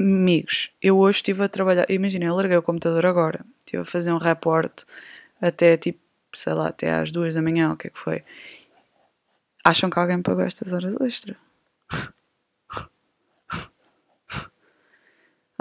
amigos, 0.00 0.70
eu 0.80 0.98
hoje 0.98 1.18
estive 1.18 1.42
a 1.42 1.48
trabalhar. 1.48 1.86
Imagina, 1.90 2.24
eu 2.24 2.34
larguei 2.34 2.56
o 2.56 2.62
computador 2.62 3.04
agora, 3.04 3.44
estive 3.58 3.82
a 3.82 3.84
fazer 3.84 4.12
um 4.12 4.18
reporte 4.18 4.86
até 5.40 5.76
tipo, 5.76 6.00
sei 6.32 6.54
lá, 6.54 6.68
até 6.68 6.92
às 6.92 7.10
duas 7.10 7.34
da 7.34 7.42
manhã, 7.42 7.72
o 7.72 7.76
que 7.76 7.88
é 7.88 7.90
que 7.90 7.98
foi? 7.98 8.24
Acham 9.64 9.90
que 9.90 9.98
alguém 9.98 10.22
pagou 10.22 10.44
estas 10.44 10.72
horas 10.72 10.96
extra? 11.00 11.36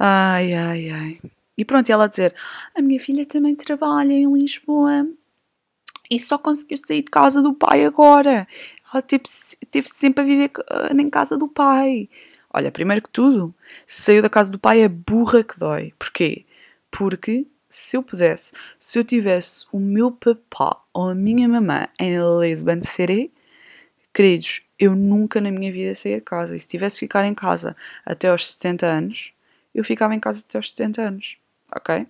Ai, 0.01 0.53
ai, 0.53 0.89
ai. 0.89 1.19
E 1.57 1.65
pronto, 1.65 1.89
e 1.89 1.91
ela 1.91 2.05
a 2.05 2.07
dizer: 2.07 2.33
A 2.73 2.81
minha 2.81 2.99
filha 3.01 3.25
também 3.25 3.53
trabalha 3.53 4.13
em 4.13 4.31
Lisboa 4.31 5.05
e 6.09 6.17
só 6.17 6.37
conseguiu 6.37 6.77
sair 6.77 7.01
de 7.01 7.11
casa 7.11 7.41
do 7.41 7.53
pai 7.53 7.83
agora. 7.83 8.47
Ela 8.93 9.01
teve, 9.01 9.23
teve 9.69 9.89
sempre 9.89 10.23
a 10.23 10.25
viver 10.25 10.51
em 10.97 11.09
casa 11.09 11.37
do 11.37 11.49
pai. 11.49 12.07
Olha, 12.53 12.71
primeiro 12.71 13.01
que 13.01 13.09
tudo, 13.09 13.53
saiu 13.85 14.21
da 14.21 14.29
casa 14.29 14.49
do 14.49 14.57
pai 14.57 14.81
é 14.81 14.87
burra 14.87 15.43
que 15.43 15.59
dói. 15.59 15.93
Porquê? 15.99 16.45
Porque 16.89 17.45
se 17.69 17.97
eu 17.97 18.01
pudesse, 18.01 18.53
se 18.79 18.97
eu 18.97 19.03
tivesse 19.03 19.65
o 19.69 19.79
meu 19.79 20.13
papá 20.13 20.81
ou 20.93 21.09
a 21.09 21.15
minha 21.15 21.47
mamã 21.49 21.87
em 21.99 22.15
Lisbon 22.39 22.81
City, 22.81 23.33
queridos, 24.13 24.61
eu 24.79 24.95
nunca 24.95 25.41
na 25.41 25.51
minha 25.51 25.73
vida 25.73 25.93
saía 25.93 26.15
de 26.15 26.21
casa. 26.21 26.55
E 26.55 26.59
se 26.59 26.69
tivesse 26.69 26.95
que 26.95 27.01
ficar 27.01 27.25
em 27.25 27.35
casa 27.35 27.75
até 28.05 28.29
aos 28.29 28.49
70 28.53 28.85
anos, 28.87 29.33
eu 29.73 29.83
ficava 29.83 30.15
em 30.15 30.19
casa 30.19 30.43
até 30.47 30.57
aos 30.57 30.69
70 30.69 31.01
anos, 31.01 31.37
ok? 31.75 32.07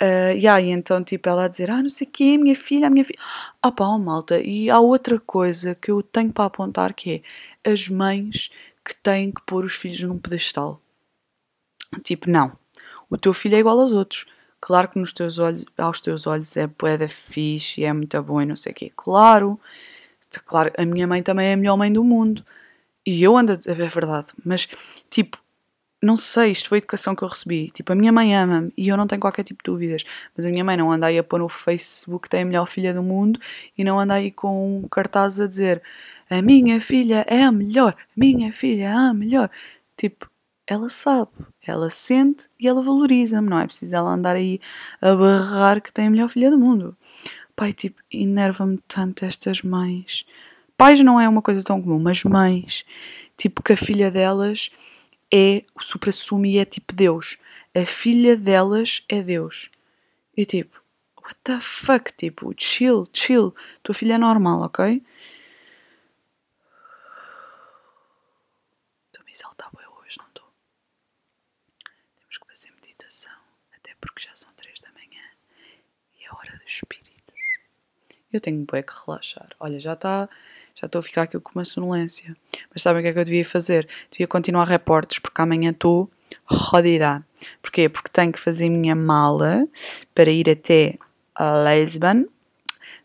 Uh, 0.00 0.38
e 0.38 0.46
aí 0.46 0.70
então, 0.70 1.02
tipo, 1.02 1.28
ela 1.28 1.46
a 1.46 1.48
dizer, 1.48 1.70
ah, 1.70 1.82
não 1.82 1.88
sei 1.88 2.06
o 2.06 2.10
quê, 2.10 2.38
minha 2.38 2.54
filha, 2.54 2.86
a 2.86 2.90
minha 2.90 3.04
filha. 3.04 3.18
Ah 3.60 3.72
pá, 3.72 3.84
oh, 3.86 3.98
malta, 3.98 4.40
e 4.40 4.70
há 4.70 4.78
outra 4.78 5.18
coisa 5.18 5.74
que 5.74 5.90
eu 5.90 6.02
tenho 6.02 6.32
para 6.32 6.44
apontar 6.44 6.94
que 6.94 7.22
é 7.64 7.72
as 7.72 7.88
mães 7.88 8.50
que 8.84 8.94
têm 8.94 9.32
que 9.32 9.42
pôr 9.42 9.64
os 9.64 9.74
filhos 9.74 10.00
num 10.02 10.18
pedestal. 10.18 10.80
Tipo, 12.04 12.30
não. 12.30 12.56
O 13.10 13.16
teu 13.16 13.32
filho 13.32 13.56
é 13.56 13.58
igual 13.58 13.78
aos 13.80 13.92
outros. 13.92 14.26
Claro 14.60 14.88
que 14.88 14.98
nos 14.98 15.12
teus 15.12 15.38
olhos, 15.38 15.64
aos 15.76 16.00
teus 16.00 16.26
olhos 16.26 16.56
é 16.56 16.66
boeda 16.66 17.08
fixe 17.08 17.80
e 17.80 17.84
é 17.84 17.92
muito 17.92 18.20
bom 18.22 18.40
e 18.40 18.46
não 18.46 18.56
sei 18.56 18.72
o 18.72 18.74
quê. 18.74 18.92
Claro. 18.96 19.58
Claro, 20.44 20.70
a 20.76 20.84
minha 20.84 21.06
mãe 21.06 21.22
também 21.22 21.48
é 21.48 21.52
a 21.54 21.56
melhor 21.56 21.76
mãe 21.76 21.92
do 21.92 22.04
mundo. 22.04 22.44
E 23.06 23.22
eu 23.22 23.36
ando 23.36 23.52
a 23.52 23.56
é 23.70 23.88
verdade. 23.88 24.28
Mas, 24.44 24.68
tipo, 25.10 25.38
não 26.02 26.16
sei, 26.16 26.52
isto 26.52 26.68
foi 26.68 26.78
a 26.78 26.80
educação 26.80 27.14
que 27.14 27.22
eu 27.22 27.28
recebi. 27.28 27.70
Tipo, 27.70 27.92
a 27.92 27.94
minha 27.94 28.12
mãe 28.12 28.34
ama-me 28.34 28.72
e 28.76 28.88
eu 28.88 28.96
não 28.96 29.06
tenho 29.06 29.20
qualquer 29.20 29.42
tipo 29.42 29.62
de 29.62 29.70
dúvidas. 29.70 30.04
Mas 30.36 30.46
a 30.46 30.48
minha 30.48 30.64
mãe 30.64 30.76
não 30.76 30.92
anda 30.92 31.06
aí 31.06 31.18
a 31.18 31.24
pôr 31.24 31.40
no 31.40 31.48
Facebook 31.48 32.24
que 32.24 32.30
tem 32.30 32.42
a 32.42 32.44
melhor 32.44 32.66
filha 32.66 32.94
do 32.94 33.02
mundo 33.02 33.40
e 33.76 33.82
não 33.82 33.98
anda 33.98 34.14
aí 34.14 34.30
com 34.30 34.78
um 34.78 34.88
cartaz 34.88 35.40
a 35.40 35.46
dizer 35.46 35.82
a 36.30 36.42
minha 36.42 36.80
filha 36.80 37.24
é 37.26 37.42
a 37.42 37.50
melhor, 37.50 37.96
minha 38.16 38.52
filha 38.52 38.84
é 38.84 38.92
a 38.92 39.14
melhor. 39.14 39.50
Tipo, 39.96 40.30
ela 40.66 40.88
sabe, 40.88 41.30
ela 41.66 41.88
sente 41.90 42.48
e 42.60 42.68
ela 42.68 42.82
valoriza-me, 42.82 43.48
não 43.48 43.58
é 43.58 43.66
preciso 43.66 43.96
ela 43.96 44.10
andar 44.10 44.36
aí 44.36 44.60
a 45.00 45.14
barrar 45.14 45.80
que 45.80 45.92
tem 45.92 46.06
a 46.06 46.10
melhor 46.10 46.28
filha 46.28 46.50
do 46.50 46.58
mundo. 46.58 46.96
Pai, 47.56 47.72
tipo, 47.72 48.00
enerva-me 48.12 48.78
tanto 48.86 49.24
estas 49.24 49.62
mães. 49.62 50.24
Pais 50.76 51.00
não 51.00 51.18
é 51.18 51.28
uma 51.28 51.42
coisa 51.42 51.64
tão 51.64 51.82
comum, 51.82 51.98
mas 51.98 52.22
mães, 52.22 52.84
tipo, 53.36 53.62
que 53.62 53.72
a 53.72 53.76
filha 53.76 54.10
delas 54.10 54.70
é 55.32 55.64
o 55.74 55.82
supra-sumo 55.82 56.46
e 56.46 56.58
é 56.58 56.64
tipo 56.64 56.94
Deus. 56.94 57.38
A 57.74 57.84
filha 57.84 58.36
delas 58.36 59.04
é 59.08 59.22
Deus. 59.22 59.70
E 60.36 60.46
tipo, 60.46 60.82
what 61.16 61.36
the 61.44 61.58
fuck? 61.60 62.12
Tipo, 62.12 62.54
chill, 62.56 63.06
chill. 63.12 63.54
Tua 63.82 63.94
filha 63.94 64.14
é 64.14 64.18
normal, 64.18 64.62
ok? 64.62 65.02
Estou-me 69.06 69.32
exaltar 69.32 69.70
bem 69.76 69.86
hoje, 69.86 70.16
não 70.18 70.26
estou? 70.28 70.48
Temos 72.16 72.38
que 72.38 72.46
fazer 72.46 72.70
meditação. 72.72 73.32
Até 73.76 73.94
porque 74.00 74.22
já 74.22 74.34
são 74.34 74.52
três 74.54 74.80
da 74.80 74.90
manhã 74.92 75.24
e 76.18 76.24
é 76.24 76.32
hora 76.32 76.56
dos 76.58 76.72
espíritos. 76.72 77.08
Eu 78.32 78.40
tenho 78.40 78.66
bem 78.70 78.82
que 78.82 78.92
relaxar. 79.06 79.48
Olha, 79.58 79.80
já 79.80 79.94
está 79.94 80.28
já 80.80 80.86
estou 80.86 81.00
a 81.00 81.02
ficar 81.02 81.22
aqui 81.22 81.38
com 81.40 81.50
uma 81.56 81.64
sonolência. 81.64 82.36
Mas 82.72 82.82
sabem 82.82 83.00
o 83.00 83.02
que 83.02 83.08
é 83.08 83.12
que 83.12 83.18
eu 83.18 83.24
devia 83.24 83.44
fazer? 83.44 83.88
Devia 84.12 84.28
continuar 84.28 84.64
reportes, 84.64 85.18
porque 85.18 85.42
amanhã 85.42 85.70
estou 85.70 86.08
rodida. 86.46 87.24
Porquê? 87.60 87.88
Porque 87.88 88.08
tenho 88.12 88.30
que 88.30 88.38
fazer 88.38 88.68
minha 88.68 88.94
mala 88.94 89.66
para 90.14 90.30
ir 90.30 90.48
até 90.48 90.96
a 91.34 91.64
Lisbon. 91.64 92.26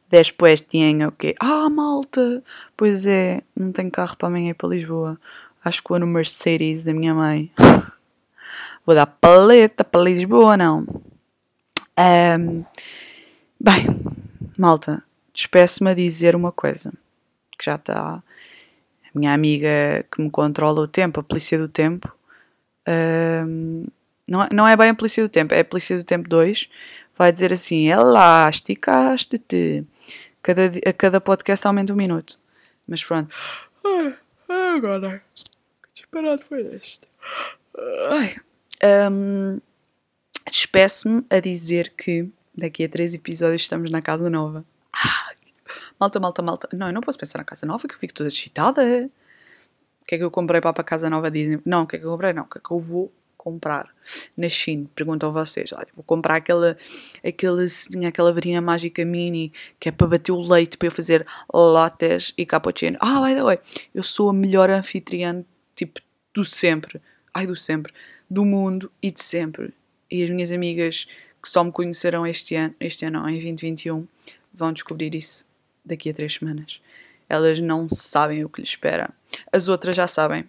Depois 0.07 0.61
tinha 0.61 1.07
o 1.07 1.11
quê? 1.11 1.33
Ah, 1.39 1.67
malta! 1.67 2.43
Pois 2.77 3.07
é, 3.07 3.41
não 3.55 3.71
tenho 3.71 3.89
carro 3.89 4.15
para 4.17 4.27
amanhã 4.27 4.51
ir 4.51 4.53
para 4.53 4.69
Lisboa. 4.69 5.19
Acho 5.65 5.81
que 5.81 5.89
vou 5.89 5.97
no 5.97 6.05
Mercedes 6.05 6.83
da 6.83 6.93
minha 6.93 7.15
mãe. 7.15 7.51
vou 8.85 8.93
dar 8.93 9.07
paleta 9.07 9.83
para 9.83 10.01
Lisboa, 10.01 10.55
não. 10.55 10.85
Um, 11.97 12.63
bem, 13.59 13.87
malta, 14.55 15.03
despeço-me 15.33 15.89
a 15.89 15.95
dizer 15.95 16.35
uma 16.35 16.51
coisa 16.51 16.93
que 17.57 17.65
já 17.65 17.75
está. 17.75 18.23
A 19.05 19.19
minha 19.19 19.33
amiga 19.33 20.05
que 20.11 20.21
me 20.21 20.29
controla 20.29 20.81
o 20.81 20.87
tempo, 20.87 21.19
a 21.19 21.23
polícia 21.23 21.57
do 21.57 21.67
tempo. 21.67 22.11
Um, 22.87 23.85
não, 24.27 24.43
é, 24.43 24.49
não 24.51 24.67
é 24.67 24.75
bem 24.75 24.89
a 24.89 24.95
polícia 24.95 25.23
do 25.23 25.29
tempo, 25.29 25.53
é 25.53 25.59
a 25.59 25.65
polícia 25.65 25.97
do 25.97 26.03
tempo 26.03 26.27
2. 26.27 26.69
Vai 27.17 27.31
dizer 27.31 27.53
assim: 27.53 27.87
Ela, 27.87 28.49
esticaste-te. 28.49 29.85
Cada, 30.41 30.71
a 30.85 30.93
cada 30.93 31.21
podcast 31.21 31.65
aumenta 31.67 31.93
um 31.93 31.95
minuto. 31.95 32.37
Mas 32.87 33.03
pronto. 33.03 33.33
Ai, 34.49 34.77
agora. 34.77 35.23
Que 35.35 36.01
disparado 36.01 36.43
foi 36.43 36.61
este? 36.75 37.07
Ai. 38.09 38.35
Um, 39.09 39.59
Despeço-me 40.51 41.25
a 41.29 41.39
dizer 41.39 41.93
que 41.97 42.29
daqui 42.53 42.83
a 42.83 42.89
três 42.89 43.13
episódios 43.13 43.61
estamos 43.61 43.89
na 43.89 44.01
casa 44.01 44.29
nova. 44.29 44.65
Ah, 44.93 45.22
malta, 46.03 46.19
malta, 46.19 46.41
malta. 46.41 46.69
Não, 46.73 46.87
eu 46.87 46.93
não 46.93 47.01
posso 47.01 47.17
pensar 47.17 47.37
na 47.37 47.45
casa 47.45 47.65
nova 47.65 47.87
que 47.87 47.93
eu 47.93 47.99
fico 47.99 48.13
toda 48.13 48.27
excitada. 48.27 49.09
O 50.01 50.05
que 50.05 50.15
é 50.15 50.17
que 50.17 50.23
eu 50.23 50.31
comprei 50.31 50.59
para 50.59 50.71
a 50.71 50.83
casa 50.83 51.09
nova? 51.09 51.31
Dizem. 51.31 51.61
Não, 51.65 51.83
o 51.83 51.87
que 51.87 51.95
é 51.95 51.99
que 51.99 52.05
eu 52.05 52.11
comprei? 52.11 52.33
Não, 52.33 52.43
o 52.43 52.45
que 52.45 52.57
é 52.57 52.61
que 52.61 52.71
eu 52.71 52.79
vou 52.79 53.11
comprar 53.37 53.89
na 54.37 54.49
China? 54.49 54.89
Perguntam 54.93 55.31
vocês. 55.31 55.71
Olha, 55.71 55.87
vou 55.95 56.03
comprar 56.03 56.35
aquela, 56.35 56.75
aquela, 57.25 57.61
aquela 58.07 58.33
varinha 58.33 58.61
mágica 58.61 59.05
mini 59.05 59.53
que 59.79 59.89
é 59.89 59.91
para 59.93 60.07
bater 60.07 60.33
o 60.33 60.41
leite 60.41 60.77
para 60.77 60.87
eu 60.87 60.91
fazer 60.91 61.25
lattes 61.53 62.33
e 62.37 62.45
cappuccino. 62.45 62.97
Ah, 62.99 63.21
by 63.21 63.33
the 63.33 63.43
way, 63.43 63.59
eu 63.93 64.03
sou 64.03 64.29
a 64.29 64.33
melhor 64.33 64.69
anfitriã, 64.69 65.45
tipo, 65.73 66.01
do 66.33 66.43
sempre. 66.43 67.01
Ai, 67.33 67.47
do 67.47 67.55
sempre. 67.55 67.93
Do 68.29 68.43
mundo 68.43 68.91
e 69.01 69.09
de 69.09 69.23
sempre. 69.23 69.73
E 70.11 70.21
as 70.21 70.29
minhas 70.29 70.51
amigas 70.51 71.07
que 71.41 71.49
só 71.49 71.63
me 71.63 71.71
conheceram 71.71 72.27
este 72.27 72.55
ano, 72.55 72.75
este 72.79 73.05
ano 73.05 73.21
não, 73.21 73.29
em 73.29 73.39
2021, 73.39 74.05
vão 74.53 74.71
descobrir 74.73 75.15
isso 75.15 75.45
daqui 75.85 76.09
a 76.09 76.13
três 76.13 76.35
semanas. 76.35 76.81
Elas 77.27 77.59
não 77.59 77.87
sabem 77.89 78.43
o 78.43 78.49
que 78.49 78.61
lhes 78.61 78.69
espera. 78.69 79.09
As 79.51 79.67
outras 79.67 79.95
já 79.95 80.07
sabem. 80.07 80.41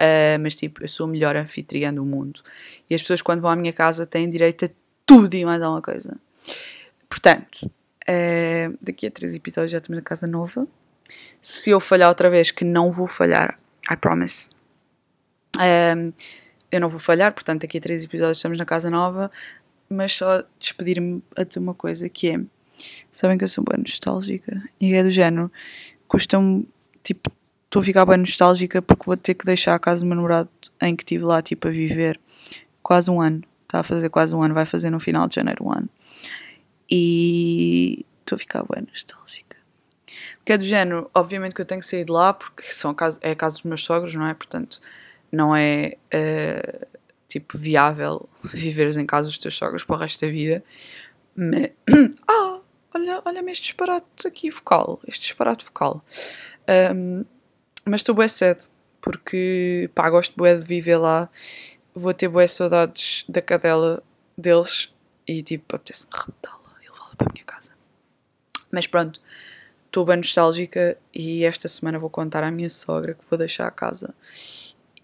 Uh, 0.00 0.38
mas 0.40 0.56
tipo, 0.56 0.82
eu 0.82 0.88
sou 0.88 1.06
a 1.06 1.08
melhor 1.08 1.36
anfitriã 1.36 1.92
do 1.92 2.04
mundo. 2.04 2.40
E 2.88 2.94
as 2.94 3.02
pessoas 3.02 3.22
quando 3.22 3.40
vão 3.40 3.50
à 3.50 3.56
minha 3.56 3.72
casa 3.72 4.06
têm 4.06 4.28
direito 4.28 4.64
a 4.66 4.68
tudo 5.04 5.34
e 5.34 5.44
mais 5.44 5.60
alguma 5.60 5.82
coisa. 5.82 6.16
Portanto, 7.08 7.64
uh, 7.64 8.78
daqui 8.80 9.06
a 9.06 9.10
três 9.10 9.34
episódios 9.34 9.72
já 9.72 9.78
estamos 9.78 9.96
na 9.98 10.04
casa 10.04 10.26
nova. 10.26 10.66
Se 11.40 11.70
eu 11.70 11.80
falhar 11.80 12.08
outra 12.08 12.30
vez, 12.30 12.50
que 12.50 12.64
não 12.64 12.90
vou 12.90 13.06
falhar, 13.06 13.58
I 13.90 13.96
promise. 13.96 14.50
Uh, 15.56 16.12
eu 16.70 16.80
não 16.80 16.88
vou 16.88 17.00
falhar, 17.00 17.32
portanto, 17.32 17.62
daqui 17.62 17.78
a 17.78 17.80
três 17.80 18.04
episódios 18.04 18.38
estamos 18.38 18.58
na 18.58 18.64
casa 18.64 18.90
nova. 18.90 19.30
Mas 19.88 20.12
só 20.12 20.44
despedir-me 20.58 21.22
a 21.36 21.58
uma 21.58 21.74
coisa 21.74 22.08
que 22.08 22.28
é 22.28 22.40
Sabem 23.12 23.38
que 23.38 23.44
eu 23.44 23.48
sou 23.48 23.64
bem 23.64 23.78
nostálgica 23.78 24.62
e 24.80 24.94
é 24.94 25.02
do 25.02 25.10
género. 25.10 25.50
Custa-me, 26.06 26.68
tipo, 27.02 27.30
estou 27.64 27.80
a 27.80 27.84
ficar 27.84 28.06
bem 28.06 28.18
nostálgica 28.18 28.80
porque 28.80 29.04
vou 29.06 29.16
ter 29.16 29.34
que 29.34 29.44
deixar 29.44 29.74
a 29.74 29.78
casa 29.78 30.00
do 30.00 30.06
meu 30.06 30.16
namorado 30.16 30.48
em 30.80 30.96
que 30.96 31.02
estive 31.02 31.24
lá, 31.24 31.42
tipo, 31.42 31.68
a 31.68 31.70
viver 31.70 32.18
quase 32.82 33.10
um 33.10 33.20
ano. 33.20 33.42
Está 33.64 33.80
a 33.80 33.82
fazer 33.82 34.08
quase 34.08 34.34
um 34.34 34.42
ano, 34.42 34.54
vai 34.54 34.64
fazer 34.64 34.88
no 34.88 34.98
final 34.98 35.28
de 35.28 35.34
janeiro 35.34 35.64
um 35.64 35.72
ano. 35.72 35.88
E 36.90 38.06
estou 38.20 38.36
a 38.36 38.38
ficar 38.38 38.62
bem 38.62 38.86
nostálgica. 38.88 39.58
Porque 40.38 40.52
é 40.54 40.58
do 40.58 40.64
género, 40.64 41.10
obviamente 41.14 41.54
que 41.54 41.60
eu 41.60 41.66
tenho 41.66 41.80
que 41.80 41.86
sair 41.86 42.04
de 42.04 42.12
lá 42.12 42.32
porque 42.32 42.62
são 42.72 42.96
é 43.20 43.32
a 43.32 43.36
casa 43.36 43.56
dos 43.56 43.64
meus 43.64 43.84
sogros, 43.84 44.14
não 44.14 44.26
é? 44.26 44.32
Portanto, 44.32 44.80
não 45.30 45.54
é 45.54 45.92
uh, 46.14 46.86
tipo 47.28 47.58
viável 47.58 48.26
viveres 48.42 48.96
em 48.96 49.04
casa 49.04 49.28
dos 49.28 49.36
teus 49.36 49.54
sogros 49.54 49.84
para 49.84 49.96
o 49.96 49.98
resto 49.98 50.24
da 50.24 50.32
vida. 50.32 50.64
Mas, 51.36 51.70
ah, 52.26 52.57
olha, 52.98 53.22
olha-me 53.24 53.52
este 53.52 53.62
disparate 53.62 54.26
aqui 54.26 54.50
focal, 54.50 55.00
este 55.06 55.22
disparate 55.22 55.64
focal. 55.64 56.04
Um, 56.94 57.24
mas 57.84 58.00
estou 58.00 58.14
bem 58.14 58.28
cedo, 58.28 58.68
porque 59.00 59.90
pá, 59.94 60.10
gosto 60.10 60.34
bué 60.36 60.56
de 60.56 60.64
viver 60.64 60.98
lá, 60.98 61.30
vou 61.94 62.12
ter 62.12 62.28
bué 62.28 62.46
saudades 62.46 63.24
da 63.28 63.40
cadela 63.40 64.02
deles 64.36 64.92
e 65.26 65.42
tipo, 65.42 65.76
apetece-me 65.76 66.10
raptá-la 66.12 66.74
e 66.82 66.90
levá-la 66.90 67.14
para 67.16 67.28
a 67.28 67.32
minha 67.32 67.44
casa. 67.44 67.70
Mas 68.70 68.86
pronto, 68.86 69.20
estou 69.86 70.04
bem 70.04 70.16
nostálgica 70.16 70.98
e 71.14 71.44
esta 71.44 71.68
semana 71.68 71.98
vou 71.98 72.10
contar 72.10 72.42
à 72.42 72.50
minha 72.50 72.68
sogra 72.68 73.14
que 73.14 73.24
vou 73.24 73.38
deixar 73.38 73.66
a 73.66 73.70
casa 73.70 74.14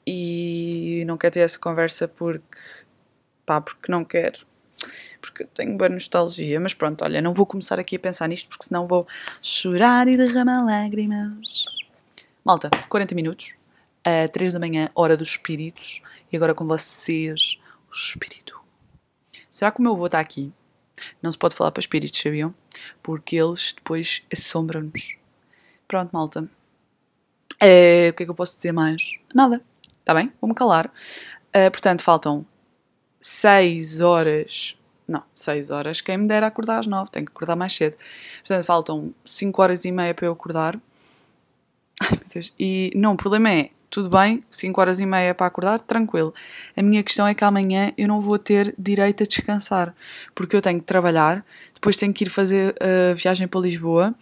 e 0.07 1.03
não 1.07 1.17
quero 1.17 1.33
ter 1.33 1.41
essa 1.41 1.59
conversa 1.59 2.07
porque 2.07 2.59
pá, 3.47 3.61
porque 3.61 3.91
não 3.91 4.05
quero 4.05 4.47
porque 5.21 5.45
tenho 5.45 5.77
boa 5.77 5.89
nostalgia, 5.89 6.61
mas 6.61 6.75
pronto, 6.75 7.05
olha, 7.05 7.23
não 7.23 7.33
vou 7.33 7.47
começar 7.47 7.79
aqui 7.79 7.97
a 7.97 7.99
pensar 7.99 8.29
nisto 8.29 8.49
porque 8.49 8.65
senão 8.65 8.87
vou 8.87 9.07
chorar 9.43 10.09
e 10.09 10.17
derramar 10.17 10.65
lágrimas. 10.65 11.65
Malta, 12.45 12.71
40 12.89 13.15
minutos, 13.15 13.55
a 14.05 14.29
3 14.29 14.53
da 14.53 14.61
manhã, 14.61 14.91
hora 14.95 15.17
dos 15.17 15.31
espíritos, 15.31 16.03
e 16.31 16.37
agora 16.37 16.55
com 16.55 16.67
vocês, 16.67 17.59
o 17.91 17.95
espírito. 17.95 18.61
Será 19.49 19.71
que 19.71 19.79
o 19.79 19.83
meu 19.83 19.93
avô 19.93 20.07
está 20.07 20.21
aqui? 20.21 20.53
Não 21.23 21.31
se 21.31 21.39
pode 21.39 21.55
falar 21.55 21.71
para 21.71 21.81
espíritos, 21.81 22.21
sabiam? 22.21 22.55
Porque 23.03 23.37
eles 23.37 23.73
depois 23.73 24.23
assombram-nos. 24.33 25.17
Pronto, 25.89 26.11
malta. 26.13 26.49
É, 27.61 28.09
o 28.11 28.15
que 28.15 28.23
é 28.23 28.27
que 28.27 28.31
eu 28.31 28.35
posso 28.35 28.57
dizer 28.57 28.73
mais? 28.73 29.19
Nada. 29.35 29.63
Está 30.01 30.13
bem? 30.13 30.33
Vou-me 30.41 30.55
calar. 30.55 30.93
Uh, 31.49 31.71
portanto, 31.71 32.03
faltam 32.03 32.45
6 33.25 34.03
horas. 34.03 34.79
Não, 35.09 35.23
6 35.35 35.71
horas. 35.71 36.03
Quem 36.03 36.19
me 36.19 36.29
dera 36.29 36.47
acordar 36.47 36.81
às 36.81 36.87
9, 36.87 37.11
tenho 37.11 37.25
que 37.25 37.33
acordar 37.33 37.57
mais 37.57 37.73
cedo. 37.73 37.97
Portanto, 38.41 38.65
faltam 38.65 39.15
5 39.25 39.63
horas 39.63 39.87
e 39.87 39.91
meia 39.91 40.13
para 40.13 40.27
eu 40.27 40.33
acordar. 40.33 40.79
Ai 42.03 42.11
meu 42.11 42.29
Deus. 42.35 42.53
E 42.61 42.93
não, 42.95 43.15
o 43.15 43.17
problema 43.17 43.51
é, 43.51 43.71
tudo 43.89 44.11
bem, 44.11 44.45
5 44.51 44.79
horas 44.79 45.01
e 45.01 45.07
meia 45.07 45.35
para 45.35 45.47
acordar, 45.47 45.81
tranquilo. 45.81 46.35
A 46.77 46.83
minha 46.83 47.03
questão 47.03 47.27
é 47.27 47.33
que 47.33 47.43
amanhã 47.43 47.95
eu 47.97 48.07
não 48.07 48.21
vou 48.21 48.39
ter 48.39 48.75
direito 48.79 49.23
a 49.23 49.27
descansar, 49.27 49.95
porque 50.35 50.55
eu 50.55 50.61
tenho 50.61 50.79
que 50.79 50.85
trabalhar, 50.85 51.43
depois 51.73 51.97
tenho 51.97 52.13
que 52.13 52.25
ir 52.25 52.29
fazer 52.29 52.75
a 52.79 53.15
viagem 53.15 53.49
para 53.49 53.61
Lisboa 53.61 54.15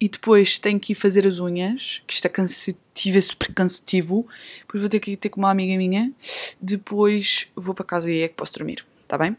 e 0.00 0.08
depois 0.08 0.58
tenho 0.58 0.78
que 0.78 0.92
ir 0.92 0.94
fazer 0.94 1.26
as 1.26 1.38
unhas, 1.38 2.02
que 2.06 2.12
isto 2.14 2.26
é 2.26 2.28
cansativo, 2.28 3.18
é 3.18 3.20
super 3.20 3.52
cansativo. 3.54 4.26
Depois 4.60 4.82
vou 4.82 4.90
ter 4.90 5.00
que 5.00 5.12
ir 5.12 5.16
ter 5.16 5.30
com 5.30 5.40
uma 5.40 5.50
amiga 5.50 5.76
minha. 5.76 6.12
Depois 6.60 7.48
vou 7.56 7.74
para 7.74 7.84
casa 7.84 8.10
e 8.10 8.22
é 8.22 8.28
que 8.28 8.34
posso 8.34 8.52
dormir, 8.52 8.84
tá 9.08 9.16
bem? 9.16 9.36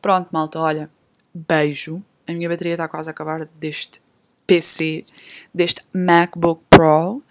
Pronto, 0.00 0.28
malta, 0.30 0.58
olha, 0.58 0.90
beijo. 1.34 2.02
A 2.26 2.32
minha 2.32 2.48
bateria 2.48 2.74
está 2.74 2.86
quase 2.86 3.08
a 3.08 3.12
acabar 3.12 3.46
deste 3.58 4.00
PC, 4.46 5.04
deste 5.54 5.82
MacBook 5.92 6.62
Pro. 6.68 7.22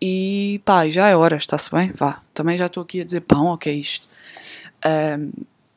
E 0.00 0.60
pá, 0.64 0.88
já 0.88 1.08
é 1.08 1.16
hora, 1.16 1.36
está-se 1.36 1.70
bem? 1.70 1.92
Vá, 1.92 2.22
também 2.32 2.56
já 2.56 2.66
estou 2.66 2.82
aqui 2.82 3.00
a 3.00 3.04
dizer 3.04 3.22
pão, 3.22 3.46
o 3.46 3.58
que 3.58 3.68
é 3.68 3.72
isto? 3.72 4.06
Um, 4.84 5.32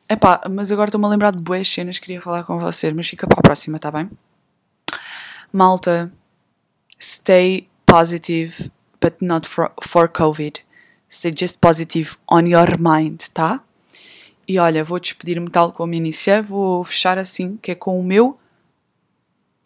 epá, 0.08 0.42
mas 0.50 0.70
agora 0.70 0.88
estou-me 0.88 1.06
a 1.06 1.08
lembrar 1.08 1.32
de 1.32 1.40
boas 1.40 1.66
cenas, 1.66 1.98
queria 1.98 2.20
falar 2.20 2.44
com 2.44 2.58
vocês, 2.58 2.92
mas 2.92 3.08
fica 3.08 3.26
para 3.26 3.38
a 3.38 3.42
próxima, 3.42 3.76
está 3.76 3.90
bem? 3.90 4.10
Malta, 5.52 6.12
stay 7.00 7.68
positive, 7.86 8.70
but 9.00 9.22
not 9.22 9.48
for, 9.48 9.72
for 9.82 10.08
COVID. 10.08 10.60
Stay 11.08 11.32
just 11.34 11.60
positive 11.60 12.18
on 12.28 12.46
your 12.46 12.78
mind, 12.78 13.22
tá? 13.34 13.64
E 14.46 14.58
olha, 14.58 14.84
vou 14.84 15.00
despedir-me 15.00 15.50
tal 15.50 15.72
como 15.72 15.94
iniciei, 15.94 16.42
vou 16.42 16.84
fechar 16.84 17.18
assim, 17.18 17.56
que 17.56 17.72
é 17.72 17.74
com 17.74 17.98
o 17.98 18.04
meu. 18.04 18.38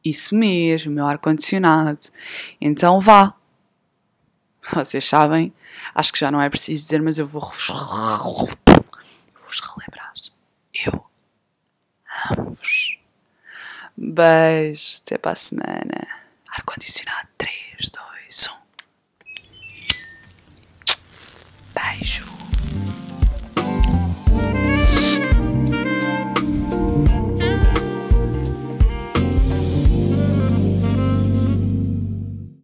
Isso 0.05 0.35
mesmo, 0.35 0.93
meu 0.93 1.07
ar-condicionado. 1.07 2.09
Então 2.61 3.01
vá. 3.01 3.35
Vocês 4.72 5.07
sabem, 5.07 5.53
acho 5.95 6.12
que 6.12 6.18
já 6.18 6.30
não 6.30 6.41
é 6.41 6.49
preciso 6.49 6.82
dizer, 6.82 7.03
mas 7.03 7.18
eu 7.18 7.26
vou 7.26 7.43
relembrar. 7.43 8.20
Eu 10.87 11.05
amo-vos. 12.30 12.99
Beijo, 13.97 14.99
até 15.03 15.18
para 15.18 15.32
a 15.32 15.37
semana. 15.37 16.24
Ar-condicionado. 16.57 17.28
3, 17.36 17.90
2, 17.90 18.48
1. 18.48 18.55
Beijo. 21.74 22.43